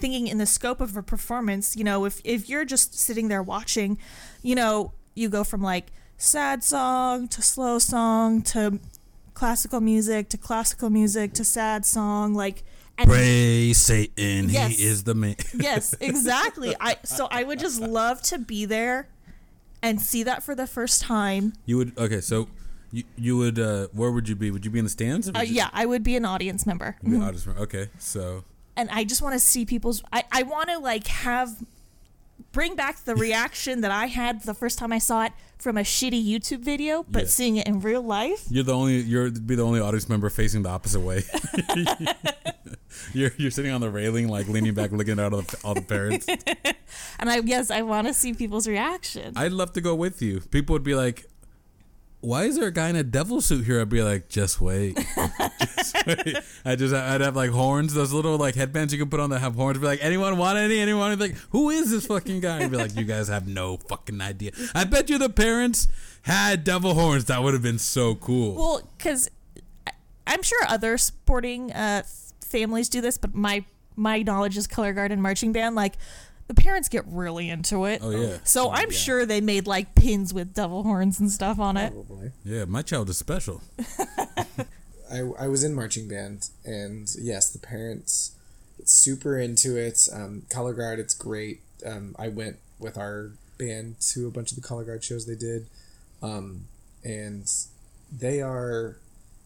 thinking 0.00 0.26
in 0.26 0.38
the 0.38 0.46
scope 0.46 0.80
of 0.80 0.96
a 0.96 1.02
performance, 1.02 1.76
you 1.76 1.84
know, 1.84 2.04
if 2.04 2.20
if 2.24 2.48
you're 2.48 2.64
just 2.64 2.98
sitting 2.98 3.28
there 3.28 3.42
watching, 3.42 3.98
you 4.42 4.54
know, 4.54 4.92
you 5.14 5.28
go 5.28 5.44
from 5.44 5.62
like 5.62 5.92
sad 6.16 6.62
song 6.64 7.28
to 7.28 7.42
slow 7.42 7.78
song 7.78 8.42
to 8.42 8.78
classical 9.34 9.80
music 9.80 10.28
to 10.28 10.36
classical 10.36 10.90
music 10.90 11.32
to 11.34 11.44
sad 11.44 11.84
song, 11.86 12.34
like 12.34 12.62
and 12.98 13.08
Praise 13.08 13.78
Satan. 13.78 14.50
Yes. 14.50 14.76
He 14.76 14.84
is 14.84 15.04
the 15.04 15.14
man. 15.14 15.36
yes, 15.54 15.94
exactly. 16.00 16.74
I 16.80 16.96
so 17.04 17.28
I 17.30 17.44
would 17.44 17.58
just 17.58 17.80
love 17.80 18.20
to 18.22 18.38
be 18.38 18.64
there 18.66 19.08
and 19.82 20.00
see 20.00 20.22
that 20.24 20.42
for 20.42 20.54
the 20.54 20.66
first 20.66 21.00
time. 21.02 21.54
You 21.64 21.78
would 21.78 21.98
okay. 21.98 22.20
So 22.20 22.48
you 22.92 23.04
you 23.16 23.36
would 23.38 23.58
uh 23.58 23.88
where 23.92 24.10
would 24.10 24.28
you 24.28 24.36
be? 24.36 24.50
Would 24.50 24.64
you 24.64 24.70
be 24.70 24.78
in 24.78 24.84
the 24.84 24.90
stands? 24.90 25.28
Or 25.28 25.36
Uh, 25.38 25.42
yeah, 25.42 25.70
I 25.72 25.86
would 25.86 26.02
be 26.02 26.16
an 26.16 26.24
audience 26.24 26.66
member. 26.66 26.96
be 27.02 27.16
audience 27.16 27.46
member? 27.46 27.62
Okay, 27.62 27.88
so 27.98 28.44
and 28.80 28.90
I 28.90 29.04
just 29.04 29.20
want 29.22 29.34
to 29.34 29.38
see 29.38 29.64
people's. 29.66 30.02
I, 30.12 30.24
I 30.32 30.42
want 30.44 30.70
to 30.70 30.78
like 30.78 31.06
have 31.06 31.50
bring 32.52 32.74
back 32.74 33.04
the 33.04 33.14
reaction 33.26 33.80
that 33.82 33.90
I 33.90 34.06
had 34.06 34.42
the 34.44 34.54
first 34.54 34.78
time 34.78 34.92
I 34.92 34.98
saw 34.98 35.24
it 35.24 35.32
from 35.58 35.76
a 35.76 35.82
shitty 35.82 36.26
YouTube 36.26 36.60
video, 36.60 37.04
but 37.08 37.22
Yeah. 37.24 37.28
seeing 37.28 37.56
it 37.58 37.66
in 37.68 37.80
real 37.80 38.02
life. 38.02 38.46
you're 38.50 38.64
the 38.64 38.74
only 38.74 38.96
you're 39.00 39.30
be 39.30 39.54
the 39.54 39.62
only 39.62 39.80
audience 39.80 40.08
member 40.08 40.30
facing 40.30 40.62
the 40.62 40.70
opposite 40.70 41.00
way. 41.00 41.22
you're 43.12 43.32
you're 43.36 43.50
sitting 43.50 43.70
on 43.70 43.80
the 43.80 43.90
railing, 43.90 44.28
like 44.28 44.48
leaning 44.48 44.74
back, 44.74 44.90
looking 44.92 45.18
at 45.18 45.32
all 45.32 45.42
the 45.42 45.58
all 45.64 45.74
the 45.74 45.82
parents. 45.82 46.26
And 47.18 47.30
I 47.30 47.38
yes, 47.44 47.70
I 47.70 47.82
want 47.82 48.06
to 48.06 48.14
see 48.14 48.32
people's 48.32 48.66
reaction. 48.66 49.34
I'd 49.36 49.52
love 49.52 49.72
to 49.74 49.80
go 49.80 49.94
with 49.94 50.22
you. 50.22 50.40
People 50.40 50.72
would 50.74 50.82
be 50.84 50.94
like, 50.94 51.26
"Why 52.20 52.44
is 52.44 52.56
there 52.56 52.68
a 52.68 52.72
guy 52.72 52.88
in 52.88 52.96
a 52.96 53.02
devil 53.02 53.40
suit 53.40 53.64
here?" 53.64 53.80
I'd 53.80 53.88
be 53.88 54.02
like, 54.02 54.28
"Just 54.28 54.60
wait, 54.60 54.96
just 55.76 56.06
wait." 56.06 56.36
I 56.64 56.76
just 56.76 56.94
I'd 56.94 57.20
have 57.20 57.36
like 57.36 57.50
horns, 57.50 57.94
those 57.94 58.12
little 58.12 58.36
like 58.36 58.54
headbands 58.54 58.92
you 58.92 58.98
can 58.98 59.08
put 59.10 59.20
on 59.20 59.30
that 59.30 59.40
have 59.40 59.54
horns. 59.54 59.78
Be 59.78 59.86
like, 59.86 60.02
"Anyone 60.02 60.36
want 60.38 60.58
any? 60.58 60.78
Anyone?" 60.78 61.10
I'd 61.12 61.18
be 61.18 61.28
like, 61.28 61.36
"Who 61.50 61.70
is 61.70 61.90
this 61.90 62.06
fucking 62.06 62.40
guy?" 62.40 62.62
I'd 62.62 62.70
be 62.70 62.76
like, 62.76 62.96
"You 62.96 63.04
guys 63.04 63.28
have 63.28 63.48
no 63.48 63.76
fucking 63.76 64.20
idea." 64.20 64.52
I 64.74 64.84
bet 64.84 65.08
you 65.10 65.18
the 65.18 65.28
parents 65.30 65.88
had 66.22 66.64
devil 66.64 66.94
horns. 66.94 67.26
That 67.26 67.42
would 67.42 67.54
have 67.54 67.62
been 67.62 67.78
so 67.78 68.14
cool. 68.14 68.54
well, 68.54 68.82
because 68.96 69.30
I'm 70.26 70.42
sure 70.42 70.60
other 70.68 70.98
sporting 70.98 71.72
uh, 71.72 72.02
families 72.44 72.88
do 72.88 73.00
this, 73.00 73.18
but 73.18 73.34
my 73.34 73.64
my 73.96 74.22
knowledge 74.22 74.56
is 74.56 74.66
color 74.66 74.92
guard 74.92 75.12
and 75.12 75.22
marching 75.22 75.52
band. 75.52 75.74
Like 75.74 75.94
the 76.50 76.60
parents 76.60 76.88
get 76.88 77.04
really 77.06 77.48
into 77.48 77.84
it. 77.84 78.00
oh 78.02 78.10
yeah, 78.10 78.38
So 78.42 78.72
I'm 78.72 78.90
sure 78.90 79.24
they 79.24 79.40
made 79.40 79.68
like 79.68 79.94
pins 79.94 80.34
with 80.34 80.52
devil 80.52 80.82
horns 80.82 81.20
and 81.20 81.30
stuff 81.30 81.60
on 81.60 81.76
it. 81.76 81.92
Probably. 81.92 82.32
yeah. 82.44 82.64
My 82.64 82.82
child 82.82 83.08
is 83.08 83.16
special. 83.18 83.62
I, 85.12 85.20
I 85.38 85.46
was 85.46 85.62
in 85.62 85.74
marching 85.76 86.08
band, 86.08 86.48
and 86.64 87.08
yes, 87.20 87.50
the 87.50 87.60
parents 87.60 88.32
super 88.84 89.38
into 89.38 89.76
it. 89.76 90.08
Um, 90.12 90.42
color 90.50 90.72
guard, 90.72 90.98
it's 90.98 91.14
great. 91.14 91.60
Um, 91.86 92.16
I 92.18 92.26
went 92.26 92.56
with 92.80 92.98
our 92.98 93.30
band 93.56 94.00
to 94.12 94.26
a 94.26 94.30
bunch 94.32 94.50
of 94.50 94.56
the 94.60 94.66
color 94.66 94.82
guard 94.82 95.04
shows 95.04 95.26
they 95.26 95.36
did, 95.36 95.66
um, 96.20 96.64
and 97.04 97.48
they 98.10 98.42
are. 98.42 98.96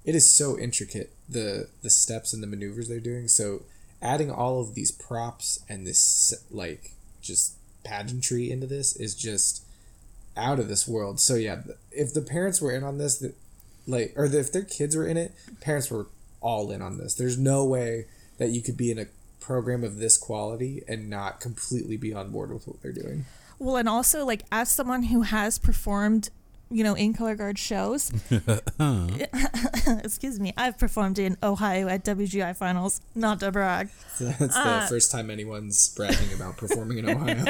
It 0.06 0.14
is 0.14 0.30
so 0.30 0.58
intricate 0.58 1.12
the 1.28 1.68
the 1.82 1.90
steps 1.90 2.32
and 2.32 2.42
the 2.42 2.46
maneuvers 2.46 2.88
they're 2.88 2.98
doing. 2.98 3.28
So 3.28 3.62
adding 4.04 4.30
all 4.30 4.60
of 4.60 4.74
these 4.74 4.92
props 4.92 5.64
and 5.68 5.86
this 5.86 6.34
like 6.50 6.92
just 7.22 7.56
pageantry 7.82 8.50
into 8.50 8.66
this 8.66 8.94
is 8.94 9.14
just 9.14 9.64
out 10.36 10.60
of 10.60 10.68
this 10.68 10.86
world. 10.86 11.18
So 11.18 11.34
yeah, 11.34 11.62
if 11.90 12.12
the 12.12 12.20
parents 12.20 12.60
were 12.60 12.70
in 12.70 12.84
on 12.84 12.98
this, 12.98 13.18
that 13.18 13.34
like 13.86 14.12
or 14.16 14.26
if 14.26 14.52
their 14.52 14.62
kids 14.62 14.94
were 14.94 15.06
in 15.06 15.16
it, 15.16 15.32
parents 15.60 15.90
were 15.90 16.06
all 16.40 16.70
in 16.70 16.82
on 16.82 16.98
this. 16.98 17.14
There's 17.14 17.38
no 17.38 17.64
way 17.64 18.06
that 18.38 18.50
you 18.50 18.62
could 18.62 18.76
be 18.76 18.90
in 18.90 18.98
a 18.98 19.06
program 19.40 19.82
of 19.82 19.98
this 19.98 20.16
quality 20.16 20.82
and 20.86 21.08
not 21.08 21.40
completely 21.40 21.96
be 21.96 22.12
on 22.12 22.30
board 22.30 22.52
with 22.52 22.66
what 22.68 22.82
they're 22.82 22.92
doing. 22.92 23.24
Well, 23.58 23.76
and 23.76 23.88
also 23.88 24.24
like 24.24 24.42
as 24.52 24.68
someone 24.68 25.04
who 25.04 25.22
has 25.22 25.58
performed, 25.58 26.30
you 26.70 26.84
know, 26.84 26.94
in 26.94 27.14
color 27.14 27.34
guard 27.34 27.58
shows. 27.58 28.12
excuse 30.04 30.40
me, 30.40 30.52
I've 30.56 30.78
performed 30.78 31.18
in 31.18 31.36
Ohio 31.42 31.88
at 31.88 32.04
WGI 32.04 32.56
finals. 32.56 33.00
Not 33.14 33.40
to 33.40 33.52
brag, 33.52 33.88
that's 34.20 34.38
the 34.38 34.52
uh, 34.54 34.86
first 34.86 35.10
time 35.10 35.30
anyone's 35.30 35.94
bragging 35.94 36.32
about 36.34 36.56
performing 36.56 36.98
in 36.98 37.10
Ohio. 37.10 37.44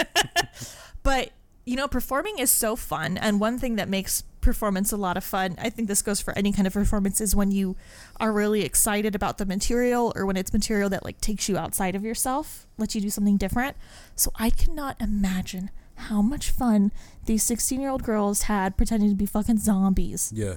but 1.03 1.31
you 1.67 1.77
know, 1.77 1.89
performing 1.89 2.39
is 2.39 2.51
so 2.51 2.77
fun. 2.77 3.17
And 3.17 3.41
one 3.41 3.59
thing 3.59 3.77
that 3.77 3.89
makes 3.89 4.23
performance 4.43 4.93
a 4.93 4.99
lot 4.99 5.17
of 5.17 5.25
fun, 5.25 5.57
I 5.59 5.71
think 5.71 5.89
this 5.89 6.03
goes 6.03 6.21
for 6.21 6.37
any 6.37 6.53
kind 6.53 6.67
of 6.67 6.75
performance, 6.75 7.21
is 7.21 7.35
when 7.35 7.51
you 7.51 7.77
are 8.21 8.33
really 8.33 8.63
excited 8.63 9.15
about 9.15 9.39
the 9.39 9.47
material 9.47 10.13
or 10.15 10.27
when 10.27 10.37
it's 10.37 10.53
material 10.53 10.91
that 10.91 11.05
like 11.05 11.21
takes 11.23 11.49
you 11.49 11.57
outside 11.57 11.95
of 11.95 12.05
yourself, 12.05 12.67
lets 12.77 12.95
you 12.95 13.01
do 13.01 13.09
something 13.09 13.39
different. 13.39 13.77
So 14.15 14.31
I 14.37 14.51
cannot 14.51 15.01
imagine 15.01 15.71
how 15.97 16.21
much 16.23 16.51
fun 16.51 16.93
these 17.27 17.43
16 17.43 17.81
year 17.81 17.91
old 17.91 18.03
girls 18.03 18.43
had 18.43 18.77
pretending 18.77 19.09
to 19.11 19.15
be 19.15 19.27
fucking 19.27 19.59
zombies. 19.59 20.33
Yeah, 20.35 20.55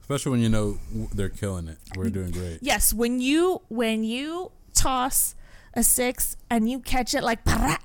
especially 0.00 0.32
when 0.32 0.40
you 0.40 0.48
know 0.48 0.78
they're 1.14 1.28
killing 1.28 1.68
it. 1.68 1.78
We're 1.96 2.10
doing 2.10 2.30
great. 2.30 2.58
Yes, 2.60 2.92
when 2.92 3.20
you 3.20 3.62
when 3.68 4.04
you 4.04 4.52
toss 4.74 5.34
a 5.74 5.82
six 5.82 6.36
and 6.50 6.68
you 6.70 6.80
catch 6.80 7.14
it 7.14 7.22
like 7.22 7.44
"Parrot," 7.44 7.80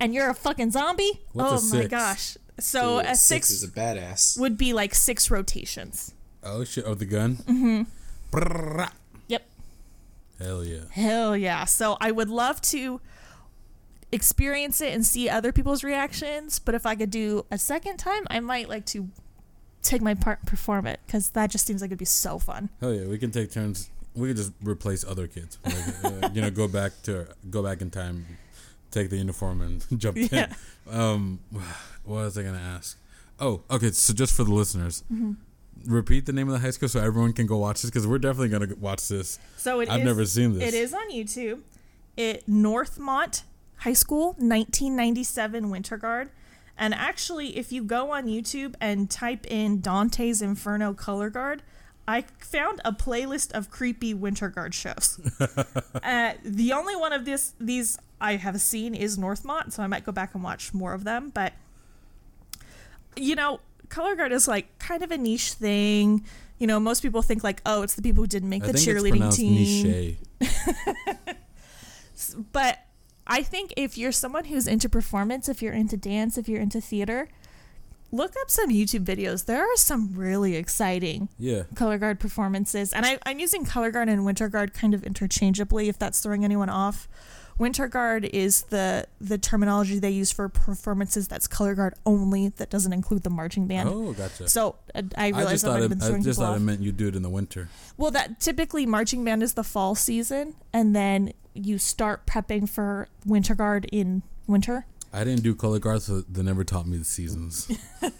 and 0.00 0.14
you're 0.14 0.30
a 0.30 0.34
fucking 0.34 0.70
zombie. 0.72 1.20
What's 1.32 1.72
oh 1.72 1.76
my 1.76 1.84
gosh! 1.86 2.36
So 2.58 2.98
Dude, 2.98 3.10
a 3.10 3.14
six, 3.16 3.50
is 3.50 3.64
a 3.64 3.68
badass. 3.68 4.38
would 4.38 4.56
be 4.56 4.72
like 4.72 4.94
six 4.94 5.30
rotations. 5.30 6.12
Oh 6.42 6.64
shit! 6.64 6.84
Oh, 6.86 6.94
the 6.94 7.06
gun. 7.06 7.36
Mm-hmm. 7.36 7.82
Yep. 9.28 9.42
Hell 10.38 10.64
yeah. 10.64 10.80
Hell 10.90 11.36
yeah. 11.36 11.64
So 11.64 11.96
I 12.00 12.10
would 12.10 12.28
love 12.28 12.60
to 12.62 13.00
experience 14.12 14.80
it 14.80 14.92
and 14.94 15.04
see 15.04 15.28
other 15.28 15.52
people's 15.52 15.82
reactions, 15.84 16.58
but 16.58 16.74
if 16.74 16.86
I 16.86 16.94
could 16.94 17.10
do 17.10 17.44
a 17.50 17.58
second 17.58 17.96
time, 17.98 18.26
I 18.30 18.40
might 18.40 18.68
like 18.68 18.86
to 18.86 19.08
take 19.82 20.02
my 20.02 20.14
part 20.14 20.40
and 20.40 20.48
perform 20.48 20.86
it 20.86 21.00
because 21.06 21.30
that 21.30 21.50
just 21.50 21.66
seems 21.66 21.80
like 21.80 21.88
it'd 21.88 21.98
be 21.98 22.04
so 22.04 22.38
fun. 22.38 22.70
Hell 22.80 22.92
yeah, 22.94 23.06
we 23.06 23.18
can 23.18 23.30
take 23.30 23.50
turns. 23.52 23.90
We 24.14 24.28
could 24.28 24.36
just 24.36 24.52
replace 24.62 25.04
other 25.04 25.26
kids. 25.26 25.58
Like, 25.64 26.04
uh, 26.24 26.28
you 26.34 26.40
know, 26.40 26.50
go 26.50 26.66
back 26.68 26.92
to 27.04 27.28
go 27.50 27.62
back 27.62 27.80
in 27.82 27.90
time, 27.90 28.26
take 28.90 29.10
the 29.10 29.16
uniform 29.16 29.60
and 29.60 29.84
jump 30.00 30.16
Yeah. 30.16 30.52
in. 30.90 30.94
Um, 30.98 31.40
what 32.04 32.16
was 32.24 32.38
I 32.38 32.42
gonna 32.42 32.58
ask? 32.58 32.98
Oh, 33.38 33.62
okay. 33.70 33.90
So 33.90 34.14
just 34.14 34.34
for 34.34 34.44
the 34.44 34.54
listeners, 34.54 35.04
Mm-hmm. 35.12 35.32
repeat 35.92 36.24
the 36.26 36.32
name 36.32 36.48
of 36.48 36.54
the 36.54 36.60
high 36.60 36.70
school 36.70 36.88
so 36.88 37.00
everyone 37.00 37.32
can 37.34 37.46
go 37.46 37.58
watch 37.58 37.82
this 37.82 37.90
because 37.90 38.06
we're 38.06 38.18
definitely 38.18 38.48
gonna 38.48 38.74
watch 38.80 39.06
this. 39.08 39.38
So 39.58 39.80
it 39.80 39.90
I've 39.90 40.00
is- 40.00 40.06
never 40.06 40.24
seen 40.24 40.54
this. 40.58 40.72
It 40.72 40.74
is 40.74 40.94
on 40.94 41.10
YouTube. 41.10 41.60
It 42.16 42.46
Northmont 42.48 43.42
High 43.78 43.92
School, 43.92 44.28
1997 44.38 45.70
Winter 45.70 45.96
Guard. 45.96 46.30
And 46.78 46.94
actually, 46.94 47.56
if 47.56 47.72
you 47.72 47.82
go 47.82 48.10
on 48.10 48.26
YouTube 48.26 48.74
and 48.80 49.10
type 49.10 49.46
in 49.46 49.80
Dante's 49.80 50.42
Inferno 50.42 50.92
Color 50.92 51.30
Guard, 51.30 51.62
I 52.08 52.24
found 52.38 52.80
a 52.84 52.92
playlist 52.92 53.52
of 53.52 53.70
creepy 53.70 54.14
Winter 54.14 54.48
Guard 54.48 54.74
shows. 54.74 55.18
uh, 56.02 56.32
the 56.44 56.72
only 56.72 56.94
one 56.94 57.12
of 57.12 57.24
this 57.24 57.54
these 57.58 57.98
I 58.20 58.36
have 58.36 58.60
seen 58.60 58.94
is 58.94 59.18
Northmont, 59.18 59.72
so 59.72 59.82
I 59.82 59.86
might 59.86 60.04
go 60.04 60.12
back 60.12 60.34
and 60.34 60.42
watch 60.42 60.72
more 60.72 60.92
of 60.92 61.04
them. 61.04 61.30
But 61.30 61.54
you 63.16 63.34
know, 63.34 63.60
color 63.88 64.14
guard 64.14 64.32
is 64.32 64.46
like 64.46 64.78
kind 64.78 65.02
of 65.02 65.10
a 65.10 65.18
niche 65.18 65.54
thing. 65.54 66.24
You 66.58 66.66
know, 66.66 66.78
most 66.78 67.02
people 67.02 67.22
think 67.22 67.42
like, 67.42 67.60
oh, 67.66 67.82
it's 67.82 67.94
the 67.94 68.02
people 68.02 68.22
who 68.22 68.28
didn't 68.28 68.48
make 68.48 68.64
I 68.64 68.68
the 68.68 68.72
cheerleading 68.74 69.34
team. 69.34 70.16
But 72.52 72.78
I 73.26 73.42
think 73.42 73.72
if 73.76 73.98
you're 73.98 74.12
someone 74.12 74.46
who's 74.46 74.66
into 74.66 74.88
performance, 74.88 75.48
if 75.48 75.60
you're 75.62 75.72
into 75.72 75.96
dance, 75.96 76.38
if 76.38 76.48
you're 76.48 76.60
into 76.60 76.80
theater, 76.80 77.28
look 78.12 78.34
up 78.40 78.50
some 78.50 78.70
YouTube 78.70 79.04
videos. 79.04 79.46
There 79.46 79.62
are 79.62 79.76
some 79.76 80.14
really 80.14 80.54
exciting 80.56 81.28
Yeah. 81.38 81.64
color 81.74 81.98
guard 81.98 82.20
performances. 82.20 82.92
And 82.92 83.04
I, 83.04 83.18
I'm 83.26 83.38
using 83.40 83.64
color 83.64 83.90
guard 83.90 84.08
and 84.08 84.24
winter 84.24 84.48
guard 84.48 84.72
kind 84.74 84.94
of 84.94 85.02
interchangeably 85.04 85.88
if 85.88 85.98
that's 85.98 86.20
throwing 86.20 86.44
anyone 86.44 86.68
off. 86.70 87.08
Winter 87.58 87.88
guard 87.88 88.26
is 88.26 88.62
the 88.64 89.06
the 89.18 89.38
terminology 89.38 89.98
they 89.98 90.10
use 90.10 90.30
for 90.30 90.48
performances 90.48 91.26
that's 91.26 91.46
color 91.46 91.74
guard 91.74 91.94
only 92.04 92.50
that 92.50 92.68
doesn't 92.68 92.92
include 92.92 93.22
the 93.22 93.30
marching 93.30 93.66
band. 93.66 93.88
Oh, 93.88 94.12
gotcha. 94.12 94.48
So 94.48 94.76
uh, 94.94 95.02
I 95.16 95.26
I 95.26 95.28
realized 95.28 95.50
just 95.50 95.64
that 95.64 95.70
thought 95.70 95.82
it, 95.82 95.88
been 95.88 96.02
I 96.02 96.20
just 96.20 96.38
thought 96.38 96.56
it 96.56 96.60
meant 96.60 96.80
you 96.80 96.92
do 96.92 97.08
it 97.08 97.16
in 97.16 97.22
the 97.22 97.30
winter. 97.30 97.68
Well, 97.96 98.10
that 98.10 98.40
typically 98.40 98.84
marching 98.84 99.24
band 99.24 99.42
is 99.42 99.54
the 99.54 99.64
fall 99.64 99.94
season, 99.94 100.54
and 100.72 100.94
then 100.94 101.32
you 101.54 101.78
start 101.78 102.26
prepping 102.26 102.68
for 102.68 103.08
winter 103.24 103.54
guard 103.54 103.86
in 103.90 104.22
winter. 104.46 104.86
I 105.12 105.24
didn't 105.24 105.42
do 105.42 105.54
color 105.54 105.78
guard, 105.78 106.02
so 106.02 106.20
they 106.20 106.42
never 106.42 106.62
taught 106.62 106.86
me 106.86 106.98
the 106.98 107.04
seasons. 107.04 107.70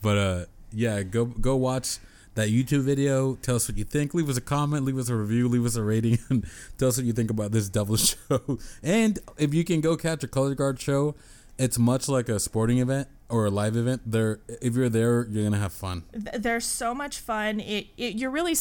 but 0.00 0.18
uh, 0.18 0.44
yeah, 0.72 1.02
go 1.02 1.24
go 1.24 1.56
watch 1.56 1.98
that 2.34 2.48
YouTube 2.48 2.82
video. 2.82 3.34
Tell 3.36 3.56
us 3.56 3.68
what 3.68 3.76
you 3.76 3.84
think. 3.84 4.14
Leave 4.14 4.28
us 4.28 4.36
a 4.36 4.40
comment. 4.40 4.84
Leave 4.84 4.98
us 4.98 5.08
a 5.08 5.16
review. 5.16 5.48
Leave 5.48 5.64
us 5.64 5.76
a 5.76 5.82
rating. 5.82 6.18
And 6.30 6.46
tell 6.78 6.88
us 6.88 6.96
what 6.96 7.06
you 7.06 7.12
think 7.12 7.30
about 7.30 7.52
this 7.52 7.68
devil 7.68 7.96
show. 7.96 8.58
And 8.82 9.18
if 9.38 9.52
you 9.52 9.64
can 9.64 9.80
go 9.80 9.96
catch 9.96 10.22
a 10.24 10.28
color 10.28 10.54
guard 10.54 10.80
show, 10.80 11.14
it's 11.58 11.78
much 11.78 12.08
like 12.08 12.28
a 12.28 12.40
sporting 12.40 12.78
event 12.78 13.08
or 13.28 13.46
a 13.46 13.50
live 13.50 13.76
event. 13.76 14.02
There, 14.06 14.40
if 14.60 14.74
you're 14.74 14.88
there, 14.88 15.26
you're 15.28 15.44
gonna 15.44 15.58
have 15.58 15.72
fun. 15.72 16.04
There's 16.12 16.64
so 16.64 16.94
much 16.94 17.18
fun. 17.18 17.60
It, 17.60 17.88
it 17.96 18.14
you're 18.14 18.30
really 18.30 18.56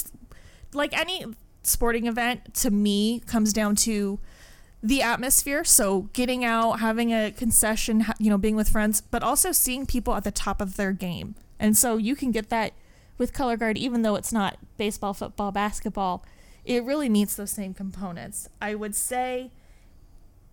like 0.73 0.97
any 0.97 1.25
sporting 1.63 2.07
event 2.07 2.53
to 2.55 2.71
me 2.71 3.21
comes 3.21 3.53
down 3.53 3.75
to 3.75 4.19
the 4.83 5.01
atmosphere. 5.01 5.63
So 5.63 6.09
getting 6.13 6.43
out, 6.43 6.79
having 6.79 7.13
a 7.13 7.31
concession, 7.31 8.05
you 8.17 8.29
know, 8.29 8.37
being 8.37 8.55
with 8.55 8.69
friends, 8.69 9.01
but 9.01 9.23
also 9.23 9.51
seeing 9.51 9.85
people 9.85 10.15
at 10.15 10.23
the 10.23 10.31
top 10.31 10.59
of 10.61 10.75
their 10.75 10.91
game. 10.91 11.35
And 11.59 11.77
so 11.77 11.97
you 11.97 12.15
can 12.15 12.31
get 12.31 12.49
that 12.49 12.73
with 13.21 13.33
color 13.33 13.55
guard, 13.55 13.77
even 13.77 14.01
though 14.01 14.15
it's 14.15 14.33
not 14.33 14.57
baseball, 14.77 15.13
football, 15.13 15.51
basketball, 15.51 16.25
it 16.65 16.83
really 16.83 17.07
meets 17.07 17.35
those 17.35 17.51
same 17.51 17.71
components. 17.71 18.49
I 18.59 18.73
would 18.73 18.95
say 18.95 19.51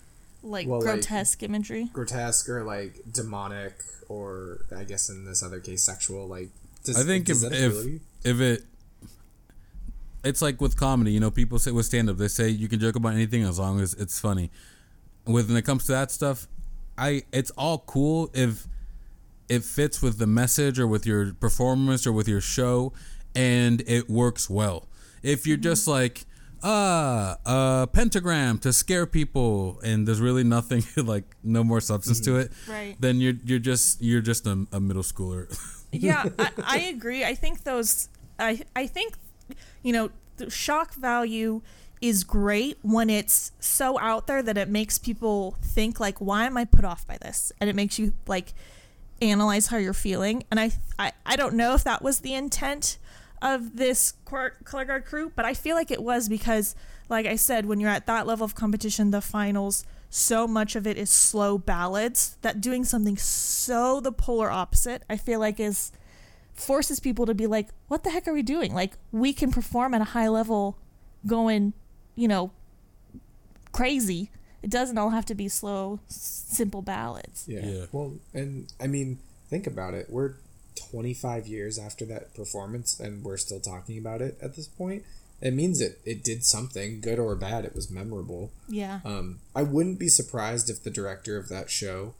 Like 0.44 0.68
Well, 0.68 0.80
like- 0.80 0.86
grotesque 0.86 1.44
imagery. 1.44 1.90
Grotesque 1.94 2.48
or 2.50 2.64
like 2.64 3.02
demonic 3.12 3.74
or 4.08 4.66
I 4.76 4.84
guess 4.84 5.10
in 5.10 5.26
this 5.26 5.42
other 5.44 5.60
case 5.60 5.84
sexual 5.84 6.28
like 6.28 6.50
does, 6.84 6.98
I 6.98 7.04
think 7.04 7.26
does 7.26 7.44
if 7.44 7.52
that 7.52 7.58
if 7.60 7.72
appeal 7.72 7.84
to 7.84 7.90
you? 7.90 8.00
if 8.24 8.40
it, 8.42 8.64
it's 10.24 10.42
like 10.42 10.62
with 10.62 10.78
comedy. 10.78 11.12
You 11.12 11.20
know, 11.20 11.32
people 11.32 11.60
say 11.60 11.72
with 11.72 11.86
stand 11.86 12.10
up, 12.10 12.18
they 12.18 12.28
say 12.28 12.50
you 12.50 12.68
can 12.68 12.80
joke 12.80 12.96
about 12.96 13.14
anything 13.14 13.44
as 13.44 13.58
long 13.60 13.80
as 13.82 13.94
it's 13.96 14.20
funny. 14.20 14.50
With 15.26 15.48
when 15.48 15.58
it 15.58 15.64
comes 15.64 15.86
to 15.86 15.92
that 15.94 16.12
stuff, 16.12 16.48
I 16.98 17.24
it's 17.32 17.52
all 17.52 17.80
cool 17.80 18.30
if 18.34 18.68
it 19.50 19.64
fits 19.64 20.02
with 20.02 20.18
the 20.18 20.28
message 20.28 20.80
or 20.80 20.88
with 20.88 21.06
your 21.06 21.34
performance 21.34 22.08
or 22.08 22.12
with 22.12 22.28
your 22.28 22.42
show, 22.42 22.94
and 23.36 23.82
it 23.88 24.10
works 24.10 24.50
well. 24.50 24.88
If 25.24 25.46
you're 25.46 25.58
just 25.58 25.88
like 25.88 26.26
ah 26.64 27.38
a 27.46 27.88
pentagram 27.88 28.60
to 28.60 28.72
scare 28.72 29.08
people 29.08 29.80
and 29.84 30.08
there's 30.08 30.22
really 30.22 30.44
nothing 30.44 30.84
like 30.98 31.24
no 31.44 31.64
more 31.64 31.82
substance 31.82 32.20
to 32.20 32.38
it 32.38 32.52
Right. 32.70 32.96
then 33.00 33.20
you're 33.20 33.34
you're 33.44 33.58
just 33.58 34.00
you're 34.00 34.22
just 34.22 34.46
a, 34.46 34.68
a 34.72 34.80
middle 34.80 35.02
schooler 35.02 35.50
yeah, 35.92 36.26
I, 36.40 36.50
I 36.64 36.78
agree. 36.96 37.26
I 37.26 37.36
think 37.36 37.64
those. 37.64 38.08
I 38.40 38.62
I 38.76 38.88
think, 38.88 39.16
you 39.84 39.92
know, 39.92 40.10
the 40.38 40.50
shock 40.50 40.94
value 40.94 41.62
is 42.02 42.24
great 42.24 42.78
when 42.82 43.10
it's 43.10 43.52
so 43.60 43.99
out 43.99 44.28
there 44.28 44.41
that 44.41 44.58
it 44.58 44.68
makes 44.68 44.97
people 44.97 45.56
think 45.62 45.99
like, 45.99 46.20
why 46.20 46.45
am 46.45 46.58
I 46.58 46.66
put 46.66 46.84
off 46.84 47.06
by 47.06 47.18
this? 47.22 47.52
And 47.62 47.70
it 47.70 47.76
makes 47.76 47.99
you 47.99 48.14
like 48.28 48.54
analyze 49.22 49.68
how 49.68 49.78
you're 49.78 49.93
feeling. 49.93 50.43
And 50.49 50.60
I 50.60 50.72
I, 50.97 51.12
I 51.26 51.36
don't 51.36 51.54
know 51.54 51.76
if 51.76 51.84
that 51.84 52.02
was 52.02 52.20
the 52.20 52.34
intent 52.34 52.97
of 53.41 53.78
this 53.78 54.14
color 54.26 54.86
guard 54.86 55.06
crew, 55.06 55.32
but 55.36 55.45
I 55.45 55.54
feel 55.54 55.76
like 55.76 55.91
it 55.91 56.02
was 56.02 56.30
because, 56.30 56.76
like 57.10 57.26
I 57.26 57.36
said, 57.36 57.66
when 57.66 57.80
you're 57.80 57.89
at 57.89 58.06
that 58.08 58.28
level 58.28 58.45
of 58.45 58.56
competition, 58.56 59.12
the 59.12 59.22
finals. 59.22 59.86
So 60.14 60.45
much 60.45 60.76
of 60.76 60.86
it 60.86 60.97
is 60.97 61.10
slow 61.10 61.58
ballads 61.58 62.36
that 62.41 62.60
doing 62.60 62.84
something 62.84 63.16
so 63.16 64.02
the 64.02 64.12
polar 64.12 64.52
opposite, 64.52 65.04
I 65.10 65.16
feel 65.16 65.39
like 65.39 65.58
is 65.58 65.93
forces 66.54 66.99
people 66.99 67.26
to 67.26 67.34
be 67.34 67.47
like, 67.47 67.70
what 67.88 68.04
the 68.04 68.10
heck 68.10 68.28
are 68.28 68.34
we 68.34 68.43
doing? 68.43 68.74
Like, 68.74 68.97
we 69.14 69.32
can 69.32 69.52
perform 69.52 69.93
at 69.93 70.02
a 70.02 70.06
high 70.06 70.28
level 70.28 70.78
going, 71.26 71.74
you 72.22 72.28
know, 72.28 72.52
crazy. 73.72 74.30
It 74.62 74.70
doesn't 74.70 74.98
all 74.98 75.10
have 75.10 75.26
to 75.26 75.36
be 75.36 75.48
slow, 75.48 76.00
s- 76.08 76.46
simple 76.48 76.82
ballads. 76.82 77.46
Yeah. 77.48 77.66
Yeah. 77.66 77.86
Well, 77.92 78.14
and 78.34 78.72
I 78.80 78.88
mean, 78.88 79.18
think 79.50 79.66
about 79.66 79.94
it. 79.96 80.08
We're 80.10 80.36
25 80.92 81.48
years 81.48 81.80
after 81.80 82.06
that 82.06 82.34
performance, 82.36 83.00
and 83.00 83.24
we're 83.24 83.38
still 83.38 83.60
talking 83.60 83.98
about 83.98 84.22
it 84.22 84.38
at 84.42 84.56
this 84.56 84.68
point. 84.68 85.04
It 85.42 85.56
means 85.56 85.82
it 85.82 86.00
it 86.06 86.24
did 86.24 86.46
something, 86.46 87.02
good 87.02 87.18
or 87.18 87.36
bad. 87.36 87.66
It 87.66 87.74
was 87.76 87.90
memorable. 87.90 88.52
Yeah. 88.70 89.00
Um, 89.04 89.40
I 89.56 89.64
wouldn't 89.64 89.98
be 89.98 90.08
surprised 90.10 90.70
if 90.70 90.84
the 90.84 90.92
director 90.92 91.38
of 91.38 91.50
that 91.50 91.72
show 91.72 92.14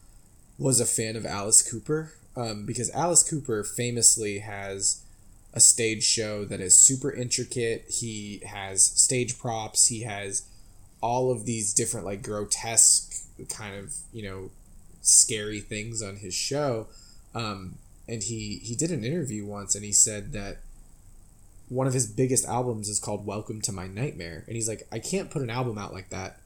was 0.58 0.80
a 0.80 0.86
fan 0.86 1.16
of 1.16 1.26
Alice 1.28 1.62
Cooper, 1.62 2.14
um, 2.36 2.66
because 2.66 2.89
Alice 2.89 3.22
Cooper 3.22 3.64
famously 3.64 4.39
has 4.39 5.04
a 5.54 5.60
stage 5.60 6.04
show 6.04 6.45
that 6.45 6.60
is 6.60 6.78
super 6.78 7.12
intricate. 7.12 7.86
He 7.89 8.41
has 8.45 8.84
stage 8.84 9.38
props. 9.38 9.88
He 9.88 10.02
has 10.02 10.43
all 11.02 11.32
of 11.32 11.45
these 11.45 11.74
different 11.74 12.06
like 12.06 12.24
grotesque 12.24 13.26
kind 13.49 13.76
of 13.76 13.95
you 14.14 14.24
know 14.24 14.52
scary 15.02 15.60
things 15.60 16.02
on 16.02 16.18
his 16.18 16.34
show. 16.34 16.88
Um, 17.34 17.76
and 18.08 18.24
he 18.24 18.60
he 18.64 18.76
did 18.76 18.91
an 18.91 19.04
interview 19.04 19.45
once, 19.45 19.76
and 19.76 19.84
he 19.84 19.91
said 19.91 20.34
that 20.34 20.58
one 21.70 21.88
of 21.88 21.93
his 21.93 22.08
biggest 22.08 22.45
albums 22.45 22.89
is 22.89 22.99
called 22.99 23.26
Welcome 23.26 23.62
to 23.62 23.72
My 23.72 23.88
Nightmare, 23.88 24.43
and 24.47 24.56
he's 24.56 24.68
like, 24.68 24.88
I 24.91 24.99
can't 24.99 25.32
put 25.32 25.41
an 25.41 25.49
album 25.49 25.78
out 25.78 25.93
like 25.93 26.10
that 26.10 26.38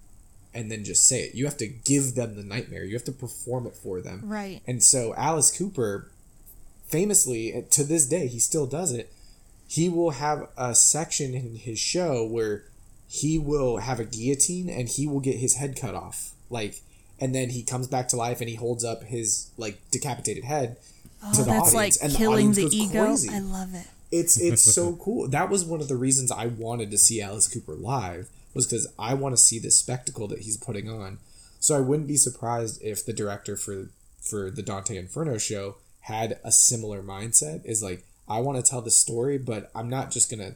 and 0.56 0.72
then 0.72 0.86
just 0.86 1.06
say 1.06 1.24
it. 1.24 1.36
You 1.36 1.46
have 1.46 1.58
to 1.58 1.68
give 1.68 2.16
them 2.16 2.36
the 2.36 2.44
nightmare. 2.44 2.86
You 2.86 2.94
have 2.94 3.04
to 3.04 3.12
perform 3.12 3.68
it 3.68 3.76
for 3.76 4.00
them. 4.00 4.22
Right. 4.24 4.62
And 4.66 4.82
so 4.82 5.14
Alice 5.16 5.56
Cooper, 5.56 6.10
famously 6.88 7.54
uh, 7.56 7.62
to 7.72 7.84
this 7.84 8.06
day, 8.08 8.28
he 8.28 8.40
still 8.40 8.66
does 8.66 8.92
it. 8.92 9.12
He 9.68 9.90
will 9.90 10.12
have 10.12 10.48
a 10.58 10.76
section 10.76 11.34
in 11.34 11.56
his 11.56 11.80
show 11.80 12.26
where 12.26 12.64
he 13.08 13.40
will 13.40 13.78
have 13.78 14.00
a 14.00 14.06
guillotine 14.06 14.70
and 14.70 14.88
he 14.90 15.08
will 15.08 15.20
get 15.20 15.38
his 15.38 15.56
head 15.56 15.80
cut 15.80 15.96
off, 15.96 16.32
like, 16.50 16.82
and 17.20 17.34
then 17.34 17.50
he 17.50 17.64
comes 17.64 17.88
back 17.88 18.08
to 18.10 18.16
life 18.16 18.42
and 18.42 18.50
he 18.50 18.56
holds 18.56 18.84
up 18.84 19.04
his 19.04 19.50
like 19.58 19.80
decapitated 19.92 20.44
head 20.44 20.78
to 20.78 21.28
Oh, 21.28 21.32
the 21.32 21.44
that's 21.46 21.74
audience, 21.74 21.74
like 21.74 21.94
and 22.04 22.12
the 22.14 22.18
killing 22.18 22.50
audience 22.50 22.56
the, 22.58 22.64
goes 22.64 22.74
ego. 22.74 23.06
crazy 23.06 23.30
I 23.32 23.40
love 23.40 23.74
it. 23.74 23.88
it's 24.12 24.40
it's 24.40 24.62
so 24.62 24.96
cool. 25.02 25.28
That 25.28 25.50
was 25.50 25.64
one 25.66 25.82
of 25.82 25.88
the 25.88 25.96
reasons 25.96 26.32
I 26.32 26.46
wanted 26.48 26.92
to 26.92 26.98
see 26.98 27.22
Alice 27.22 27.48
Cooper 27.48 27.74
live 27.74 28.30
was 28.54 28.68
because 28.68 28.88
I 29.00 29.14
want 29.16 29.34
to 29.34 29.42
see 29.42 29.58
the 29.58 29.72
spectacle 29.72 30.28
that 30.28 30.40
he's 30.40 30.58
putting 30.58 30.90
on. 30.90 31.18
So 31.60 31.76
I 31.76 31.80
wouldn't 31.80 32.08
be 32.08 32.18
surprised 32.18 32.82
if 32.84 33.04
the 33.06 33.14
director 33.14 33.56
for 33.56 33.90
for 34.22 34.52
the 34.52 34.62
Dante 34.62 34.98
Inferno 34.98 35.38
show 35.38 35.78
had 36.06 36.40
a 36.44 36.52
similar 36.52 37.02
mindset. 37.02 37.66
Is 37.66 37.82
like 37.84 38.06
I 38.28 38.40
want 38.40 38.64
to 38.64 38.70
tell 38.70 38.82
the 38.82 38.92
story, 38.92 39.38
but 39.38 39.72
I'm 39.76 39.90
not 39.90 40.12
just 40.12 40.30
gonna 40.30 40.56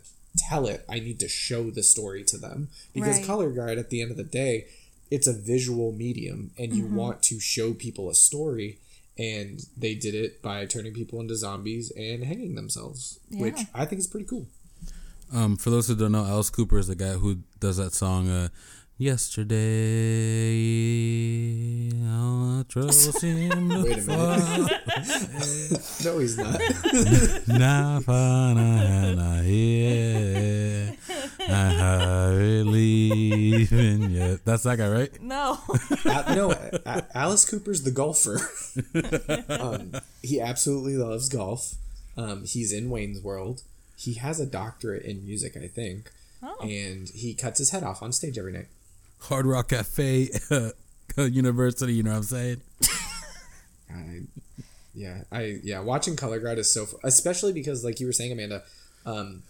tell 0.49 0.67
it. 0.67 0.85
I 0.87 0.99
need 0.99 1.19
to 1.19 1.27
show 1.27 1.69
the 1.71 1.83
story 1.83 2.23
to 2.25 2.37
them 2.37 2.69
because 2.93 3.17
Right. 3.17 3.25
color 3.25 3.49
guard 3.51 3.77
at 3.77 3.89
the 3.89 4.01
end 4.01 4.11
of 4.11 4.17
the 4.17 4.23
day, 4.23 4.65
it's 5.11 5.27
a 5.27 5.33
visual 5.33 5.91
medium, 5.91 6.51
and 6.57 6.73
you 6.75 6.85
want 6.85 7.23
to 7.23 7.39
show 7.39 7.73
people 7.73 8.09
a 8.09 8.15
story. 8.15 8.77
And 9.17 9.65
they 9.75 9.95
did 9.95 10.15
it 10.15 10.41
by 10.41 10.65
turning 10.65 10.93
people 10.93 11.19
into 11.19 11.35
zombies 11.35 11.91
and 11.97 12.23
hanging 12.23 12.55
themselves, 12.55 13.19
which 13.31 13.59
I 13.73 13.85
think 13.85 13.99
is 13.99 14.07
pretty 14.07 14.25
cool. 14.27 14.47
Um, 15.31 15.57
for 15.57 15.69
those 15.71 15.87
who 15.87 15.95
don't 15.95 16.11
know, 16.13 16.25
Alice 16.25 16.49
Cooper 16.49 16.77
is 16.77 16.87
the 16.87 16.95
guy 16.95 17.13
who 17.13 17.39
does 17.59 17.77
that 17.77 17.93
song, 17.93 18.29
uh, 18.29 18.47
Yesterday, 18.99 19.55
all 22.03 22.57
the 22.57 22.65
troubles 22.67 23.17
seem 23.21 23.69
to 23.69 23.83
Wait 23.83 23.97
a 23.97 24.01
fall. 24.01 24.35
No, 26.03 26.19
he's 26.19 26.37
not. 26.37 26.59
Now 27.47 28.01
find 28.01 29.21
I 29.21 29.43
hear 29.43 30.93
I 31.39 31.43
haven't 31.53 32.71
leaving 32.73 34.11
yet. 34.11 34.43
That's 34.43 34.63
that 34.63 34.77
guy, 34.77 34.89
right? 34.89 35.21
No. 35.21 35.59
A- 36.05 36.35
no, 36.35 36.51
A- 36.51 37.05
Alice 37.17 37.49
Cooper's 37.49 37.83
the 37.83 37.91
golfer. 37.91 38.37
um, 39.49 39.93
he 40.21 40.41
absolutely 40.41 40.97
loves 40.97 41.29
golf. 41.29 41.75
Um, 42.17 42.43
he's 42.45 42.73
in 42.73 42.89
Wayne's 42.89 43.21
World. 43.21 43.61
He 43.97 44.15
has 44.15 44.39
a 44.41 44.45
doctorate 44.45 45.03
in 45.03 45.25
music, 45.25 45.55
I 45.55 45.67
think, 45.67 46.11
Oh. 46.43 46.57
and 46.61 47.07
he 47.09 47.33
cuts 47.33 47.59
his 47.59 47.69
head 47.71 47.83
off 47.83 48.03
on 48.03 48.11
stage 48.11 48.37
every 48.37 48.51
night. 48.53 48.67
Hard 49.21 49.45
Rock 49.45 49.69
Cafe 49.69 50.29
University, 51.17 51.93
you 51.93 52.03
know 52.03 52.11
what 52.11 52.17
I'm 52.17 52.23
saying? 52.23 52.61
I, 53.91 54.21
yeah, 54.93 55.21
I 55.31 55.59
yeah. 55.63 55.79
Watching 55.79 56.15
Color 56.15 56.39
Guard 56.39 56.57
is 56.59 56.71
so, 56.71 56.87
especially 57.03 57.53
because, 57.53 57.83
like 57.83 57.99
you 57.99 58.05
were 58.05 58.13
saying, 58.13 58.31
Amanda, 58.31 58.63
um, 59.05 59.43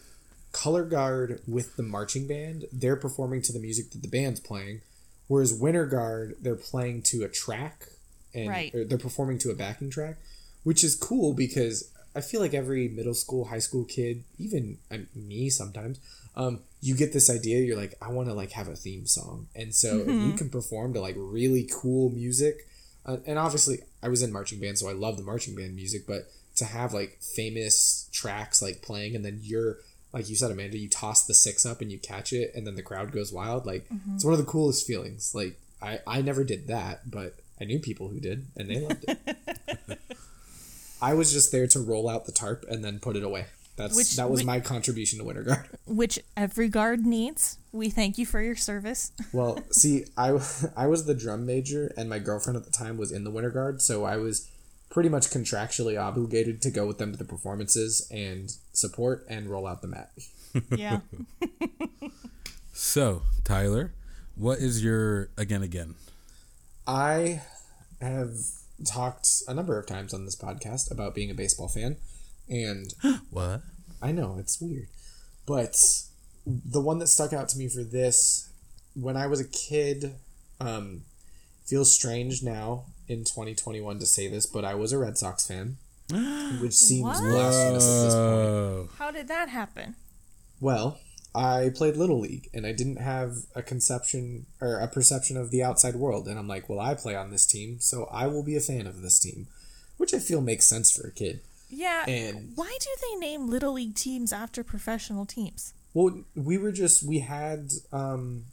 Color 0.51 0.85
Guard 0.85 1.41
with 1.47 1.75
the 1.75 1.83
marching 1.83 2.27
band, 2.27 2.65
they're 2.71 2.95
performing 2.95 3.41
to 3.43 3.53
the 3.53 3.59
music 3.59 3.91
that 3.91 4.01
the 4.01 4.07
band's 4.07 4.39
playing, 4.39 4.81
whereas 5.27 5.53
Winter 5.53 5.85
Guard, 5.85 6.35
they're 6.41 6.55
playing 6.55 7.01
to 7.03 7.23
a 7.23 7.29
track, 7.29 7.85
and 8.33 8.49
Right. 8.49 8.73
or 8.73 8.83
they're 8.85 8.97
performing 8.97 9.37
to 9.39 9.51
a 9.51 9.55
backing 9.55 9.89
track, 9.89 10.17
which 10.63 10.83
is 10.83 10.95
cool 10.95 11.33
because 11.33 11.89
I 12.15 12.21
feel 12.21 12.41
like 12.41 12.53
every 12.53 12.87
middle 12.87 13.13
school, 13.13 13.45
high 13.45 13.59
school 13.59 13.85
kid, 13.85 14.23
even 14.37 14.77
uh, 14.91 14.97
me 15.15 15.49
sometimes, 15.49 15.99
um, 16.39 16.61
you 16.79 16.95
get 16.95 17.11
this 17.11 17.29
idea. 17.29 17.59
You're 17.59 17.77
like, 17.77 17.95
I 18.01 18.09
want 18.09 18.29
to 18.29 18.33
like 18.33 18.51
have 18.53 18.69
a 18.69 18.75
theme 18.75 19.05
song, 19.05 19.47
and 19.55 19.75
so 19.75 19.99
if 19.99 20.07
you 20.07 20.33
can 20.33 20.49
perform 20.49 20.93
to 20.93 21.01
like 21.01 21.15
really 21.17 21.69
cool 21.71 22.09
music. 22.09 22.65
Uh, 23.05 23.17
and 23.27 23.37
obviously, 23.37 23.79
I 24.01 24.07
was 24.07 24.21
in 24.21 24.31
marching 24.31 24.59
band, 24.59 24.77
so 24.79 24.87
I 24.87 24.93
love 24.93 25.17
the 25.17 25.23
marching 25.23 25.55
band 25.55 25.75
music. 25.75 26.07
But 26.07 26.31
to 26.55 26.65
have 26.65 26.93
like 26.93 27.17
famous 27.21 28.09
tracks 28.13 28.61
like 28.61 28.81
playing, 28.81 29.17
and 29.17 29.25
then 29.25 29.39
you're 29.43 29.79
like 30.13 30.29
you 30.29 30.35
said, 30.37 30.49
Amanda, 30.49 30.77
you 30.77 30.87
toss 30.87 31.25
the 31.25 31.33
six 31.33 31.65
up 31.65 31.81
and 31.81 31.91
you 31.91 31.99
catch 31.99 32.31
it, 32.31 32.53
and 32.55 32.65
then 32.65 32.75
the 32.75 32.83
crowd 32.83 33.11
goes 33.11 33.33
wild. 33.33 33.65
Like 33.65 33.85
it's 34.15 34.23
one 34.23 34.33
of 34.33 34.39
the 34.39 34.45
coolest 34.45 34.87
feelings. 34.87 35.35
Like 35.35 35.59
I 35.81 35.99
I 36.07 36.21
never 36.21 36.45
did 36.45 36.67
that, 36.67 37.11
but 37.11 37.35
I 37.59 37.65
knew 37.65 37.79
people 37.79 38.07
who 38.07 38.21
did, 38.21 38.47
and 38.55 38.69
they 38.69 38.79
loved 38.79 39.03
it. 39.09 39.99
I 41.01 41.13
was 41.13 41.33
just 41.33 41.51
there 41.51 41.67
to 41.67 41.79
roll 41.79 42.07
out 42.07 42.25
the 42.25 42.31
tarp 42.31 42.65
and 42.69 42.83
then 42.83 42.99
put 42.99 43.17
it 43.17 43.23
away. 43.23 43.45
That's 43.79 43.95
Which- 43.95 44.15
that 44.17 44.29
was 44.29 44.41
whi- 44.41 44.45
my 44.45 44.59
contribution 44.59 45.19
to 45.19 45.25
Winter 45.25 45.43
Guard. 45.43 45.69
Which 45.85 46.19
every 46.35 46.67
guard 46.67 47.05
needs. 47.05 47.57
We 47.71 47.89
thank 47.89 48.17
you 48.17 48.25
for 48.25 48.41
your 48.41 48.55
service. 48.57 49.11
Well, 49.33 49.59
see, 49.71 50.03
I 50.17 50.37
I 50.75 50.87
was 50.87 51.05
the 51.05 51.13
drum 51.15 51.45
major, 51.45 51.93
and 51.97 52.09
my 52.09 52.19
girlfriend 52.19 52.57
at 52.57 52.65
the 52.65 52.71
time 52.71 52.97
was 52.97 53.11
in 53.11 53.23
the 53.23 53.31
Winter 53.31 53.51
Guard, 53.51 53.81
so 53.81 54.03
I 54.03 54.17
was 54.17 54.49
pretty 54.89 55.07
much 55.07 55.29
contractually 55.29 55.97
obligated 56.01 56.61
to 56.63 56.71
go 56.71 56.85
with 56.85 56.97
them 56.97 57.11
to 57.13 57.17
the 57.17 57.23
performances 57.23 58.05
and 58.11 58.51
support 58.73 59.25
and 59.29 59.47
roll 59.47 59.65
out 59.65 59.81
the 59.81 59.87
mat. 59.87 60.11
Yeah. 60.75 60.99
So, 62.73 63.21
Tyler, 63.43 63.93
what 64.35 64.59
is 64.59 64.83
your 64.83 65.29
again 65.37 65.61
again? 65.63 65.95
I 66.87 67.41
have 68.01 68.31
talked 68.85 69.27
a 69.47 69.53
number 69.53 69.77
of 69.77 69.85
times 69.85 70.13
on 70.13 70.25
this 70.25 70.35
podcast 70.35 70.89
about 70.91 71.13
being 71.13 71.29
a 71.29 71.33
baseball 71.33 71.67
fan, 71.67 71.97
and 72.49 72.93
What? 73.29 73.61
I 74.01 74.11
know 74.11 74.37
it's 74.39 74.61
weird, 74.61 74.87
but 75.45 75.75
the 76.45 76.81
one 76.81 76.99
that 76.99 77.07
stuck 77.07 77.33
out 77.33 77.49
to 77.49 77.57
me 77.57 77.67
for 77.67 77.83
this, 77.83 78.49
when 78.95 79.17
I 79.17 79.27
was 79.27 79.39
a 79.39 79.47
kid, 79.47 80.15
um, 80.59 81.01
feels 81.65 81.93
strange 81.93 82.41
now 82.41 82.85
in 83.07 83.19
2021 83.19 83.99
to 83.99 84.05
say 84.05 84.27
this, 84.27 84.45
but 84.45 84.63
I 84.65 84.73
was 84.75 84.91
a 84.93 84.97
Red 84.97 85.17
Sox 85.17 85.45
fan, 85.45 85.77
which 86.61 86.73
seems 86.73 87.03
What? 87.03 87.21
blasphemous 87.21 87.87
at 87.87 88.03
this 88.05 88.13
point. 88.15 88.89
How 88.97 89.11
did 89.11 89.27
that 89.27 89.49
happen? 89.49 89.95
Well, 90.61 90.97
I 91.35 91.71
played 91.75 91.95
little 91.97 92.19
league, 92.19 92.49
and 92.53 92.65
I 92.65 92.71
didn't 92.71 92.97
have 93.01 93.37
a 93.55 93.61
conception 93.61 94.45
or 94.61 94.79
a 94.79 94.87
perception 94.87 95.37
of 95.37 95.51
the 95.51 95.61
outside 95.61 95.95
world, 95.95 96.27
and 96.27 96.39
I'm 96.39 96.47
like, 96.47 96.67
well, 96.69 96.79
I 96.79 96.95
play 96.95 97.15
on 97.15 97.31
this 97.31 97.45
team, 97.45 97.79
so 97.79 98.05
I 98.11 98.27
will 98.27 98.43
be 98.43 98.55
a 98.55 98.61
fan 98.61 98.87
of 98.87 99.01
this 99.01 99.19
team, 99.19 99.47
which 99.97 100.13
I 100.13 100.19
feel 100.19 100.41
makes 100.41 100.65
sense 100.67 100.91
for 100.91 101.07
a 101.07 101.11
kid. 101.11 101.41
Yeah. 101.69 102.05
And- 102.07 102.51
why 102.55 102.77
do 102.79 102.89
they 103.01 103.19
name 103.19 103.47
little 103.49 103.73
league 103.73 103.95
teams 103.95 104.33
after 104.33 104.63
professional 104.63 105.25
teams? 105.25 105.73
Well, 105.93 106.23
we 106.35 106.57
were 106.57 106.71
just 106.71 107.03
we 107.03 107.19
had 107.19 107.71
um 107.91 108.45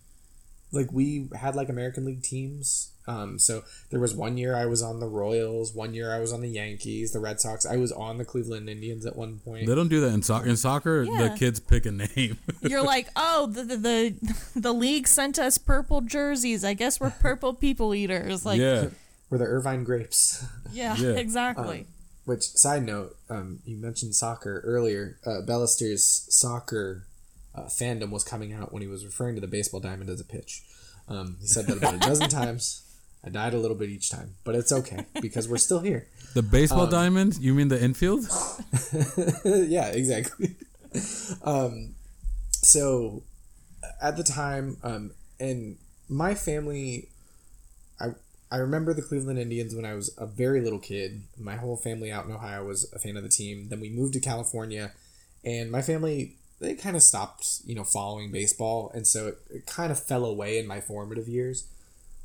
like 0.72 0.90
we 0.92 1.28
had 1.34 1.54
like 1.54 1.68
American 1.68 2.04
League 2.04 2.22
teams. 2.22 2.92
Um 3.06 3.38
so 3.38 3.62
there 3.90 4.00
was 4.00 4.14
one 4.14 4.36
year 4.36 4.56
I 4.56 4.66
was 4.66 4.82
on 4.82 5.00
the 5.00 5.06
Royals, 5.06 5.72
one 5.74 5.94
year 5.94 6.12
I 6.12 6.18
was 6.18 6.32
on 6.32 6.40
the 6.40 6.48
Yankees, 6.48 7.12
the 7.12 7.20
Red 7.20 7.40
Sox. 7.40 7.64
I 7.66 7.76
was 7.76 7.92
on 7.92 8.18
the 8.18 8.24
Cleveland 8.24 8.68
Indians 8.68 9.06
at 9.06 9.16
one 9.16 9.38
point. 9.44 9.66
they 9.66 9.74
don't 9.74 9.88
do 9.88 10.00
that 10.00 10.12
in 10.12 10.22
soccer. 10.22 10.48
In 10.48 10.56
soccer, 10.56 11.04
the 11.04 11.34
kids 11.38 11.60
pick 11.60 11.86
a 11.86 11.92
name. 11.92 12.38
You're 12.62 12.82
like, 12.82 13.08
oh, 13.16 13.46
the, 13.46 13.62
the 13.62 13.76
the 13.76 14.60
the 14.60 14.74
league 14.74 15.06
sent 15.06 15.38
us 15.38 15.56
purple 15.58 16.00
jerseys. 16.00 16.64
I 16.64 16.74
guess 16.74 16.98
we're 16.98 17.10
purple 17.10 17.54
people 17.54 17.94
eaters. 17.94 18.44
Like, 18.44 18.58
yeah, 18.58 18.82
yeah. 18.82 18.88
We're 19.30 19.38
the 19.38 19.44
Irvine 19.44 19.84
Grapes. 19.84 20.44
Yeah. 20.72 20.96
exactly. 21.02 21.86
Which 22.26 22.42
side 22.42 22.84
note, 22.84 23.16
um 23.30 23.60
you 23.64 23.78
mentioned 23.78 24.14
soccer 24.14 24.60
earlier. 24.64 25.18
Uh 25.24 25.40
Bellister's 25.40 26.26
soccer 26.28 27.06
uh, 27.56 27.62
fandom 27.64 28.10
was 28.10 28.22
coming 28.22 28.52
out 28.52 28.72
when 28.72 28.82
he 28.82 28.88
was 28.88 29.04
referring 29.04 29.34
to 29.34 29.40
the 29.40 29.46
baseball 29.46 29.80
diamond 29.80 30.10
as 30.10 30.20
a 30.20 30.24
pitch. 30.24 30.62
Um, 31.08 31.38
he 31.40 31.46
said 31.46 31.66
that 31.66 31.78
about 31.78 31.94
a 31.94 31.98
dozen 31.98 32.28
times. 32.40 32.82
I 33.24 33.30
died 33.30 33.54
a 33.54 33.58
little 33.58 33.76
bit 33.76 33.88
each 33.88 34.10
time, 34.10 34.34
but 34.44 34.54
it's 34.54 34.70
okay 34.70 35.06
because 35.20 35.48
we're 35.48 35.56
still 35.56 35.80
here. 35.80 36.06
The 36.34 36.42
baseball 36.42 36.86
diamond? 36.86 37.38
You 37.40 37.54
mean 37.54 37.68
the 37.68 37.82
infield? 37.82 38.20
yeah, 39.44 39.88
exactly. 39.88 40.54
um, 41.42 41.94
so 42.52 43.22
at 44.00 44.16
the 44.16 44.22
time, 44.22 44.76
um, 44.82 45.12
and 45.40 45.76
my 46.08 46.34
family, 46.34 47.08
I 48.50 48.58
remember 48.58 48.94
the 48.94 49.02
Cleveland 49.02 49.38
Indians 49.38 49.74
when 49.74 49.84
I 49.84 49.94
was 49.94 50.14
a 50.18 50.26
very 50.26 50.60
little 50.60 50.78
kid. 50.78 51.22
My 51.38 51.56
whole 51.56 51.76
family 51.76 52.12
out 52.12 52.26
in 52.26 52.32
Ohio 52.32 52.64
was 52.64 52.90
a 52.92 52.98
fan 52.98 53.16
of 53.16 53.22
the 53.22 53.28
team. 53.28 53.68
Then 53.68 53.80
we 53.80 53.90
moved 53.90 54.14
to 54.14 54.20
California, 54.20 54.92
and 55.44 55.70
my 55.70 55.82
family 55.82 56.36
they 56.58 56.74
kind 56.74 56.96
of 56.96 57.02
stopped, 57.02 57.60
you 57.66 57.74
know, 57.74 57.84
following 57.84 58.30
baseball, 58.32 58.90
and 58.94 59.06
so 59.06 59.28
it, 59.28 59.38
it 59.50 59.66
kind 59.66 59.92
of 59.92 60.02
fell 60.02 60.24
away 60.24 60.58
in 60.58 60.66
my 60.66 60.80
formative 60.80 61.28
years. 61.28 61.68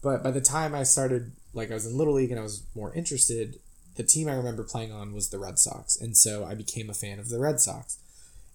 But 0.02 0.24
by 0.24 0.32
the 0.32 0.42
time 0.42 0.74
I 0.74 0.84
started, 0.84 1.34
like 1.54 1.70
I 1.70 1.74
was 1.74 1.86
in 1.86 1.98
little 1.98 2.14
league 2.14 2.32
and 2.32 2.40
I 2.40 2.44
was 2.44 2.64
more 2.74 2.94
interested, 2.94 3.60
the 3.96 4.04
team 4.04 4.30
I 4.30 4.36
remember 4.36 4.64
playing 4.64 4.92
on 4.92 5.14
was 5.14 5.30
the 5.30 5.40
Red 5.40 5.60
Sox, 5.60 6.00
and 6.00 6.16
so 6.16 6.46
I 6.46 6.56
became 6.56 6.90
a 6.90 6.94
fan 6.94 7.20
of 7.20 7.30
the 7.30 7.40
Red 7.40 7.60
Sox, 7.60 7.98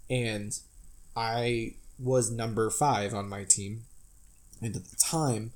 and 0.08 0.58
I 1.14 1.74
was 1.98 2.30
number 2.30 2.70
five 2.70 3.12
on 3.12 3.28
my 3.28 3.44
team, 3.44 3.84
and 4.62 4.74
at 4.74 4.84
the 4.86 4.96
time, 4.96 5.52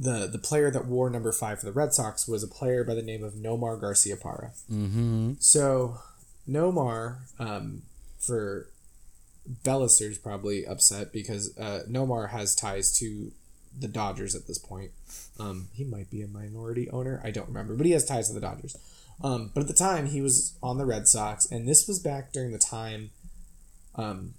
the 0.00 0.26
the 0.26 0.38
player 0.38 0.70
that 0.70 0.86
wore 0.86 1.10
number 1.10 1.30
five 1.30 1.60
for 1.60 1.66
the 1.66 1.72
Red 1.72 1.92
Sox 1.92 2.26
was 2.26 2.42
a 2.42 2.48
player 2.48 2.82
by 2.84 2.94
the 2.94 3.02
name 3.02 3.22
of 3.22 3.34
Nomar 3.34 3.78
Garciaparra. 3.78 4.50
Mm-hmm. 4.72 5.34
So 5.38 5.98
Nomar, 6.48 7.18
um, 7.38 7.82
for 8.18 8.68
Bellister's 9.62 10.16
probably 10.16 10.66
upset 10.66 11.12
because 11.12 11.56
uh, 11.58 11.82
Nomar 11.88 12.30
has 12.30 12.54
ties 12.54 12.96
to 12.98 13.32
the 13.78 13.88
Dodgers 13.88 14.34
at 14.34 14.46
this 14.46 14.58
point. 14.58 14.90
Um, 15.38 15.68
he 15.74 15.84
might 15.84 16.10
be 16.10 16.22
a 16.22 16.28
minority 16.28 16.88
owner. 16.90 17.20
I 17.22 17.30
don't 17.30 17.48
remember, 17.48 17.76
but 17.76 17.86
he 17.86 17.92
has 17.92 18.04
ties 18.04 18.28
to 18.28 18.34
the 18.34 18.40
Dodgers. 18.40 18.76
Um, 19.22 19.50
but 19.54 19.60
at 19.60 19.68
the 19.68 19.74
time, 19.74 20.06
he 20.06 20.22
was 20.22 20.56
on 20.62 20.78
the 20.78 20.86
Red 20.86 21.08
Sox, 21.08 21.50
and 21.50 21.68
this 21.68 21.86
was 21.86 21.98
back 21.98 22.32
during 22.32 22.52
the 22.52 22.58
time. 22.58 23.10
Um, 23.96 24.34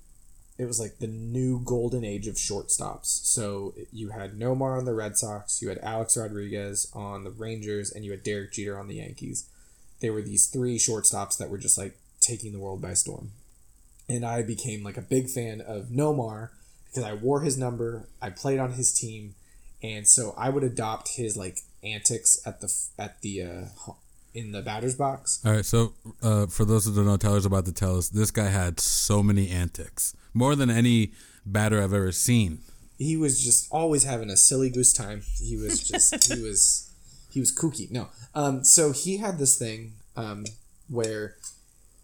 it 0.62 0.68
was 0.68 0.80
like 0.80 1.00
the 1.00 1.08
new 1.08 1.60
golden 1.66 2.06
age 2.06 2.28
of 2.28 2.36
shortstops. 2.36 3.08
So 3.26 3.74
you 3.92 4.10
had 4.10 4.38
Nomar 4.38 4.78
on 4.78 4.86
the 4.86 4.94
Red 4.94 5.18
Sox, 5.18 5.60
you 5.60 5.70
had 5.70 5.80
Alex 5.80 6.16
Rodriguez 6.16 6.88
on 6.94 7.24
the 7.24 7.32
Rangers, 7.32 7.92
and 7.92 8.06
you 8.06 8.12
had 8.12 8.22
Derek 8.22 8.52
Jeter 8.52 8.78
on 8.78 8.88
the 8.88 8.98
Yankees. 8.98 9.50
They 10.02 10.12
were 10.12 10.22
these 10.22 10.46
three 10.46 10.78
shortstops 10.78 11.36
that 11.40 11.50
were 11.50 11.58
just 11.58 11.80
like 11.80 11.98
taking 12.20 12.52
the 12.52 12.60
world 12.60 12.80
by 12.80 12.94
storm. 12.94 13.32
And 14.08 14.24
I 14.24 14.44
became 14.44 14.84
like 14.84 14.98
a 14.98 15.02
big 15.02 15.30
fan 15.32 15.62
of 15.62 15.88
Nomar 15.88 16.50
because 16.86 17.04
I 17.04 17.14
wore 17.14 17.42
his 17.42 17.58
number, 17.58 18.08
I 18.22 18.30
played 18.30 18.60
on 18.60 18.74
his 18.74 18.94
team, 18.94 19.34
and 19.82 20.08
so 20.08 20.36
I 20.38 20.50
would 20.50 20.64
adopt 20.64 21.16
his 21.16 21.36
like 21.36 21.62
antics 21.84 22.40
at 22.46 22.62
the 22.62 22.72
at 23.00 23.20
the 23.22 23.42
uh, 23.42 23.94
in 24.36 24.52
the 24.52 24.62
batter's 24.62 24.96
box. 24.96 25.42
All 25.44 25.54
right, 25.54 25.66
so 25.66 25.94
uh, 26.22 26.46
for 26.46 26.66
those 26.66 26.86
who 26.86 26.94
don't 26.94 27.08
know, 27.08 27.18
Tyler's 27.18 27.48
about 27.48 27.66
to 27.66 27.74
tell 27.74 27.98
us 27.98 28.10
this 28.10 28.30
guy 28.30 28.50
had 28.50 28.80
so 28.80 29.24
many 29.24 29.50
antics, 29.50 30.16
more 30.34 30.56
than 30.56 30.70
any 30.70 31.12
batter 31.46 31.82
I've 31.82 31.94
ever 31.94 32.12
seen. 32.12 32.60
he 32.98 33.18
was 33.18 33.44
just 33.44 33.68
always 33.72 34.04
having 34.04 34.30
a 34.30 34.38
silly 34.38 34.70
goose 34.70 34.94
time. 34.94 35.24
He 35.40 35.58
was 35.58 35.80
just 35.88 36.34
he 36.34 36.42
was 36.42 36.92
he 37.32 37.40
was 37.40 37.56
kooky. 37.56 37.90
No, 37.92 38.10
um, 38.36 38.64
so 38.64 38.92
he 38.92 39.18
had 39.18 39.38
this 39.40 39.58
thing 39.58 39.94
um, 40.16 40.46
where 40.90 41.36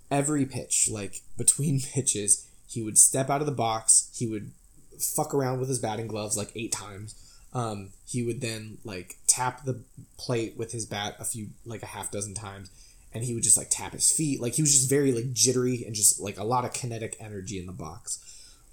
every 0.10 0.46
pitch, 0.46 0.90
like 0.92 1.22
between 1.38 1.80
pitches, 1.94 2.48
he 2.68 2.82
would 2.82 2.98
step 2.98 3.30
out 3.30 3.42
of 3.42 3.48
the 3.48 3.54
box. 3.54 4.10
He 4.16 4.26
would 4.28 4.52
fuck 5.00 5.34
around 5.34 5.60
with 5.60 5.70
his 5.70 5.80
batting 5.80 6.08
gloves 6.08 6.36
like 6.38 6.52
eight 6.56 6.72
times. 6.72 7.16
Um, 7.54 7.90
he 8.06 8.24
would 8.24 8.42
then 8.42 8.78
like 8.84 9.16
tap 9.28 9.64
the 9.66 9.82
plate 10.18 10.56
with 10.58 10.72
his 10.72 10.86
bat 10.86 11.16
a 11.20 11.26
few 11.26 11.48
like 11.66 11.84
a 11.84 11.88
half 11.88 12.12
dozen 12.12 12.34
times, 12.34 12.70
and 13.18 13.26
he 13.26 13.34
would 13.34 13.44
just 13.44 13.58
like 13.58 13.70
tap 13.72 13.94
his 13.94 14.12
feet. 14.12 14.40
Like 14.40 14.54
he 14.54 14.62
was 14.62 14.72
just 14.72 14.90
very 14.90 15.12
like 15.12 15.34
jittery 15.34 15.84
and 15.86 15.96
just 15.96 16.20
like 16.20 16.38
a 16.38 16.44
lot 16.44 16.66
of 16.66 16.74
kinetic 16.74 17.18
energy 17.20 17.60
in 17.60 17.66
the 17.66 17.72
box. 17.72 18.24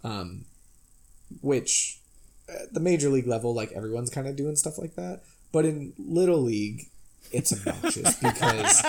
Um, 0.04 0.44
which 1.40 1.98
at 2.46 2.74
the 2.74 2.80
major 2.80 3.08
league 3.08 3.26
level, 3.26 3.54
like 3.54 3.72
everyone's 3.72 4.10
kind 4.10 4.28
of 4.28 4.36
doing 4.36 4.54
stuff 4.54 4.76
like 4.76 4.96
that. 4.96 5.22
But 5.50 5.64
in 5.64 5.94
little 5.98 6.42
league, 6.42 6.88
it's 7.32 7.54
obnoxious 7.54 8.16
because 8.20 8.84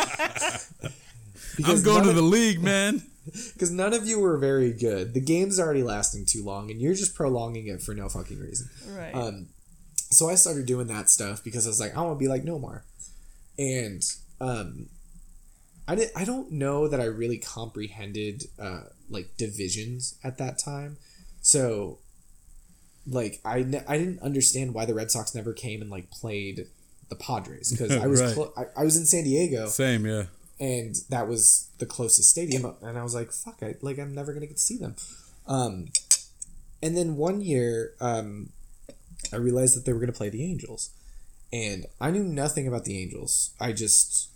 I'm 1.63 1.83
going 1.83 2.01
to 2.01 2.07
none 2.07 2.15
the 2.15 2.21
of, 2.21 2.25
league, 2.25 2.61
man. 2.61 3.03
because 3.53 3.71
none 3.71 3.93
of 3.93 4.05
you 4.05 4.19
were 4.19 4.37
very 4.37 4.73
good. 4.73 5.13
The 5.13 5.21
game's 5.21 5.57
already 5.57 5.83
lasting 5.83 6.25
too 6.25 6.43
long, 6.43 6.69
and 6.69 6.81
you're 6.81 6.95
just 6.95 7.15
prolonging 7.15 7.67
it 7.67 7.81
for 7.81 7.93
no 7.93 8.09
fucking 8.09 8.39
reason. 8.39 8.69
Right. 8.89 9.15
Um, 9.15 9.47
so 10.11 10.29
I 10.29 10.35
started 10.35 10.65
doing 10.65 10.87
that 10.87 11.09
stuff 11.09 11.45
because 11.45 11.65
I 11.65 11.69
was 11.69 11.79
like, 11.79 11.95
I 11.95 12.01
want 12.01 12.19
to 12.19 12.19
be 12.19 12.27
like 12.27 12.43
Nomar, 12.43 12.81
and 13.57 14.03
um, 14.41 14.87
I 15.87 15.95
didn't, 15.95 16.11
I 16.15 16.25
don't 16.25 16.51
know 16.51 16.87
that 16.87 16.99
I 16.99 17.05
really 17.05 17.37
comprehended 17.37 18.45
uh, 18.59 18.81
like 19.09 19.37
divisions 19.37 20.15
at 20.23 20.37
that 20.39 20.57
time. 20.57 20.97
So, 21.41 21.99
like, 23.05 23.39
I 23.45 23.61
ne- 23.63 23.83
I 23.87 23.97
didn't 23.97 24.19
understand 24.21 24.73
why 24.73 24.85
the 24.85 24.95
Red 24.95 25.11
Sox 25.11 25.35
never 25.35 25.53
came 25.53 25.81
and 25.81 25.91
like 25.91 26.09
played 26.09 26.67
the 27.09 27.15
Padres 27.15 27.71
because 27.71 27.91
I 28.03 28.07
was 28.07 28.21
Right. 28.21 28.47
I, 28.57 28.81
I 28.81 28.83
was 28.83 28.97
in 28.97 29.05
San 29.05 29.23
Diego 29.25 29.67
Same, 29.67 30.05
yeah. 30.07 30.23
and 30.59 30.95
that 31.09 31.27
was 31.27 31.69
the 31.77 31.85
closest 31.85 32.29
stadium 32.29 32.73
and 32.81 32.97
i 32.97 33.03
was 33.03 33.13
like 33.13 33.29
fuck 33.29 33.57
i 33.61 33.75
like 33.81 33.99
i'm 33.99 34.15
never 34.15 34.33
gonna 34.33 34.45
get 34.45 34.55
to 34.55 34.61
see 34.61 34.77
them 34.77 34.95
um 35.47 35.87
and 36.81 36.95
then 36.95 37.17
one 37.17 37.41
year 37.41 37.91
um 37.99 38.49
i 39.33 39.35
realized 39.35 39.75
that 39.75 39.83
they 39.85 39.91
were 39.91 39.99
gonna 39.99 40.13
play 40.13 40.29
the 40.29 40.43
angels 40.45 40.91
and 41.51 41.85
i 41.99 42.09
knew 42.09 42.23
nothing 42.23 42.67
about 42.69 42.85
the 42.85 42.97
angels 42.97 43.51
i 43.59 43.73
just 43.73 44.29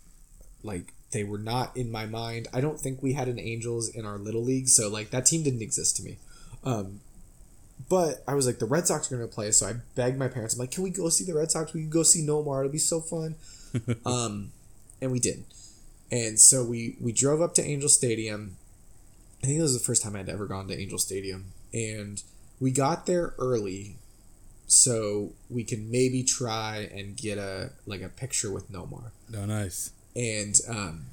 like 0.61 0.93
they 1.11 1.23
were 1.23 1.37
not 1.37 1.75
in 1.75 1.91
my 1.91 2.05
mind 2.05 2.47
i 2.53 2.61
don't 2.61 2.79
think 2.79 3.01
we 3.01 3.13
had 3.13 3.27
an 3.27 3.39
angels 3.39 3.89
in 3.89 4.05
our 4.05 4.17
little 4.17 4.43
league 4.43 4.67
so 4.67 4.89
like 4.89 5.09
that 5.09 5.25
team 5.25 5.43
didn't 5.43 5.61
exist 5.61 5.97
to 5.97 6.03
me 6.03 6.17
um 6.63 6.99
but 7.87 8.23
I 8.27 8.33
was 8.33 8.45
like, 8.45 8.59
the 8.59 8.65
Red 8.65 8.87
Sox 8.87 9.09
are 9.11 9.15
going 9.15 9.27
to 9.27 9.33
play, 9.33 9.51
so 9.51 9.67
I 9.67 9.73
begged 9.95 10.17
my 10.17 10.27
parents. 10.27 10.55
I'm 10.55 10.59
like, 10.59 10.71
can 10.71 10.83
we 10.83 10.89
go 10.89 11.07
see 11.09 11.23
the 11.23 11.33
Red 11.33 11.51
Sox? 11.51 11.73
We 11.73 11.81
can 11.81 11.89
go 11.89 12.03
see 12.03 12.25
Nomar. 12.25 12.59
It'll 12.59 12.71
be 12.71 12.77
so 12.77 12.99
fun. 12.99 13.35
um, 14.05 14.51
and 15.01 15.11
we 15.11 15.19
did. 15.19 15.45
And 16.11 16.39
so 16.39 16.63
we 16.63 16.97
we 16.99 17.11
drove 17.11 17.41
up 17.41 17.53
to 17.55 17.63
Angel 17.63 17.87
Stadium. 17.87 18.57
I 19.43 19.47
think 19.47 19.59
it 19.59 19.61
was 19.61 19.73
the 19.73 19.85
first 19.85 20.03
time 20.03 20.15
I'd 20.15 20.27
ever 20.27 20.47
gone 20.47 20.67
to 20.67 20.77
Angel 20.77 20.97
Stadium, 20.97 21.53
and 21.71 22.21
we 22.59 22.71
got 22.71 23.05
there 23.05 23.35
early, 23.37 23.97
so 24.67 25.33
we 25.49 25.63
can 25.63 25.89
maybe 25.89 26.23
try 26.23 26.89
and 26.93 27.15
get 27.15 27.37
a 27.37 27.71
like 27.85 28.01
a 28.01 28.09
picture 28.09 28.51
with 28.51 28.71
Nomar. 28.71 29.11
Oh, 29.37 29.45
nice. 29.45 29.91
And 30.15 30.55
um, 30.67 31.05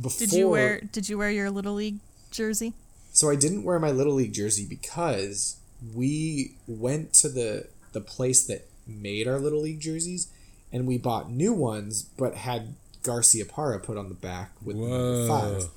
before 0.00 0.26
Did 0.26 0.32
you 0.32 0.48
wear 0.48 0.80
Did 0.80 1.08
you 1.08 1.18
wear 1.18 1.30
your 1.30 1.50
little 1.50 1.74
league 1.74 1.98
jersey? 2.30 2.74
So 3.12 3.30
I 3.30 3.36
didn't 3.36 3.64
wear 3.64 3.78
my 3.78 3.90
little 3.90 4.14
league 4.14 4.32
jersey 4.32 4.66
because 4.68 5.56
we 5.94 6.54
went 6.66 7.12
to 7.14 7.28
the 7.28 7.68
the 7.92 8.00
place 8.00 8.46
that 8.46 8.68
made 8.86 9.26
our 9.26 9.38
little 9.38 9.62
league 9.62 9.80
jerseys, 9.80 10.28
and 10.72 10.86
we 10.86 10.98
bought 10.98 11.30
new 11.30 11.52
ones, 11.52 12.02
but 12.02 12.34
had 12.34 12.74
Garciaparra 13.02 13.82
put 13.82 13.96
on 13.96 14.08
the 14.08 14.14
back 14.14 14.52
with 14.62 14.76
the 14.76 14.82
number 14.82 15.28
five. 15.28 15.70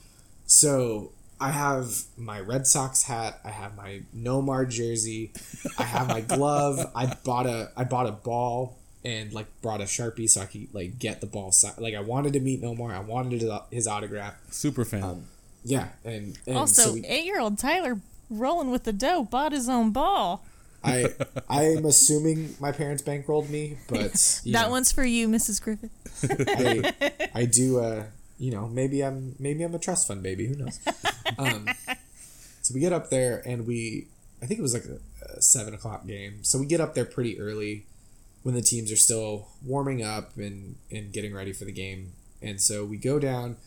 So 0.46 1.12
I 1.40 1.52
have 1.52 2.04
my 2.18 2.40
Red 2.40 2.68
Sox 2.68 3.04
hat. 3.04 3.40
I 3.44 3.50
have 3.50 3.76
my 3.76 4.02
Nomar 4.16 4.70
jersey. 4.70 5.32
I 5.78 5.84
have 5.84 6.08
my 6.08 6.22
glove. 6.22 6.92
I 6.96 7.16
bought 7.24 7.48
a 7.48 7.72
I 7.76 7.84
bought 7.84 8.08
a 8.08 8.12
ball 8.12 8.78
and 9.04 9.34
like 9.34 9.48
brought 9.62 9.82
a 9.82 9.86
sharpie 9.86 10.30
so 10.30 10.42
I 10.42 10.46
could 10.46 10.68
like 10.74 11.00
get 11.00 11.22
the 11.22 11.28
ball. 11.28 11.52
Si- 11.52 11.70
like 11.78 11.96
I 11.96 12.02
wanted 12.02 12.34
to 12.34 12.40
meet 12.40 12.62
Nomar. 12.62 12.94
I 12.94 13.00
wanted 13.00 13.42
his, 13.42 13.52
his 13.72 13.88
autograph. 13.88 14.36
Super 14.52 14.86
fan. 14.86 15.04
Um, 15.04 15.24
Yeah, 15.64 15.90
and, 16.04 16.38
and 16.48 16.58
also, 16.58 16.82
so 16.82 16.94
we, 16.94 17.06
eight 17.06 17.26
year 17.26 17.40
old 17.40 17.58
Tyler 17.58 18.00
rolling 18.30 18.72
with 18.72 18.84
the 18.84 18.94
dough 18.94 19.24
bought 19.24 19.52
his 19.52 19.68
own 19.70 19.92
ball. 19.92 20.44
I 20.84 21.10
I'm 21.50 21.86
assuming 21.86 22.56
my 22.60 22.72
parents 22.72 23.04
bankrolled 23.04 23.50
me, 23.50 23.78
but 23.88 24.42
you 24.44 24.54
that 24.54 24.66
know, 24.66 24.72
one's 24.72 24.92
for 24.92 25.04
you, 25.04 25.28
Mrs. 25.28 25.62
Griffith. 25.62 25.92
I 26.50 27.30
I 27.42 27.46
do 27.46 27.80
uh 27.80 28.04
you 28.40 28.52
know 28.52 28.68
maybe 28.68 29.04
I'm 29.04 29.36
maybe 29.40 29.64
I'm 29.64 29.76
a 29.76 29.80
trust 29.80 30.08
fund 30.08 30.24
baby 30.24 30.48
who 30.48 30.56
knows. 30.56 30.80
Um, 31.38 31.68
so 32.64 32.74
we 32.74 32.80
get 32.80 32.94
up 32.94 33.10
there 33.12 33.44
and 33.46 33.68
we 33.68 34.08
I 34.42 34.48
think 34.48 34.60
it 34.60 34.64
was 34.64 34.74
like 34.74 34.86
a, 34.86 35.00
a 35.38 35.42
seven 35.42 35.76
o'clock 35.76 36.08
game, 36.08 36.44
so 36.44 36.58
we 36.58 36.66
get 36.66 36.82
up 36.82 36.96
there 36.96 37.06
pretty 37.06 37.40
early 37.40 37.86
when 38.44 38.56
the 38.56 38.62
teams 38.62 38.92
are 38.92 38.98
still 38.98 39.50
warming 39.64 40.04
up 40.04 40.36
and 40.38 40.76
and 40.92 41.12
getting 41.12 41.34
ready 41.34 41.54
for 41.54 41.66
the 41.66 41.72
game, 41.72 42.14
and 42.42 42.60
so 42.62 42.86
we 42.86 42.98
go 42.98 43.20
down. 43.20 43.58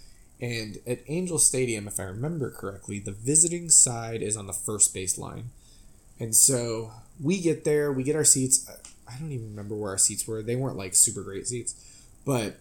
And 0.40 0.78
at 0.86 1.00
Angel 1.06 1.38
Stadium, 1.38 1.86
if 1.86 2.00
I 2.00 2.04
remember 2.04 2.50
correctly, 2.50 2.98
the 2.98 3.12
visiting 3.12 3.70
side 3.70 4.20
is 4.20 4.36
on 4.36 4.46
the 4.46 4.52
first 4.52 4.92
base 4.92 5.16
line. 5.16 5.50
And 6.18 6.34
so 6.34 6.92
we 7.22 7.40
get 7.40 7.64
there, 7.64 7.92
we 7.92 8.02
get 8.02 8.16
our 8.16 8.24
seats. 8.24 8.68
I 9.08 9.18
don't 9.18 9.32
even 9.32 9.50
remember 9.50 9.76
where 9.76 9.92
our 9.92 9.98
seats 9.98 10.26
were. 10.26 10.42
They 10.42 10.56
weren't 10.56 10.76
like 10.76 10.94
super 10.94 11.22
great 11.22 11.46
seats, 11.46 11.74
but 12.24 12.56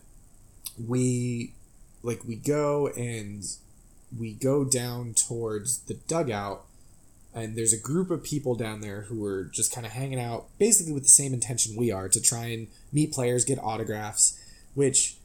we 0.87 1.53
like 2.03 2.23
we 2.25 2.35
go 2.35 2.87
and 2.89 3.43
we 4.17 4.33
go 4.33 4.63
down 4.63 5.13
towards 5.13 5.79
the 5.79 5.95
dugout 5.95 6.65
and 7.33 7.57
there's 7.57 7.73
a 7.73 7.79
group 7.79 8.11
of 8.11 8.23
people 8.23 8.55
down 8.55 8.81
there 8.81 9.01
who 9.03 9.23
are 9.25 9.45
just 9.45 9.73
kind 9.73 9.85
of 9.85 9.93
hanging 9.93 10.19
out 10.19 10.45
basically 10.59 10.93
with 10.93 11.03
the 11.03 11.09
same 11.09 11.33
intention 11.33 11.75
we 11.75 11.91
are 11.91 12.07
to 12.07 12.21
try 12.21 12.45
and 12.45 12.67
meet 12.91 13.11
players, 13.11 13.43
get 13.43 13.57
autographs, 13.59 14.39
which 14.75 15.17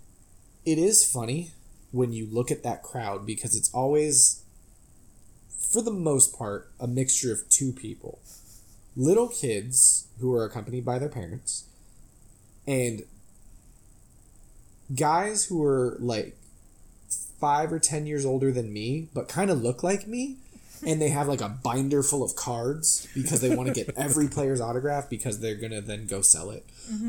it 0.64 0.78
is 0.78 1.10
funny 1.10 1.52
when 1.90 2.12
you 2.12 2.26
look 2.30 2.50
at 2.50 2.62
that 2.62 2.82
crowd 2.82 3.26
because 3.26 3.54
it's 3.54 3.72
always 3.74 4.42
for 5.70 5.82
the 5.82 5.90
most 5.90 6.36
part 6.36 6.70
a 6.80 6.86
mixture 6.86 7.32
of 7.32 7.48
two 7.50 7.72
people. 7.72 8.20
Little 8.96 9.28
kids 9.28 10.08
who 10.18 10.34
are 10.34 10.44
accompanied 10.44 10.84
by 10.84 10.98
their 10.98 11.08
parents 11.08 11.64
and 12.66 13.02
guys 14.94 15.46
who 15.46 15.62
are 15.62 15.96
like 16.00 16.36
five 17.38 17.72
or 17.72 17.78
ten 17.78 18.06
years 18.06 18.24
older 18.24 18.50
than 18.50 18.72
me 18.72 19.08
but 19.14 19.28
kind 19.28 19.50
of 19.50 19.62
look 19.62 19.82
like 19.82 20.08
me 20.08 20.38
and 20.86 21.00
they 21.00 21.08
have 21.08 21.28
like 21.28 21.40
a 21.40 21.48
binder 21.48 22.02
full 22.02 22.22
of 22.22 22.36
cards 22.36 23.06
because 23.14 23.40
they 23.40 23.54
want 23.54 23.68
to 23.68 23.74
get 23.74 23.94
every 23.96 24.28
player's 24.36 24.60
autograph 24.60 25.08
because 25.08 25.40
they're 25.40 25.54
gonna 25.56 25.80
then 25.80 26.06
go 26.06 26.20
sell 26.22 26.50
it. 26.50 26.64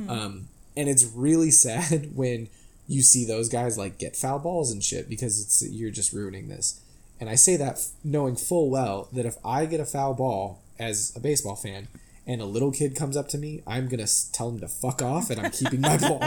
Um, 0.07 0.47
and 0.75 0.87
it's 0.89 1.05
really 1.05 1.51
sad 1.51 2.11
when 2.15 2.47
you 2.87 3.01
see 3.01 3.25
those 3.25 3.49
guys 3.49 3.77
like 3.77 3.97
get 3.99 4.15
foul 4.15 4.39
balls 4.39 4.71
and 4.71 4.83
shit 4.83 5.07
because 5.09 5.39
it's 5.41 5.61
you're 5.69 5.91
just 5.91 6.11
ruining 6.13 6.47
this. 6.49 6.81
And 7.19 7.29
i 7.29 7.35
say 7.35 7.57
that 7.57 7.73
f- 7.73 7.89
knowing 8.03 8.35
full 8.37 8.69
well 8.69 9.09
that 9.11 9.25
if 9.25 9.35
i 9.43 9.65
get 9.65 9.81
a 9.81 9.85
foul 9.85 10.13
ball 10.13 10.61
as 10.79 11.11
a 11.17 11.19
baseball 11.19 11.57
fan 11.57 11.89
and 12.25 12.39
a 12.41 12.45
little 12.45 12.71
kid 12.71 12.95
comes 12.95 13.17
up 13.17 13.27
to 13.29 13.37
me 13.37 13.61
i'm 13.67 13.89
gonna 13.89 14.07
tell 14.31 14.47
him 14.49 14.59
to 14.61 14.69
fuck 14.69 15.01
off 15.01 15.29
and 15.29 15.39
i'm 15.41 15.51
keeping 15.51 15.81
my 15.81 15.97
ball. 15.97 16.23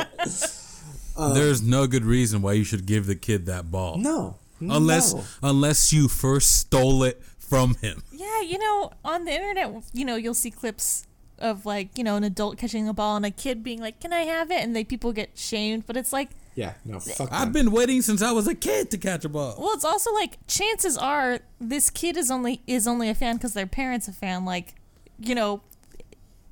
There's 1.34 1.62
no 1.62 1.86
good 1.86 2.04
reason 2.04 2.42
why 2.42 2.54
you 2.54 2.64
should 2.64 2.86
give 2.86 3.06
the 3.06 3.14
kid 3.16 3.46
that 3.46 3.70
ball. 3.70 3.96
no. 3.98 4.36
Unless 4.60 5.14
no. 5.14 5.24
unless 5.42 5.92
you 5.92 6.06
first 6.06 6.56
stole 6.58 7.02
it 7.02 7.20
from 7.52 7.74
him. 7.76 8.02
Yeah, 8.10 8.40
you 8.40 8.58
know, 8.58 8.92
on 9.04 9.24
the 9.26 9.32
internet, 9.32 9.82
you 9.92 10.04
know, 10.04 10.16
you'll 10.16 10.32
see 10.34 10.50
clips 10.50 11.06
of 11.38 11.66
like, 11.66 11.98
you 11.98 12.04
know, 12.04 12.16
an 12.16 12.24
adult 12.24 12.56
catching 12.56 12.88
a 12.88 12.94
ball 12.94 13.16
and 13.16 13.26
a 13.26 13.30
kid 13.30 13.62
being 13.62 13.80
like, 13.80 14.00
"Can 14.00 14.12
I 14.12 14.22
have 14.22 14.50
it?" 14.50 14.62
and 14.62 14.74
they 14.74 14.84
people 14.84 15.12
get 15.12 15.36
shamed, 15.36 15.86
but 15.86 15.96
it's 15.96 16.12
like, 16.12 16.30
yeah 16.54 16.74
no 16.84 17.00
fuck 17.00 17.32
I've 17.32 17.52
them. 17.52 17.52
been 17.52 17.70
waiting 17.72 18.02
since 18.02 18.20
I 18.22 18.30
was 18.32 18.46
a 18.46 18.54
kid 18.54 18.90
to 18.90 18.98
catch 18.98 19.24
a 19.24 19.28
ball. 19.30 19.54
well, 19.58 19.72
it's 19.74 19.84
also 19.86 20.12
like 20.12 20.38
chances 20.46 20.96
are 20.98 21.40
this 21.60 21.88
kid 21.90 22.16
is 22.16 22.30
only 22.30 22.62
is 22.66 22.86
only 22.86 23.08
a 23.08 23.14
fan 23.14 23.36
because 23.36 23.54
their 23.54 23.66
parents 23.66 24.06
a 24.08 24.12
fan. 24.12 24.44
Like, 24.44 24.74
you 25.18 25.34
know, 25.34 25.62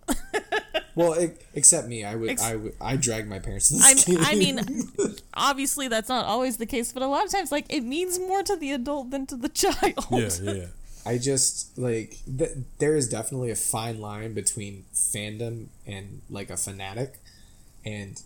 well 0.96 1.20
e- 1.20 1.30
except 1.55 1.86
me 1.86 2.05
i 2.05 2.14
would 2.16 2.30
Ex- 2.30 2.42
i 2.42 2.57
would 2.57 2.74
i 2.80 2.96
drag 2.96 3.28
my 3.28 3.38
parents 3.38 3.68
to 3.68 3.74
this 3.76 4.05
game 4.05 4.18
I 4.20 4.34
mean, 4.34 4.59
obviously 5.34 5.86
that's 5.88 6.09
not 6.09 6.24
always 6.26 6.57
the 6.57 6.66
case, 6.66 6.92
but 6.92 7.03
a 7.03 7.07
lot 7.07 7.24
of 7.24 7.30
times, 7.30 7.53
like, 7.53 7.66
it 7.72 7.82
means 7.82 8.18
more 8.18 8.42
to 8.42 8.57
the 8.57 8.72
adult 8.72 9.11
than 9.11 9.26
to 9.26 9.36
the 9.36 9.48
child. 9.64 9.94
Yeah, 10.11 10.30
yeah. 10.42 10.66
I 11.07 11.18
just 11.18 11.76
like 11.78 12.18
th- 12.38 12.53
there 12.78 12.96
is 12.96 13.09
definitely 13.09 13.51
a 13.51 13.57
fine 13.57 14.01
line 14.01 14.34
between 14.34 14.84
fandom 14.94 15.66
and 15.86 16.20
like 16.30 16.51
a 16.51 16.57
fanatic, 16.57 17.18
and 17.84 18.20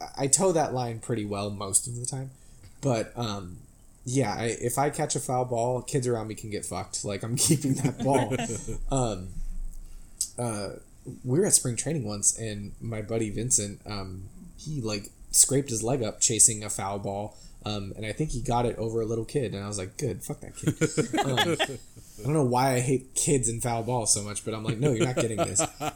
I- 0.00 0.24
I 0.24 0.26
toe 0.26 0.52
that 0.52 0.74
line 0.74 0.98
pretty 1.00 1.24
well 1.24 1.50
most 1.50 1.86
of 1.86 1.96
the 1.96 2.06
time. 2.06 2.30
But 2.80 3.12
um, 3.16 3.58
yeah, 4.04 4.34
I, 4.34 4.44
if 4.60 4.78
I 4.78 4.90
catch 4.90 5.16
a 5.16 5.20
foul 5.20 5.44
ball, 5.44 5.82
kids 5.82 6.06
around 6.06 6.28
me 6.28 6.34
can 6.34 6.50
get 6.50 6.64
fucked. 6.64 7.04
Like 7.04 7.22
I'm 7.22 7.36
keeping 7.48 7.74
that 7.74 7.98
ball. 8.02 8.34
um, 8.90 9.28
uh, 10.38 10.70
we 11.24 11.38
were 11.38 11.46
at 11.46 11.54
spring 11.54 11.76
training 11.76 12.04
once, 12.04 12.38
and 12.38 12.72
my 12.80 13.02
buddy 13.02 13.30
Vincent, 13.30 13.80
um, 13.86 14.24
he 14.56 14.80
like 14.80 15.10
scraped 15.30 15.70
his 15.70 15.82
leg 15.82 16.02
up 16.02 16.20
chasing 16.20 16.62
a 16.62 16.70
foul 16.70 16.98
ball. 16.98 17.36
Um, 17.66 17.92
and 17.96 18.06
I 18.06 18.12
think 18.12 18.30
he 18.30 18.40
got 18.40 18.66
it 18.66 18.76
over 18.78 19.00
a 19.00 19.04
little 19.04 19.24
kid, 19.24 19.52
and 19.54 19.64
I 19.64 19.68
was 19.68 19.78
like, 19.78 19.96
"Good, 19.98 20.22
fuck 20.22 20.40
that 20.40 20.56
kid." 20.56 20.74
Um, 21.68 21.78
I 22.18 22.24
don't 22.24 22.32
know 22.32 22.42
why 22.44 22.74
I 22.74 22.80
hate 22.80 23.14
kids 23.14 23.48
and 23.48 23.62
foul 23.62 23.82
balls 23.84 24.12
so 24.12 24.22
much, 24.22 24.44
but 24.44 24.52
I'm 24.54 24.64
like, 24.64 24.78
no, 24.78 24.92
you're 24.92 25.06
not 25.06 25.16
getting 25.16 25.36
this. 25.38 25.60
Um, 25.80 25.92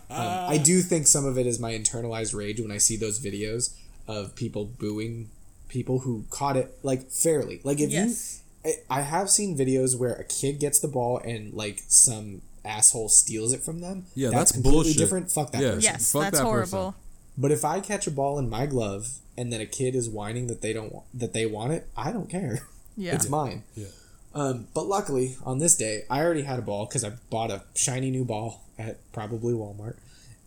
I 0.51 0.59
do 0.59 0.83
think 0.83 1.07
some 1.07 1.25
of 1.25 1.39
it 1.39 1.47
is 1.47 1.59
my 1.59 1.73
internalized 1.73 2.35
rage 2.35 2.61
when 2.61 2.71
I 2.71 2.77
see 2.77 2.97
those 2.99 3.19
videos 3.19 3.75
of 4.07 4.35
people 4.37 4.67
booing 4.67 5.31
people 5.69 6.01
who 6.01 6.27
caught 6.29 6.55
it 6.57 6.77
like 6.83 7.11
fairly. 7.11 7.61
Like 7.65 7.81
if 7.81 7.91
Yes. 7.91 8.43
you, 8.65 8.73
I, 8.91 8.99
I 8.99 9.01
have 9.01 9.31
seen 9.31 9.57
videos 9.57 9.99
where 9.99 10.13
a 10.13 10.25
kid 10.25 10.61
gets 10.61 10.81
the 10.81 10.89
ball 10.89 11.17
and 11.25 11.55
like 11.55 11.83
some 11.89 12.43
asshole 12.63 13.09
steals 13.09 13.55
it 13.55 13.63
from 13.63 13.81
them. 13.81 14.05
Yeah, 14.15 14.29
that's 14.31 14.53
completely 14.53 14.83
bullshit. 14.83 14.99
different. 14.99 15.31
Fuck 15.33 15.53
that 15.53 15.63
Yeah. 15.63 15.69
person. 15.71 15.83
Yes, 15.83 16.13
Fuck 16.13 16.23
that's 16.25 16.39
that 16.39 16.45
horrible. 16.45 16.95
But 17.39 17.51
if 17.51 17.65
I 17.65 17.81
catch 17.81 18.07
a 18.07 18.11
ball 18.11 18.39
in 18.39 18.51
my 18.51 18.67
glove 18.67 19.15
and 19.39 19.51
then 19.51 19.63
a 19.63 19.67
kid 19.67 19.95
is 19.95 20.11
whining 20.11 20.47
that 20.49 20.61
they 20.61 20.75
don't 20.75 20.93
want, 20.93 21.07
that 21.15 21.33
they 21.33 21.47
want 21.47 21.73
it, 21.73 21.89
I 21.97 22.13
don't 22.13 22.29
care. 22.29 22.61
Yeah. 22.99 23.15
It's 23.15 23.31
mine. 23.31 23.63
Yeah. 23.75 23.87
Um, 24.35 24.69
but 24.75 24.87
luckily, 24.87 25.37
on 25.45 25.59
this 25.59 25.77
day, 25.77 26.05
I 26.09 26.23
already 26.23 26.43
had 26.43 26.59
a 26.59 26.63
ball 26.63 26.87
because 26.87 27.05
I 27.05 27.11
bought 27.31 27.51
a 27.51 27.63
shiny 27.75 28.11
new 28.11 28.25
ball 28.25 28.63
at 28.79 28.99
probably 29.13 29.53
Walmart. 29.53 29.97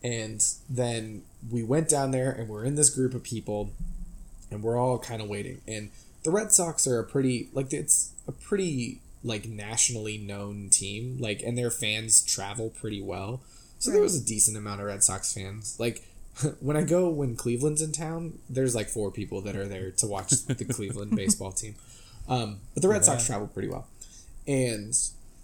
And 0.04 0.46
then 0.70 1.24
we 1.50 1.64
went 1.64 1.90
down 1.90 2.12
there 2.12 2.32
and 2.32 2.48
we're 2.48 2.66
in 2.66 2.76
this 2.76 2.90
group 2.90 3.14
of 3.14 3.24
people 3.24 3.72
and 4.52 4.64
we're 4.64 4.78
all 4.78 5.00
kind 5.00 5.22
of 5.22 5.28
waiting. 5.28 5.62
And 5.68 5.92
the 6.24 6.32
Red 6.32 6.52
Sox 6.52 6.88
are 6.88 7.00
a 7.00 7.04
pretty, 7.04 7.50
like, 7.54 7.74
it's 7.74 8.12
a 8.28 8.32
pretty, 8.32 9.02
like, 9.24 9.48
nationally 9.48 10.18
known 10.18 10.70
team. 10.70 11.18
Like, 11.20 11.42
and 11.44 11.58
their 11.58 11.72
fans 11.72 12.24
travel 12.24 12.70
pretty 12.70 13.02
well. 13.02 13.42
So 13.80 13.92
there 13.92 14.02
was 14.02 14.16
a 14.16 14.24
decent 14.24 14.58
amount 14.58 14.82
of 14.82 14.88
Red 14.88 15.04
Sox 15.04 15.34
fans. 15.34 15.76
Like, 15.80 16.04
when 16.60 16.78
I 16.78 16.84
go 16.84 17.10
when 17.10 17.36
Cleveland's 17.36 17.82
in 17.82 17.92
town, 17.92 18.40
there's 18.50 18.76
like 18.76 18.90
four 18.90 19.12
people 19.12 19.42
that 19.42 19.56
are 19.56 19.68
there 19.68 19.92
to 19.92 20.08
watch 20.08 20.32
the 20.32 20.66
Cleveland 20.74 21.16
baseball 21.16 21.52
team. 21.52 21.76
Um, 22.28 22.60
but 22.74 22.82
the 22.82 22.90
Red 22.90 23.06
Sox 23.06 23.26
travel 23.26 23.48
pretty 23.48 23.70
well. 23.70 23.88
And 24.48 24.94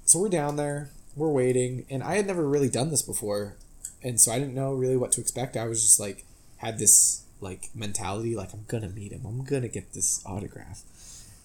so 0.06 0.20
we're 0.20 0.30
down 0.30 0.56
there, 0.56 0.90
we're 1.16 1.32
waiting, 1.32 1.86
and 1.90 2.04
I 2.04 2.16
had 2.16 2.28
never 2.28 2.48
really 2.48 2.70
done 2.70 2.90
this 2.90 3.02
before. 3.02 3.56
And 4.04 4.20
so 4.20 4.32
I 4.32 4.40
didn't 4.40 4.56
know 4.56 4.74
really 4.74 4.98
what 4.98 5.12
to 5.14 5.22
expect. 5.22 5.56
I 5.56 5.68
was 5.68 5.84
just 5.84 6.00
like, 6.00 6.26
had 6.58 6.80
this 6.80 7.24
like 7.40 7.70
mentality, 7.74 8.36
like, 8.36 8.54
I'm 8.54 8.66
gonna 8.68 8.90
meet 8.90 9.12
him, 9.12 9.26
I'm 9.26 9.44
gonna 9.44 9.68
get 9.68 9.94
this 9.94 10.24
autograph. 10.26 10.82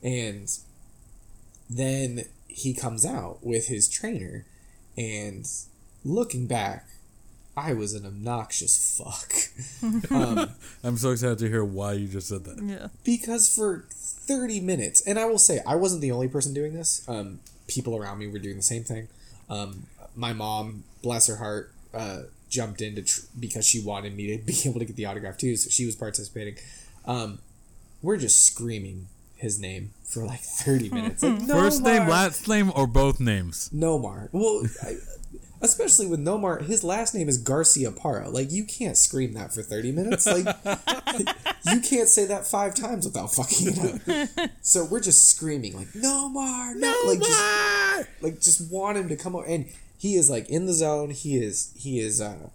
And 0.02 0.48
then 1.68 2.24
he 2.48 2.74
comes 2.74 3.04
out 3.04 3.44
with 3.44 3.68
his 3.68 3.88
trainer, 3.88 4.44
and 4.96 5.46
looking 6.04 6.46
back, 6.46 6.86
I 7.56 7.72
was 7.72 7.94
an 7.94 8.04
obnoxious 8.04 8.98
fuck. 8.98 10.10
um, 10.10 10.50
I'm 10.84 10.98
so 10.98 11.10
excited 11.10 11.38
to 11.38 11.48
hear 11.48 11.64
why 11.64 11.94
you 11.94 12.06
just 12.06 12.28
said 12.28 12.44
that. 12.44 12.62
Yeah. 12.62 12.88
because 13.02 13.48
for 13.54 13.86
30 14.26 14.60
minutes. 14.60 15.00
And 15.06 15.18
I 15.18 15.24
will 15.26 15.38
say, 15.38 15.60
I 15.66 15.76
wasn't 15.76 16.00
the 16.02 16.12
only 16.12 16.28
person 16.28 16.52
doing 16.54 16.74
this. 16.74 17.06
Um, 17.08 17.40
people 17.68 17.96
around 17.96 18.18
me 18.18 18.26
were 18.28 18.38
doing 18.38 18.56
the 18.56 18.62
same 18.62 18.84
thing. 18.84 19.08
Um, 19.48 19.86
my 20.14 20.32
mom, 20.32 20.84
bless 21.02 21.26
her 21.28 21.36
heart, 21.36 21.72
uh, 21.94 22.22
jumped 22.48 22.80
in 22.80 22.94
to 22.96 23.02
tr- 23.02 23.20
because 23.38 23.66
she 23.66 23.80
wanted 23.80 24.16
me 24.16 24.36
to 24.36 24.42
be 24.44 24.54
able 24.68 24.78
to 24.80 24.84
get 24.84 24.96
the 24.96 25.06
autograph 25.06 25.36
too. 25.38 25.56
So 25.56 25.70
she 25.70 25.86
was 25.86 25.94
participating. 25.96 26.56
Um, 27.04 27.38
we're 28.02 28.16
just 28.16 28.44
screaming 28.44 29.06
his 29.36 29.60
name 29.60 29.90
for 30.04 30.24
like 30.24 30.40
30 30.42 30.88
minutes. 30.90 31.22
Like, 31.26 31.42
First 31.46 31.82
name, 31.82 32.08
last 32.08 32.48
name, 32.48 32.72
or 32.74 32.86
both 32.86 33.20
names? 33.20 33.70
Nomar. 33.74 34.28
Well, 34.32 34.62
I, 34.82 34.96
especially 35.60 36.06
with 36.06 36.20
Nomar, 36.20 36.62
his 36.64 36.82
last 36.84 37.14
name 37.14 37.28
is 37.28 37.42
Garciaparra. 37.42 38.32
Like, 38.32 38.50
you 38.50 38.64
can't 38.64 38.96
scream 38.96 39.32
that 39.34 39.52
for 39.52 39.62
30 39.62 39.92
minutes. 39.92 40.26
Like, 40.26 40.46
you 41.66 41.80
can't 41.80 42.08
say 42.08 42.24
that 42.26 42.46
five 42.46 42.74
times 42.74 43.04
without 43.04 43.34
fucking 43.34 43.68
it 43.70 44.38
up. 44.38 44.50
So 44.62 44.84
we're 44.84 45.00
just 45.00 45.30
screaming, 45.30 45.76
like, 45.76 45.88
Nomar, 45.88 46.74
no, 46.76 46.94
like, 47.06 47.20
just, 47.20 48.08
like, 48.20 48.40
just 48.40 48.70
want 48.70 48.98
him 48.98 49.08
to 49.08 49.16
come 49.16 49.34
over. 49.36 49.46
And 49.46 49.66
he 49.98 50.14
is, 50.16 50.30
like, 50.30 50.48
in 50.48 50.66
the 50.66 50.72
zone. 50.72 51.10
He 51.10 51.36
is, 51.36 51.72
he 51.76 52.00
is, 52.00 52.20
uh, 52.20 52.50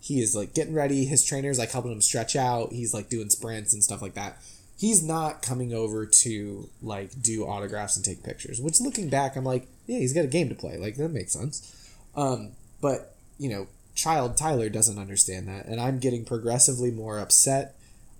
he 0.00 0.20
is, 0.20 0.34
like, 0.34 0.54
getting 0.54 0.74
ready. 0.74 1.04
His 1.04 1.24
trainer's, 1.24 1.58
like, 1.58 1.72
helping 1.72 1.92
him 1.92 2.00
stretch 2.00 2.36
out. 2.36 2.72
He's, 2.72 2.94
like, 2.94 3.08
doing 3.08 3.30
sprints 3.30 3.72
and 3.72 3.82
stuff 3.82 4.02
like 4.02 4.14
that. 4.14 4.38
He's 4.78 5.02
not 5.02 5.42
coming 5.42 5.72
over 5.72 6.04
to, 6.06 6.68
like, 6.82 7.22
do 7.22 7.44
autographs 7.46 7.96
and 7.96 8.04
take 8.04 8.22
pictures, 8.22 8.60
which 8.60 8.80
looking 8.80 9.08
back, 9.08 9.36
I'm 9.36 9.44
like, 9.44 9.66
yeah, 9.86 9.98
he's 9.98 10.12
got 10.12 10.24
a 10.24 10.28
game 10.28 10.48
to 10.48 10.54
play. 10.54 10.76
Like, 10.76 10.96
that 10.96 11.10
makes 11.10 11.32
sense. 11.32 11.70
Um, 12.16 12.52
but 12.80 13.14
you 13.38 13.48
know, 13.50 13.66
child 13.94 14.36
Tyler 14.36 14.68
doesn't 14.68 14.98
understand 14.98 15.48
that, 15.48 15.66
and 15.66 15.80
I'm 15.80 15.98
getting 15.98 16.24
progressively 16.24 16.90
more 16.90 17.18
upset. 17.18 17.74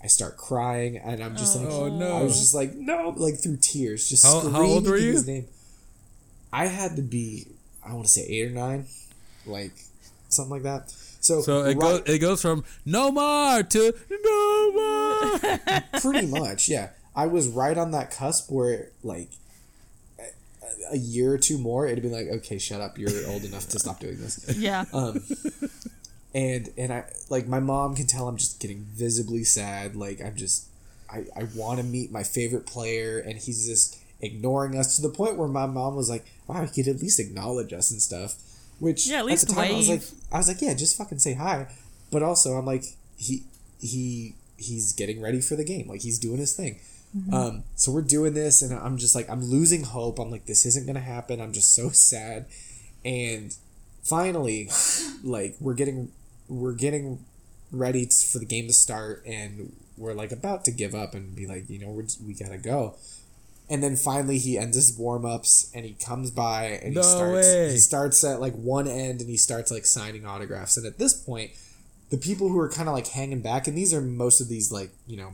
I 0.05 0.07
start 0.09 0.37
crying, 0.37 0.99
and 0.99 1.23
I'm 1.25 1.35
just 1.35 1.57
like, 1.57 1.67
Oh, 1.67 1.89
no. 1.89 2.19
I 2.19 2.23
was 2.23 2.39
just 2.39 2.55
like, 2.55 2.75
no, 2.75 3.15
like 3.17 3.37
through 3.43 3.57
tears, 3.57 4.07
just 4.09 4.23
How- 4.23 4.35
how 4.35 4.49
screaming 4.51 4.71
old 4.71 4.87
were 4.87 4.99
you? 4.99 5.13
his 5.13 5.27
name. 5.27 5.47
I 6.53 6.67
had 6.67 6.97
to 6.97 7.03
be, 7.03 7.47
I 7.85 7.95
want 7.95 8.05
to 8.07 8.13
say 8.13 8.23
eight 8.29 8.49
or 8.49 8.51
nine, 8.51 8.85
like 9.47 9.73
something 10.29 10.51
like 10.53 10.63
that. 10.65 10.91
So, 11.21 11.41
So 11.41 11.63
it 11.65 11.69
right- 11.69 11.81
goes 11.81 12.03
it 12.05 12.19
goes 12.19 12.43
from 12.43 12.65
no 12.85 13.11
more 13.11 13.63
to 13.63 13.95
no 14.11 14.73
more. 14.73 15.83
pretty 16.01 16.27
much, 16.27 16.69
yeah. 16.69 16.91
I 17.17 17.27
was 17.27 17.49
right 17.49 17.79
on 17.79 17.93
that 17.93 18.11
cusp 18.11 18.51
where, 18.51 18.91
like, 19.03 19.31
a, 20.19 20.25
a 20.93 20.97
year 20.99 21.33
or 21.33 21.39
two 21.39 21.57
more, 21.59 21.87
it'd 21.87 22.03
be 22.03 22.11
like, 22.11 22.27
okay, 22.27 22.59
shut 22.59 22.81
up, 22.83 22.99
you're 22.99 23.11
old 23.29 23.45
enough 23.45 23.69
to 23.69 23.79
stop 23.79 24.01
doing 24.01 24.19
this. 24.21 24.45
Yeah. 24.59 24.85
um 24.93 25.23
and 26.35 26.71
and 26.77 26.93
i 26.93 27.05
like 27.31 27.47
my 27.47 27.61
mom 27.61 27.95
can 27.95 28.07
tell 28.07 28.29
i'm 28.29 28.37
just 28.37 28.61
getting 28.61 28.85
visibly 28.93 29.45
sad 29.45 29.95
like 29.95 30.21
i'm 30.21 30.35
just 30.37 30.67
i 31.11 31.25
i 31.37 31.45
want 31.55 31.79
to 31.79 31.85
meet 31.85 32.11
my 32.11 32.23
favorite 32.23 32.67
player 32.67 33.19
and 33.21 33.39
he's 33.39 33.67
just 33.67 33.99
ignoring 34.21 34.77
us 34.77 34.97
to 34.97 35.03
the 35.03 35.09
point 35.09 35.37
where 35.37 35.49
my 35.49 35.67
mom 35.67 35.95
was 35.95 36.11
like 36.11 36.25
wow 36.47 36.65
he 36.65 36.83
could 36.83 36.89
at 36.93 37.01
least 37.01 37.21
acknowledge 37.21 37.73
us 37.73 37.91
and 37.91 38.01
stuff 38.03 38.37
which 38.81 39.07
Yeah, 39.07 39.19
at 39.19 39.27
least 39.27 39.47
the 39.47 39.55
time 39.55 39.73
i 39.73 39.77
was 39.77 39.89
like 39.89 40.03
i 40.33 40.39
was 40.39 40.49
like 40.49 40.61
yeah 40.61 40.75
just 40.75 40.97
fucking 40.97 41.19
say 41.19 41.35
hi 41.35 41.69
but 42.11 42.23
also 42.23 42.55
i'm 42.55 42.67
like 42.67 42.85
he 43.17 43.45
he 43.81 44.35
he's 44.57 44.93
getting 44.93 45.21
ready 45.21 45.41
for 45.41 45.57
the 45.57 45.65
game 45.65 45.89
like 45.89 46.01
he's 46.03 46.19
doing 46.19 46.39
his 46.39 46.55
thing. 46.55 46.79
Um 47.33 47.63
so 47.77 47.93
we're 47.93 48.03
doing 48.03 48.35
this 48.35 48.61
and 48.63 48.73
i'm 48.75 48.99
just 48.99 49.15
like 49.15 49.29
i'm 49.31 49.45
losing 49.45 49.85
hope 49.85 50.19
i'm 50.19 50.31
like 50.33 50.47
this 50.47 50.67
isn't 50.67 50.85
gonna 50.87 51.01
happen 51.01 51.41
i'm 51.41 51.53
just 51.53 51.75
so 51.75 51.89
sad. 52.11 52.47
And 53.05 53.55
finally 54.03 54.69
like 55.23 55.55
we're 55.61 55.75
getting 55.75 56.11
we're 56.49 56.75
getting 56.75 57.25
ready 57.73 58.07
for 58.07 58.39
the 58.39 58.45
game 58.47 58.67
to 58.69 58.73
start 58.75 59.23
and 59.27 59.73
we're 59.97 60.13
like 60.15 60.31
about 60.33 60.65
to 60.65 60.71
give 60.71 60.95
up 60.95 61.15
and 61.15 61.35
be 61.35 61.47
like 61.47 61.69
you 61.69 61.79
know 61.79 61.89
we're 61.89 62.03
just, 62.03 62.21
we 62.23 62.35
gotta 62.35 62.59
go 62.59 62.95
and 63.71 63.83
then 63.83 63.97
finally 63.97 64.39
he 64.39 64.59
ends 64.59 64.77
his 64.77 64.97
warm-ups 64.97 65.71
and 65.75 65.85
he 65.85 65.93
comes 65.95 66.31
by 66.31 66.65
and 66.83 66.95
No 66.95 67.01
he 67.01 67.07
starts 67.07 67.47
way. 67.47 67.71
he 67.73 67.79
starts 67.79 68.23
at 68.25 68.41
like 68.41 68.55
one 68.55 68.87
end 68.87 69.21
and 69.21 69.31
he 69.31 69.37
starts 69.37 69.71
like 69.71 69.87
signing 69.87 70.27
autographs 70.27 70.77
and 70.77 70.87
at 70.87 70.99
this 70.99 71.15
point 71.15 71.51
the 72.11 72.19
people 72.19 72.49
who 72.49 72.59
are 72.61 72.69
kind 72.69 72.89
of 72.89 72.95
like 72.95 73.09
hanging 73.09 73.41
back 73.41 73.67
and 73.67 73.77
these 73.77 73.93
are 73.95 74.01
most 74.01 74.41
of 74.41 74.49
these 74.49 74.71
like 74.71 74.91
you 75.07 75.17
know 75.17 75.33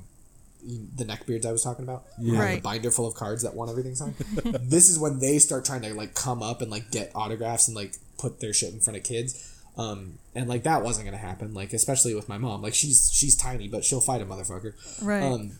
the 0.95 1.05
neckbeards 1.07 1.47
I 1.47 1.53
was 1.53 1.63
talking 1.65 1.85
about, 1.87 2.05
who 2.19 2.33
have 2.35 2.45
Right. 2.45 2.55
the 2.57 2.61
binder 2.61 2.91
full 2.91 3.07
of 3.09 3.15
cards 3.15 3.43
that 3.45 3.55
want 3.55 3.71
everything 3.71 3.95
signed. 3.95 4.15
this 4.61 4.91
is 4.91 4.99
when 4.99 5.19
they 5.19 5.39
start 5.39 5.65
trying 5.65 5.81
to 5.81 5.95
like 5.95 6.15
come 6.15 6.43
up 6.43 6.61
and 6.61 6.71
like 6.71 6.91
get 6.91 7.11
autographs 7.15 7.67
and 7.67 7.75
like 7.75 7.95
put 8.19 8.41
their 8.41 8.53
shit 8.53 8.75
in 8.75 8.79
front 8.79 8.99
of 8.99 9.03
kids. 9.03 9.50
Um, 9.77 10.18
and 10.35 10.49
like 10.49 10.64
that 10.64 10.83
wasn't 10.83 11.07
gonna 11.07 11.16
happen. 11.16 11.55
Like 11.55 11.73
especially 11.73 12.14
with 12.14 12.29
my 12.29 12.39
mom, 12.39 12.62
like 12.62 12.75
she's 12.75 13.11
she's 13.12 13.37
tiny, 13.37 13.68
but 13.68 13.85
she'll 13.85 14.01
fight 14.01 14.21
a 14.21 14.27
motherfucker. 14.27 14.75
Right. 15.03 15.23
Um, 15.23 15.53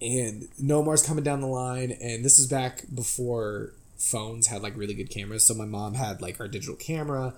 and 0.00 0.48
Nomar's 0.58 1.02
coming 1.02 1.24
down 1.24 1.40
the 1.40 1.46
line, 1.46 1.92
and 2.00 2.24
this 2.24 2.38
is 2.38 2.46
back 2.48 2.84
before 2.92 3.72
phones 3.96 4.48
had 4.48 4.62
like 4.62 4.76
really 4.76 4.94
good 4.94 5.10
cameras. 5.10 5.44
So 5.46 5.54
my 5.54 5.64
mom 5.64 5.94
had 5.94 6.20
like 6.20 6.40
our 6.40 6.48
digital 6.48 6.76
camera. 6.76 7.34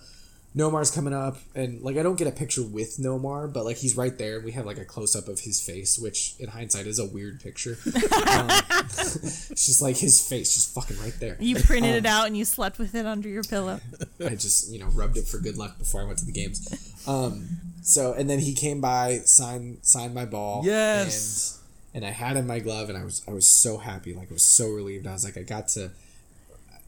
Nomar's 0.57 0.93
coming 0.93 1.13
up, 1.13 1.37
and 1.57 1.83
like 1.83 1.97
I 1.97 2.05
don't 2.05 2.17
get 2.17 2.29
a 2.29 2.33
picture 2.33 2.63
with 2.63 2.99
Nomar, 2.99 3.53
but 3.53 3.65
like 3.65 3.77
he's 3.77 3.97
right 3.97 4.17
there, 4.17 4.37
and 4.37 4.45
we 4.45 4.53
have 4.53 4.65
like 4.65 4.79
a 4.79 4.85
close 4.85 5.17
up 5.17 5.27
of 5.27 5.41
his 5.41 5.61
face, 5.61 5.99
which 5.99 6.37
in 6.39 6.49
hindsight 6.49 6.87
is 6.87 7.01
a 7.01 7.05
weird 7.05 7.41
picture. 7.41 7.77
um, 7.87 8.49
it's 8.85 9.49
just 9.49 9.83
like 9.83 9.97
his 9.97 10.25
face, 10.27 10.55
just 10.55 10.73
fucking 10.73 10.97
right 11.01 11.15
there. 11.19 11.37
you 11.41 11.57
printed 11.57 11.97
it 11.97 12.07
out 12.07 12.29
and 12.29 12.37
you 12.37 12.45
slept 12.45 12.79
with 12.79 12.95
it 12.95 13.05
under 13.05 13.29
your 13.29 13.43
pillow. 13.43 13.81
I 14.25 14.37
just 14.37 14.71
you 14.71 14.79
know 14.79 14.87
rubbed 14.87 15.17
it 15.17 15.27
for 15.27 15.39
good 15.39 15.57
luck 15.57 15.77
before 15.77 16.03
I 16.03 16.05
went 16.05 16.19
to 16.19 16.25
the 16.25 16.33
games. 16.33 16.69
Um, 17.09 17.49
so 17.83 18.13
and 18.13 18.31
then 18.31 18.39
he 18.39 18.55
came 18.55 18.81
by, 18.81 19.19
signed 19.25 19.79
signed 19.83 20.15
my 20.15 20.25
ball. 20.25 20.63
Yes. 20.65 21.61
And, 21.93 22.05
and 22.05 22.05
I 22.05 22.15
had 22.15 22.37
in 22.37 22.47
my 22.47 22.61
glove, 22.61 22.91
and 22.91 22.97
I 22.97 23.03
was 23.03 23.23
I 23.27 23.33
was 23.33 23.49
so 23.49 23.79
happy, 23.79 24.15
like 24.15 24.31
I 24.31 24.35
was 24.35 24.45
so 24.45 24.69
relieved. 24.69 25.09
I 25.09 25.15
was 25.15 25.25
like, 25.25 25.37
I 25.37 25.43
got 25.43 25.67
to. 25.69 25.91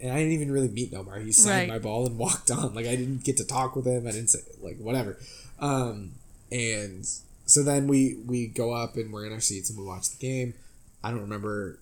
And 0.01 0.13
I 0.13 0.19
didn't 0.19 0.33
even 0.33 0.53
really 0.53 0.69
meet 0.69 0.93
Nomar. 0.93 1.25
He 1.25 1.33
signed 1.33 1.71
Right. 1.71 1.77
my 1.77 1.79
ball 1.79 2.07
and 2.07 2.19
walked 2.27 2.51
on. 2.51 2.75
Like 2.75 2.87
I 2.87 2.97
didn't 2.97 3.25
get 3.25 3.37
to 3.39 3.45
talk 3.45 3.75
with 3.77 3.87
him. 3.87 4.07
I 4.07 4.11
didn't 4.13 4.29
say 4.31 4.41
like 4.63 4.79
whatever. 4.79 5.19
Um, 5.59 6.13
and 6.53 7.07
so 7.47 7.63
then 7.63 7.87
we 7.87 8.17
we 8.27 8.47
go 8.47 8.73
up 8.73 8.97
and 8.97 9.13
we're 9.13 9.27
in 9.27 9.33
our 9.33 9.41
seats 9.41 9.71
and 9.71 9.79
we 9.79 9.85
watch 9.85 10.11
the 10.11 10.19
game. 10.19 10.55
I 11.03 11.11
don't 11.11 11.21
remember 11.23 11.79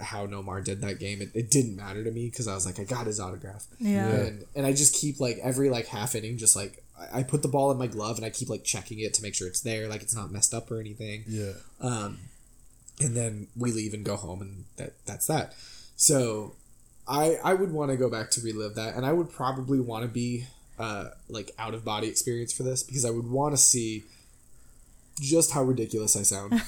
how 0.00 0.26
Nomar 0.26 0.62
did 0.62 0.80
that 0.82 1.00
game. 1.00 1.20
It, 1.20 1.30
it 1.34 1.50
didn't 1.50 1.76
matter 1.76 2.04
to 2.04 2.10
me 2.10 2.26
because 2.30 2.46
I 2.46 2.54
was 2.54 2.64
like, 2.64 2.78
I 2.78 2.84
got 2.84 3.06
his 3.06 3.18
autograph. 3.20 3.66
Yeah. 3.78 4.08
And 4.08 4.44
and 4.54 4.64
I 4.66 4.72
just 4.72 4.94
keep 4.94 5.20
like 5.20 5.38
every 5.42 5.68
like 5.70 5.86
half 5.88 6.14
inning, 6.14 6.38
just 6.38 6.54
like 6.56 6.82
I, 6.98 7.20
I 7.20 7.22
put 7.24 7.42
the 7.42 7.48
ball 7.48 7.70
in 7.70 7.78
my 7.78 7.86
glove 7.88 8.16
and 8.16 8.24
I 8.24 8.30
keep 8.30 8.48
like 8.48 8.64
checking 8.64 9.00
it 9.00 9.12
to 9.14 9.22
make 9.22 9.34
sure 9.34 9.46
it's 9.48 9.60
there, 9.60 9.88
like 9.88 10.02
it's 10.02 10.14
not 10.14 10.30
messed 10.30 10.54
up 10.54 10.70
or 10.70 10.80
anything. 10.80 11.24
Yeah. 11.26 11.52
Um, 11.80 12.18
and 13.00 13.16
then 13.16 13.48
we 13.56 13.72
leave 13.72 13.92
and 13.94 14.04
go 14.04 14.16
home, 14.16 14.40
and 14.40 14.64
that 14.76 14.94
that's 15.06 15.26
that. 15.26 15.54
So, 15.96 16.54
I 17.08 17.38
I 17.42 17.54
would 17.54 17.72
want 17.72 17.90
to 17.90 17.96
go 17.96 18.10
back 18.10 18.30
to 18.32 18.40
relive 18.40 18.74
that, 18.74 18.94
and 18.94 19.06
I 19.06 19.12
would 19.12 19.30
probably 19.30 19.80
want 19.80 20.02
to 20.02 20.08
be 20.08 20.46
uh 20.78 21.10
like 21.28 21.50
out 21.58 21.74
of 21.74 21.84
body 21.84 22.08
experience 22.08 22.52
for 22.52 22.62
this 22.62 22.82
because 22.82 23.04
I 23.04 23.10
would 23.10 23.28
want 23.28 23.54
to 23.54 23.58
see 23.60 24.04
just 25.20 25.52
how 25.52 25.62
ridiculous 25.62 26.16
I 26.16 26.22
sound 26.22 26.52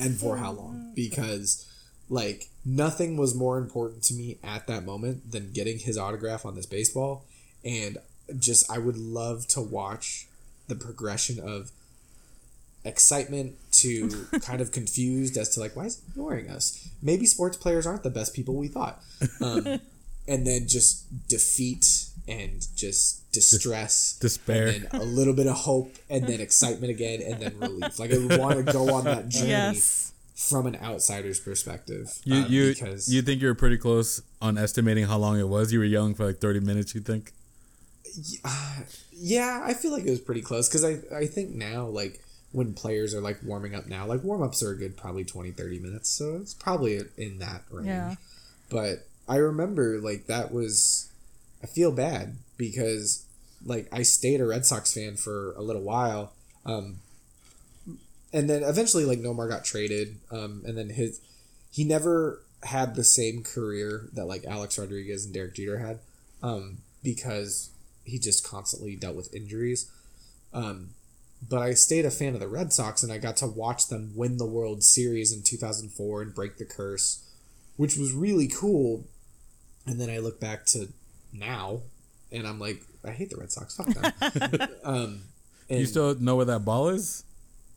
and 0.00 0.16
for 0.16 0.38
how 0.38 0.52
long 0.52 0.92
because 0.94 1.66
like 2.08 2.48
nothing 2.64 3.16
was 3.16 3.34
more 3.34 3.58
important 3.58 4.02
to 4.04 4.14
me 4.14 4.38
at 4.42 4.66
that 4.66 4.84
moment 4.84 5.30
than 5.30 5.52
getting 5.52 5.78
his 5.78 5.98
autograph 5.98 6.46
on 6.46 6.54
this 6.54 6.64
baseball 6.64 7.26
and 7.64 7.98
just 8.38 8.70
I 8.70 8.78
would 8.78 8.96
love 8.96 9.46
to 9.48 9.60
watch 9.60 10.26
the 10.68 10.74
progression 10.74 11.38
of 11.38 11.70
excitement 12.84 13.54
to 13.72 14.08
kind 14.42 14.60
of 14.60 14.72
confused 14.72 15.36
as 15.36 15.48
to 15.50 15.60
like 15.60 15.76
why 15.76 15.84
is 15.84 15.96
he 15.96 16.02
ignoring 16.10 16.48
us 16.48 16.88
maybe 17.02 17.26
sports 17.26 17.56
players 17.56 17.86
aren't 17.86 18.02
the 18.02 18.10
best 18.10 18.34
people 18.34 18.54
we 18.54 18.68
thought 18.68 19.02
um, 19.42 19.66
and 20.28 20.46
then 20.46 20.66
just 20.66 21.04
defeat 21.28 22.06
and 22.28 22.66
just 22.76 23.30
distress 23.32 24.16
Despair. 24.20 24.68
and 24.68 24.82
then 24.90 25.00
a 25.00 25.04
little 25.04 25.34
bit 25.34 25.46
of 25.46 25.56
hope 25.56 25.94
and 26.08 26.26
then 26.26 26.40
excitement 26.48 26.90
again 26.90 27.20
and 27.22 27.40
then 27.42 27.58
relief 27.58 27.98
like 27.98 28.12
i 28.12 28.16
would 28.18 28.38
want 28.38 28.64
to 28.64 28.72
go 28.72 28.94
on 28.94 29.04
that 29.04 29.28
journey 29.28 29.48
Yes. 29.50 30.12
from 30.34 30.66
an 30.66 30.76
outsider's 30.82 31.38
perspective 31.40 32.18
You 32.24 32.42
uh, 32.42 32.46
you 32.48 32.68
because 32.72 33.12
you 33.12 33.20
think 33.22 33.42
you 33.42 33.48
were 33.48 33.54
pretty 33.54 33.76
close 33.78 34.22
on 34.40 34.56
estimating 34.56 35.04
how 35.04 35.18
long 35.18 35.38
it 35.38 35.48
was? 35.48 35.70
You 35.70 35.80
were 35.80 35.84
yelling 35.84 36.14
for 36.14 36.24
like 36.24 36.38
thirty 36.38 36.60
minutes. 36.60 36.94
You 36.94 37.02
think? 37.02 37.32
yeah 39.12 39.60
i 39.64 39.74
feel 39.74 39.92
like 39.92 40.04
it 40.04 40.10
was 40.10 40.20
pretty 40.20 40.40
close 40.40 40.68
because 40.68 40.84
I, 40.84 40.98
I 41.14 41.26
think 41.26 41.50
now 41.54 41.84
like 41.86 42.20
when 42.52 42.74
players 42.74 43.14
are 43.14 43.20
like 43.20 43.38
warming 43.44 43.74
up 43.74 43.86
now 43.86 44.04
like 44.06 44.22
warm-ups 44.24 44.62
are 44.62 44.72
a 44.72 44.76
good 44.76 44.96
probably 44.96 45.24
20 45.24 45.52
30 45.52 45.78
minutes 45.78 46.08
so 46.08 46.36
it's 46.36 46.54
probably 46.54 47.00
in 47.16 47.38
that 47.38 47.62
range 47.70 47.86
Yeah. 47.88 48.14
but 48.68 49.06
i 49.28 49.36
remember 49.36 49.98
like 50.00 50.26
that 50.26 50.52
was 50.52 51.10
i 51.62 51.66
feel 51.66 51.92
bad 51.92 52.36
because 52.56 53.24
like 53.64 53.88
i 53.92 54.02
stayed 54.02 54.40
a 54.40 54.46
red 54.46 54.66
sox 54.66 54.92
fan 54.92 55.16
for 55.16 55.52
a 55.54 55.62
little 55.62 55.82
while 55.82 56.32
um 56.66 56.96
and 58.32 58.48
then 58.48 58.62
eventually 58.62 59.04
like 59.04 59.18
nomar 59.20 59.48
got 59.48 59.64
traded 59.64 60.16
um 60.30 60.62
and 60.66 60.76
then 60.76 60.90
his 60.90 61.20
he 61.70 61.84
never 61.84 62.42
had 62.64 62.94
the 62.94 63.04
same 63.04 63.42
career 63.42 64.08
that 64.12 64.26
like 64.26 64.44
alex 64.44 64.78
rodriguez 64.78 65.24
and 65.24 65.34
derek 65.34 65.54
jeter 65.54 65.78
had 65.78 65.98
um 66.42 66.78
because 67.02 67.70
he 68.04 68.18
just 68.18 68.44
constantly 68.46 68.96
dealt 68.96 69.16
with 69.16 69.32
injuries 69.34 69.90
um 70.52 70.90
but 71.48 71.60
I 71.62 71.74
stayed 71.74 72.04
a 72.04 72.10
fan 72.10 72.34
of 72.34 72.40
the 72.40 72.48
Red 72.48 72.72
Sox, 72.72 73.02
and 73.02 73.12
I 73.12 73.18
got 73.18 73.36
to 73.38 73.46
watch 73.46 73.88
them 73.88 74.12
win 74.14 74.36
the 74.36 74.46
World 74.46 74.82
Series 74.82 75.32
in 75.32 75.42
2004 75.42 76.22
and 76.22 76.34
break 76.34 76.58
the 76.58 76.64
curse, 76.64 77.24
which 77.76 77.96
was 77.96 78.12
really 78.12 78.48
cool. 78.48 79.04
And 79.86 80.00
then 80.00 80.10
I 80.10 80.18
look 80.18 80.38
back 80.40 80.66
to 80.66 80.88
now, 81.32 81.80
and 82.30 82.46
I'm 82.46 82.58
like, 82.60 82.82
I 83.04 83.10
hate 83.10 83.30
the 83.30 83.36
Red 83.36 83.50
Sox. 83.50 83.74
Fuck 83.76 83.86
them. 83.88 84.68
um, 84.84 85.22
and 85.68 85.80
You 85.80 85.86
still 85.86 86.14
know 86.16 86.36
where 86.36 86.44
that 86.46 86.64
ball 86.64 86.88
is? 86.90 87.24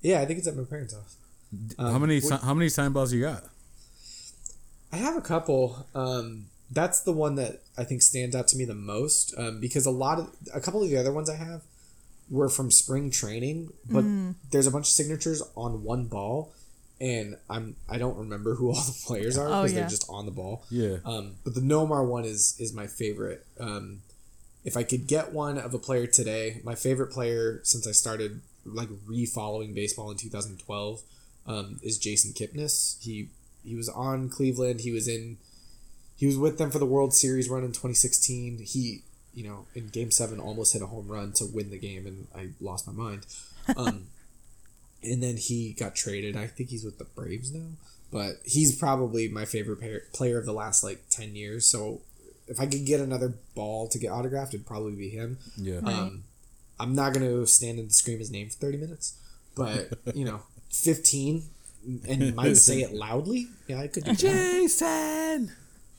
yeah, 0.02 0.20
I 0.20 0.26
think 0.26 0.40
it's 0.40 0.48
at 0.48 0.56
my 0.58 0.64
parents' 0.64 0.94
house. 0.94 1.16
how 1.78 1.98
many 2.00 2.20
what- 2.20 2.42
how 2.42 2.54
many 2.54 2.68
sign 2.70 2.92
balls 2.92 3.14
you 3.14 3.22
got? 3.22 3.44
I 4.92 4.98
have 4.98 5.16
a 5.16 5.22
couple. 5.22 5.88
Um, 5.96 6.48
that's 6.70 7.00
the 7.02 7.12
one 7.14 7.36
that 7.36 7.62
I 7.78 7.84
think 7.84 8.02
stands 8.02 8.36
out 8.36 8.48
to 8.50 8.58
me 8.58 8.66
the 8.66 8.76
most 8.76 9.34
um, 9.38 9.60
because 9.60 9.86
a 9.86 9.92
lot 9.92 10.20
of 10.20 10.30
a 10.54 10.60
couple 10.60 10.84
of 10.84 10.90
the 10.90 10.98
other 10.98 11.12
ones 11.14 11.30
I 11.30 11.36
have 11.36 11.62
were 12.30 12.50
from 12.50 12.72
spring 12.72 13.12
training, 13.12 13.70
but 13.90 14.04
there's 14.52 14.68
a 14.68 14.72
bunch 14.72 14.88
of 14.88 14.94
signatures 14.94 15.42
on 15.56 15.84
one 15.84 16.06
ball, 16.06 16.54
and 17.02 17.38
I'm 17.50 17.76
I 17.90 17.98
don't 17.98 18.18
remember 18.18 18.56
who 18.56 18.70
all 18.70 18.76
the 18.82 18.98
players 19.06 19.38
are 19.38 19.48
Oh, 19.48 19.62
because 19.64 19.74
yeah. 19.74 19.80
they're 19.82 19.90
just 19.90 20.06
on 20.10 20.26
the 20.26 20.32
ball. 20.32 20.66
Yeah. 20.70 20.98
Um, 21.06 21.36
but 21.44 21.54
the 21.56 21.62
Nomar 21.62 22.06
one 22.08 22.26
is 22.26 22.56
is 22.60 22.74
my 22.74 22.88
favorite. 22.88 23.46
Um, 23.60 24.02
if 24.64 24.78
I 24.78 24.84
could 24.84 25.08
get 25.08 25.34
one 25.34 25.58
of 25.58 25.74
a 25.74 25.78
player 25.80 26.08
today, 26.08 26.62
my 26.64 26.76
favorite 26.76 27.12
player 27.12 27.60
since 27.64 27.86
I 27.86 27.92
started 27.92 28.42
like 28.66 28.88
re-following 29.06 29.74
baseball 29.74 30.10
in 30.10 30.16
2012 30.18 31.02
um, 31.46 31.80
is 31.84 31.98
Jason 31.98 32.32
Kipnis. 32.32 32.98
He 33.04 33.30
he 33.66 33.76
was 33.76 33.90
on 33.90 34.30
Cleveland. 34.30 34.82
He 34.82 34.92
was 34.92 35.08
in 35.08 35.38
he 36.16 36.26
was 36.26 36.38
with 36.38 36.58
them 36.58 36.72
for 36.72 36.80
the 36.80 36.86
World 36.86 37.14
Series 37.14 37.50
run 37.50 37.64
in 37.64 37.72
2016. 37.74 38.60
He 38.66 39.02
you 39.34 39.44
know 39.44 39.66
in 39.76 39.88
Game 39.88 40.12
Seven 40.12 40.40
almost 40.40 40.74
hit 40.74 40.82
a 40.82 40.88
home 40.88 41.08
run 41.08 41.34
to 41.34 41.46
win 41.46 41.70
the 41.70 41.80
game, 41.80 42.06
and 42.06 42.28
I 42.36 42.50
lost 42.62 42.88
my 42.88 42.94
mind. 42.94 43.26
Um, 43.76 44.08
and 45.04 45.22
then 45.22 45.38
he 45.38 45.74
got 45.74 45.96
traded. 45.96 46.36
I 46.38 46.48
think 46.48 46.70
he's 46.70 46.84
with 46.84 46.98
the 46.98 47.06
Braves 47.06 47.54
now, 47.54 47.68
but 48.12 48.36
he's 48.46 48.76
probably 48.78 49.28
my 49.28 49.46
favorite 49.46 49.80
player, 49.80 50.04
player 50.14 50.38
of 50.40 50.46
the 50.46 50.54
last 50.54 50.84
like 50.84 51.02
10 51.10 51.36
years. 51.36 51.66
So 51.66 52.02
if 52.48 52.60
I 52.60 52.66
could 52.66 52.86
get 52.86 53.00
another 53.00 53.34
ball 53.56 53.88
to 53.90 54.00
get 54.00 54.10
autographed, 54.10 54.54
it'd 54.54 54.66
probably 54.66 54.94
be 54.94 55.10
him. 55.10 55.38
Yeah. 55.58 55.80
Um, 55.84 56.24
I'm 56.80 56.96
not 56.96 57.14
going 57.14 57.26
to 57.26 57.46
stand 57.46 57.80
and 57.80 57.92
scream 57.94 58.20
his 58.20 58.32
name 58.32 58.50
for 58.50 58.58
30 58.58 58.78
minutes, 58.78 59.18
but 59.56 59.94
you 60.16 60.26
know, 60.26 60.42
15 60.72 61.44
and 62.08 62.36
might 62.36 62.58
say 62.58 62.82
it 62.82 62.94
loudly. 62.94 63.48
Yeah, 63.68 63.82
I 63.82 63.88
could 63.88 64.06
do 64.06 64.12
that. 64.12 64.20
Jason. 64.20 65.52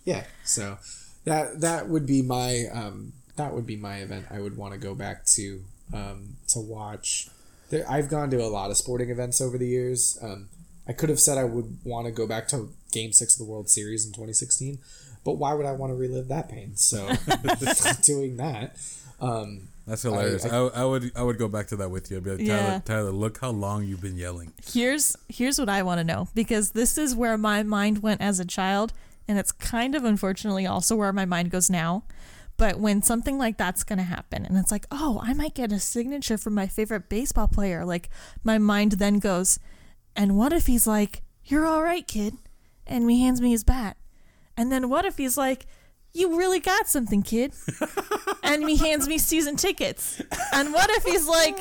Yeah, 0.04 0.24
so 0.44 0.78
that 1.24 1.60
that 1.60 1.88
would 1.88 2.06
be 2.06 2.22
my 2.22 2.64
um, 2.72 3.12
that 3.36 3.52
would 3.54 3.66
be 3.66 3.76
my 3.76 3.98
event. 3.98 4.26
I 4.30 4.40
would 4.40 4.56
want 4.56 4.72
to 4.74 4.78
go 4.78 4.94
back 4.94 5.24
to 5.26 5.62
um, 5.92 6.36
to 6.48 6.60
watch. 6.60 7.28
There, 7.70 7.84
I've 7.90 8.08
gone 8.08 8.30
to 8.30 8.42
a 8.42 8.46
lot 8.48 8.70
of 8.70 8.76
sporting 8.76 9.10
events 9.10 9.40
over 9.40 9.58
the 9.58 9.66
years. 9.66 10.18
Um, 10.22 10.48
I 10.86 10.92
could 10.92 11.08
have 11.08 11.20
said 11.20 11.38
I 11.38 11.44
would 11.44 11.78
want 11.84 12.06
to 12.06 12.12
go 12.12 12.26
back 12.26 12.46
to 12.48 12.70
Game 12.92 13.12
Six 13.12 13.34
of 13.38 13.46
the 13.46 13.50
World 13.50 13.68
Series 13.70 14.04
in 14.06 14.12
2016, 14.12 14.78
but 15.24 15.32
why 15.34 15.54
would 15.54 15.66
I 15.66 15.72
want 15.72 15.90
to 15.90 15.94
relive 15.94 16.28
that 16.28 16.48
pain? 16.48 16.76
So 16.76 17.08
doing 18.02 18.36
that. 18.36 18.76
Um, 19.20 19.68
That's 19.86 20.02
hilarious. 20.02 20.44
I, 20.44 20.56
I- 20.58 20.82
I, 20.82 20.84
would 20.84 21.12
I 21.16 21.22
would 21.22 21.38
go 21.38 21.48
back 21.48 21.68
to 21.68 21.76
that 21.76 21.90
with 21.90 22.10
you. 22.10 22.18
I'd 22.18 22.24
be 22.24 22.30
like, 22.30 22.38
Tyler, 22.46 22.52
Yeah. 22.56 22.80
Tyler, 22.84 23.12
look 23.12 23.38
how 23.40 23.50
long 23.50 23.84
you've 23.84 24.02
been 24.02 24.16
yelling. 24.16 24.52
Here's 24.66 25.16
here's 25.28 25.58
what 25.58 25.68
I 25.70 25.82
want 25.82 25.98
to 26.00 26.04
know 26.04 26.28
because 26.34 26.72
this 26.72 26.98
is 26.98 27.14
where 27.14 27.38
my 27.38 27.62
mind 27.62 28.02
went 28.02 28.20
as 28.20 28.38
a 28.40 28.44
child 28.44 28.92
and 29.26 29.38
it's 29.38 29.52
kind 29.52 29.94
of 29.94 30.04
unfortunately 30.04 30.66
also 30.66 30.96
where 30.96 31.12
my 31.12 31.24
mind 31.24 31.50
goes 31.50 31.70
now. 31.70 32.02
But 32.56 32.78
when 32.78 33.02
something 33.02 33.36
like 33.38 33.58
that's 33.58 33.82
going 33.82 33.98
to 33.98 34.04
happen 34.04 34.44
and 34.46 34.56
it's 34.56 34.70
like, 34.70 34.86
"Oh, 34.90 35.20
I 35.22 35.34
might 35.34 35.54
get 35.54 35.72
a 35.72 35.80
signature 35.80 36.38
from 36.38 36.54
my 36.54 36.66
favorite 36.66 37.08
baseball 37.08 37.48
player." 37.48 37.84
Like 37.84 38.08
my 38.44 38.58
mind 38.58 38.92
then 38.92 39.18
goes, 39.18 39.58
"And 40.14 40.36
what 40.36 40.52
if 40.52 40.66
he's 40.66 40.86
like, 40.86 41.22
"You're 41.44 41.66
all 41.66 41.82
right, 41.82 42.06
kid." 42.06 42.34
And 42.86 43.10
he 43.10 43.22
hands 43.22 43.40
me 43.40 43.50
his 43.50 43.64
bat. 43.64 43.96
And 44.56 44.70
then 44.70 44.88
what 44.88 45.04
if 45.04 45.16
he's 45.16 45.36
like, 45.36 45.66
"You 46.12 46.36
really 46.38 46.60
got 46.60 46.88
something, 46.88 47.22
kid." 47.22 47.54
and 48.44 48.68
he 48.68 48.76
hands 48.76 49.08
me 49.08 49.18
season 49.18 49.56
tickets. 49.56 50.22
And 50.52 50.72
what 50.72 50.90
if 50.90 51.04
he's 51.04 51.26
like, 51.26 51.58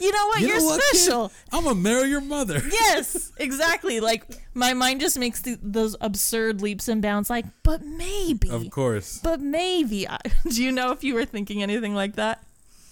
"You 0.00 0.12
know 0.12 0.26
what? 0.26 0.40
You 0.40 0.48
You're 0.48 0.58
know 0.58 0.64
what, 0.64 0.80
kid? 0.92 0.96
special." 0.98 1.32
I'm 1.52 1.64
gonna 1.64 1.74
marry 1.76 2.08
your 2.08 2.20
mother. 2.20 2.60
yes, 2.70 3.32
exactly. 3.38 4.00
Like 4.00 4.24
my 4.54 4.74
mind 4.74 5.00
just 5.00 5.18
makes 5.18 5.42
th 5.42 5.58
those 5.62 5.96
absurd 6.00 6.60
leaps 6.62 6.88
and 6.88 7.00
bounds. 7.02 7.30
Like, 7.30 7.46
but 7.62 7.82
maybe, 7.84 8.50
Of 8.50 8.70
course. 8.70 9.18
but 9.22 9.40
maybe. 9.40 10.08
I- 10.08 10.18
Do 10.48 10.62
you 10.62 10.72
know 10.72 10.92
if 10.92 11.02
you 11.04 11.14
were 11.14 11.24
thinking 11.24 11.62
anything 11.62 11.94
like 11.94 12.16
that? 12.16 12.42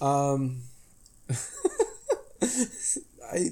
Um, 0.00 0.62
I, 3.32 3.50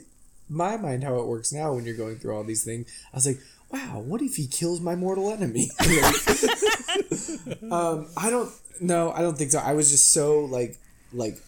my 0.48 0.76
mind, 0.76 1.05
how 1.05 1.16
it 1.18 1.26
works 1.26 1.53
now 1.53 1.72
when 1.74 1.84
you're 1.86 1.96
going 1.96 2.16
through 2.16 2.34
all 2.36 2.44
these 2.44 2.64
things, 2.64 2.86
I 3.12 3.16
was 3.16 3.26
like, 3.26 3.40
wow, 3.70 4.00
what 4.00 4.20
if 4.22 4.36
he 4.36 4.46
kills 4.46 4.80
my 4.80 4.94
mortal 4.94 5.32
enemy? 5.32 5.70
um, 7.70 8.07
I 8.16 8.28
don't, 8.30 8.50
no, 8.80 9.12
I 9.12 9.22
don't 9.22 9.36
think 9.38 9.50
so. 9.53 9.59
I 9.61 9.72
was 9.72 9.90
just 9.90 10.12
so 10.12 10.40
like, 10.44 10.76
like 11.12 11.38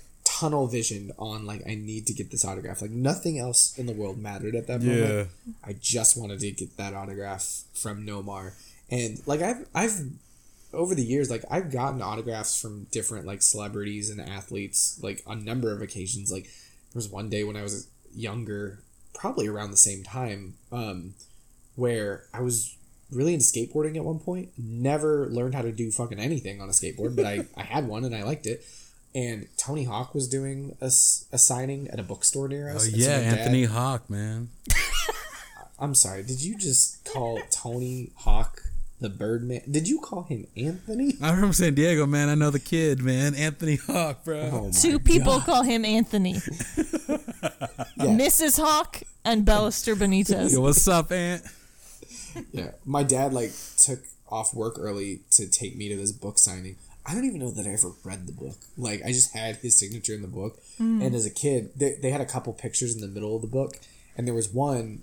tunnel 0.45 0.67
visioned 0.67 1.13
on 1.19 1.47
like, 1.47 1.63
I 1.67 1.75
need 1.75 2.07
to 2.09 2.13
get 2.13 2.31
this 2.31 2.45
autograph. 2.45 2.83
Like 2.83 2.91
nothing 2.91 3.39
else 3.39 3.77
in 3.79 3.87
the 3.87 3.93
world 3.93 4.19
mattered 4.19 4.55
at 4.55 4.67
that 4.67 4.83
Yeah. 4.83 4.93
moment. 4.93 5.31
I 5.65 5.73
just 5.75 6.17
wanted 6.17 6.41
to 6.41 6.51
get 6.51 6.77
that 6.77 6.93
autograph 6.95 7.63
from 7.73 8.05
Nomar. 8.07 8.53
And 8.91 9.21
like, 9.27 9.41
I've, 9.41 9.67
I've, 9.75 10.01
over 10.73 10.95
the 10.95 11.03
years, 11.05 11.31
like 11.31 11.45
I've 11.51 11.71
gotten 11.71 12.03
autographs 12.03 12.61
from 12.61 12.85
different 12.91 13.27
like 13.27 13.43
celebrities 13.43 14.11
and 14.11 14.21
athletes, 14.21 14.99
like 15.03 15.23
on 15.27 15.39
a 15.39 15.43
number 15.43 15.73
of 15.73 15.81
occasions. 15.81 16.31
Like 16.31 16.45
there 16.45 16.97
was 16.97 17.09
one 17.09 17.29
day 17.31 17.45
when 17.45 17.57
I 17.57 17.63
was 17.63 17.89
younger, 18.15 18.81
probably 19.15 19.47
around 19.49 19.71
the 19.71 19.77
same 19.77 20.03
time, 20.03 20.55
um, 20.73 21.15
where 21.77 22.25
I 22.35 22.41
was 22.41 22.77
really 23.13 23.35
into 23.35 23.47
skateboarding 23.47 23.97
at 23.97 24.05
one 24.05 24.19
point. 24.19 24.51
Never 24.59 25.29
learned 25.29 25.55
how 25.55 25.63
to 25.63 25.73
do 25.73 25.91
fucking 25.91 26.19
anything 26.19 26.61
on 26.61 26.69
a 26.69 26.73
skateboard, 26.73 27.15
but 27.17 27.25
I, 27.25 27.47
I 27.57 27.63
had 27.63 27.87
one 27.87 28.05
and 28.05 28.15
I 28.15 28.23
liked 28.25 28.47
it. 28.47 28.65
And 29.15 29.47
Tony 29.57 29.85
Hawk 29.85 30.13
was 30.15 30.29
doing 30.29 30.77
a 30.81 30.91
signing 30.91 31.89
at 31.89 32.01
a 32.01 32.03
bookstore 32.03 32.49
near 32.49 32.69
Oh 32.71 32.77
us. 32.77 32.87
and 32.87 32.95
so 32.95 32.99
yeah, 32.99 33.17
my 33.19 33.23
dad- 33.23 33.39
Anthony 33.39 33.65
Hawk, 33.65 34.11
man. 34.11 34.49
I'm 35.79 35.95
sorry. 35.95 36.23
Did 36.25 36.43
you 36.43 36.57
just 36.59 37.05
call 37.05 37.41
Tony 37.51 38.11
Hawk 38.17 38.63
the 39.01 39.09
Birdman? 39.09 39.63
Did 39.71 39.87
you 39.89 40.01
call 40.01 40.23
him 40.25 40.47
Anthony? 40.57 41.15
I'm 41.23 41.39
from 41.39 41.53
San 41.53 41.75
Diego, 41.75 42.07
man. 42.07 42.29
I 42.29 42.35
know 42.35 42.51
the 42.51 42.59
kid, 42.59 43.03
man. 43.03 43.35
Anthony 43.35 43.77
Hawk, 43.77 44.25
bro. 44.25 44.51
Oh 44.53 44.65
my 44.67 44.71
Two 44.71 44.99
people 44.99 45.39
God. 45.39 45.47
call 45.47 45.63
him 45.63 45.85
Anthony. 45.85 46.35
Mrs. 47.99 48.59
Hawk 48.61 49.03
and 49.25 49.47
Bellister 49.47 49.95
Benitez. 49.95 50.53
Yo, 50.53 50.61
what's 50.61 50.87
up, 50.89 51.13
Aunt? 51.13 51.43
Yeah, 52.53 52.73
my 52.85 53.03
dad 53.05 53.33
like 53.33 53.53
took 53.77 54.01
off 54.29 54.55
work 54.55 54.75
early 54.79 55.21
to 55.33 55.49
take 55.49 55.77
me 55.77 55.89
to 55.89 55.97
this 55.97 56.13
book 56.13 56.39
signing. 56.39 56.77
I 57.07 57.15
don't 57.15 57.25
even 57.27 57.39
know 57.41 57.51
that 57.51 57.67
I 57.67 57.71
ever 57.75 57.91
read 58.03 58.27
the 58.27 58.33
book. 58.33 58.57
Like 58.79 59.03
I 59.05 59.09
just 59.13 59.35
had 59.35 59.57
his 59.57 59.79
signature 59.79 60.15
in 60.15 60.23
the 60.23 60.29
book. 60.29 60.59
And 60.79 61.15
as 61.15 61.27
a 61.27 61.31
kid, 61.31 61.71
they, 61.77 61.97
they 62.01 62.11
had 62.11 62.21
a 62.21 62.27
couple 62.27 62.53
pictures 62.53 62.95
in 62.95 63.01
the 63.01 63.09
middle 63.09 63.37
of 63.37 63.43
the 63.43 63.49
book, 63.49 63.77
and 64.17 64.27
there 64.27 64.35
was 64.35 64.49
one 64.49 65.03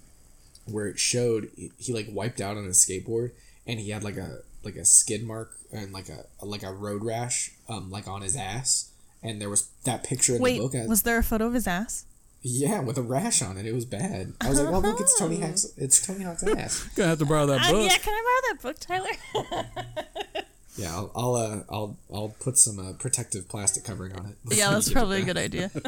where 0.66 0.88
it 0.88 1.00
showed 1.00 1.50
he, 1.56 1.72
he 1.80 1.94
like 1.94 2.08
wiped 2.12 2.42
out 2.42 2.58
on 2.58 2.66
his 2.66 2.78
skateboard, 2.78 3.32
and 3.68 3.80
he 3.80 3.90
had 3.92 4.04
like 4.04 4.18
a 4.18 4.40
like 4.64 4.76
a 4.76 4.86
skid 4.86 5.24
mark 5.26 5.52
and 5.72 5.92
like 5.94 6.10
a 6.10 6.26
like 6.46 6.64
a 6.64 6.72
road 6.74 7.04
rash, 7.04 7.52
um, 7.70 7.90
like 7.90 8.08
on 8.08 8.22
his 8.22 8.36
ass. 8.36 8.90
And 9.24 9.40
there 9.40 9.50
was 9.50 9.70
that 9.86 10.04
picture 10.04 10.36
in 10.36 10.42
Wait, 10.42 10.58
the 10.58 10.64
book. 10.64 10.74
and 10.74 10.84
I- 10.84 10.88
was 10.88 11.04
there 11.04 11.18
a 11.20 11.24
photo 11.24 11.46
of 11.48 11.54
his 11.54 11.68
ass? 11.68 12.06
yeah, 12.44 12.80
with 12.82 12.98
a 12.98 13.04
rash 13.04 13.44
on 13.44 13.56
it. 13.58 13.68
It 13.68 13.74
was 13.76 13.86
bad. 13.86 14.34
I 14.42 14.50
was 14.50 14.60
like, 14.60 14.72
"Well, 14.72 14.82
look, 14.82 15.00
it's 15.00 15.18
Tony 15.20 15.40
Hawk's. 15.42 15.66
It's 15.78 16.06
Tony 16.06 16.24
Hawk's 16.26 16.44
ass." 16.48 16.84
Gonna 16.96 17.10
have 17.10 17.20
to 17.20 17.26
borrow 17.26 17.46
that 17.46 17.62
Uh, 17.68 17.72
book. 17.72 17.90
yeah, 17.92 17.98
can 17.98 18.14
I 18.14 18.22
borrow 18.24 18.42
that 18.50 18.62
book, 18.64 18.80
Tyler? 18.80 20.44
Yeah, 20.78 20.96
I'll 20.96 21.12
I'll 21.16 21.36
uh, 21.36 21.60
I'll, 21.70 21.98
I'll 22.14 22.36
put 22.40 22.58
some 22.58 22.80
uh, 22.80 22.94
protective 22.94 23.50
plastic 23.50 23.84
covering 23.84 24.16
on 24.16 24.26
it. 24.28 24.36
yeah, 24.58 24.72
that's 24.72 24.92
probably 24.94 25.22
a 25.22 25.26
good 25.26 25.38
idea. 25.38 25.70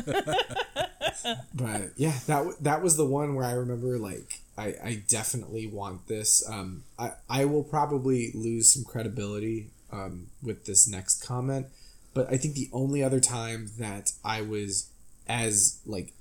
But 1.53 1.91
yeah, 1.95 2.17
that 2.27 2.39
w- 2.39 2.57
that 2.61 2.81
was 2.81 2.97
the 2.97 3.05
one 3.05 3.36
where 3.36 3.45
I 3.45 3.53
remember 3.53 3.97
like 3.97 4.41
I, 4.57 4.75
I 4.84 5.03
definitely 5.07 5.67
want 5.67 6.07
this. 6.07 6.43
Um, 6.49 6.84
I 6.99 7.11
I 7.29 7.45
will 7.45 7.63
probably 7.63 8.31
lose 8.34 8.73
some 8.73 8.84
credibility 8.84 9.69
um, 9.91 10.27
with 10.41 10.65
this 10.65 10.88
next 10.88 11.25
comment, 11.25 11.67
but 12.13 12.31
I 12.31 12.38
think 12.38 12.55
the 12.55 12.69
only 12.73 13.03
other 13.03 13.19
time 13.19 13.71
that 13.77 14.11
I 14.25 14.41
was 14.41 14.89
as 15.27 15.79
like 15.86 16.11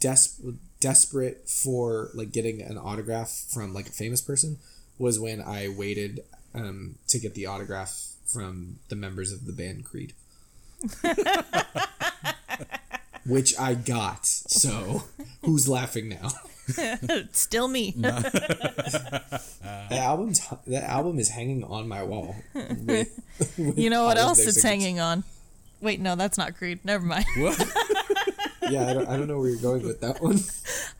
des- 0.00 0.36
desperate 0.80 1.48
for 1.48 2.10
like 2.12 2.32
getting 2.32 2.60
an 2.60 2.76
autograph 2.76 3.30
from 3.48 3.72
like 3.72 3.88
a 3.88 3.92
famous 3.92 4.20
person 4.20 4.58
was 4.98 5.18
when 5.18 5.40
I 5.40 5.68
waited 5.68 6.20
um, 6.54 6.96
to 7.08 7.18
get 7.18 7.34
the 7.34 7.46
autograph 7.46 8.06
from 8.26 8.78
the 8.88 8.96
members 8.96 9.32
of 9.32 9.46
the 9.46 9.52
band 9.52 9.84
Creed. 9.84 10.12
Which 13.26 13.58
I 13.58 13.74
got. 13.74 14.24
So, 14.26 15.02
who's 15.44 15.68
laughing 15.68 16.08
now? 16.08 16.30
Still 17.32 17.68
me. 17.68 17.94
The 19.90 19.96
album, 19.98 20.32
that 20.68 20.84
album 20.84 21.18
is 21.18 21.30
hanging 21.30 21.64
on 21.64 21.88
my 21.88 22.02
wall. 22.04 22.36
with- 22.54 23.20
with 23.58 23.76
You 23.78 23.90
know 23.90 24.04
what 24.04 24.18
else 24.18 24.38
it's 24.38 24.54
signatures. 24.60 24.62
hanging 24.62 25.00
on? 25.00 25.24
Wait, 25.80 25.98
no, 26.00 26.14
that's 26.14 26.38
not 26.38 26.56
Creed. 26.56 26.78
Never 26.84 27.04
mind. 27.04 27.24
What? 27.38 27.58
yeah, 28.70 28.86
I 28.88 28.94
don't, 28.94 29.08
I 29.08 29.16
don't 29.16 29.26
know 29.26 29.38
where 29.40 29.48
you're 29.50 29.60
going 29.60 29.82
with 29.82 30.00
that 30.00 30.22
one. 30.22 30.38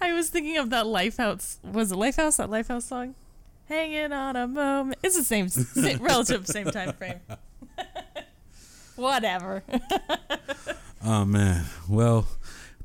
I 0.00 0.12
was 0.12 0.28
thinking 0.28 0.56
of 0.56 0.70
that 0.70 0.86
Lifehouse. 0.86 1.58
Was 1.62 1.92
it 1.92 1.96
Lifehouse? 1.96 2.38
That 2.38 2.50
Lifehouse 2.50 2.82
song? 2.82 3.14
Hanging 3.70 4.12
on 4.12 4.36
a 4.36 4.46
moment. 4.48 4.98
It's 5.02 5.16
the 5.16 5.22
same, 5.24 5.48
same 5.48 5.98
relative 6.02 6.46
same 6.46 6.66
time 6.70 6.92
frame. 6.92 7.20
Whatever. 8.96 9.62
Oh 11.02 11.24
man. 11.24 11.64
Well, 11.88 12.26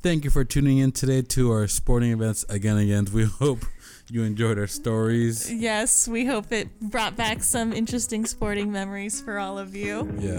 thank 0.01 0.23
you 0.23 0.29
for 0.29 0.45
tuning 0.45 0.77
in 0.77 0.93
today 0.93 1.21
to 1.21 1.51
our 1.51 1.67
sporting 1.67 2.11
events 2.13 2.45
again. 2.47 2.77
Again, 2.77 3.07
we 3.13 3.25
hope 3.25 3.65
you 4.09 4.23
enjoyed 4.23 4.57
our 4.57 4.67
stories. 4.67 5.51
yes, 5.51 6.07
we 6.07 6.23
hope 6.25 6.49
it 6.53 6.79
brought 6.79 7.17
back 7.17 7.43
some 7.43 7.73
interesting 7.73 8.25
sporting 8.25 8.71
memories 8.71 9.19
for 9.19 9.37
all 9.37 9.57
of 9.59 9.75
you. 9.75 10.09
Yeah. 10.17 10.37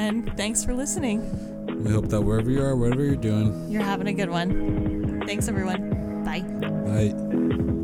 And 0.00 0.32
thanks 0.36 0.64
for 0.64 0.74
listening. 0.74 1.82
We 1.82 1.90
hope 1.90 2.06
that 2.10 2.20
wherever 2.20 2.48
you 2.52 2.62
are, 2.62 2.76
whatever 2.76 3.02
you're 3.02 3.16
doing, 3.16 3.68
You're 3.68 3.82
having 3.82 4.06
a 4.06 4.12
good 4.12 4.30
one. 4.30 5.24
Thanks, 5.26 5.48
everyone. 5.48 6.22
Bye. 6.22 6.42
bye. 6.42 7.74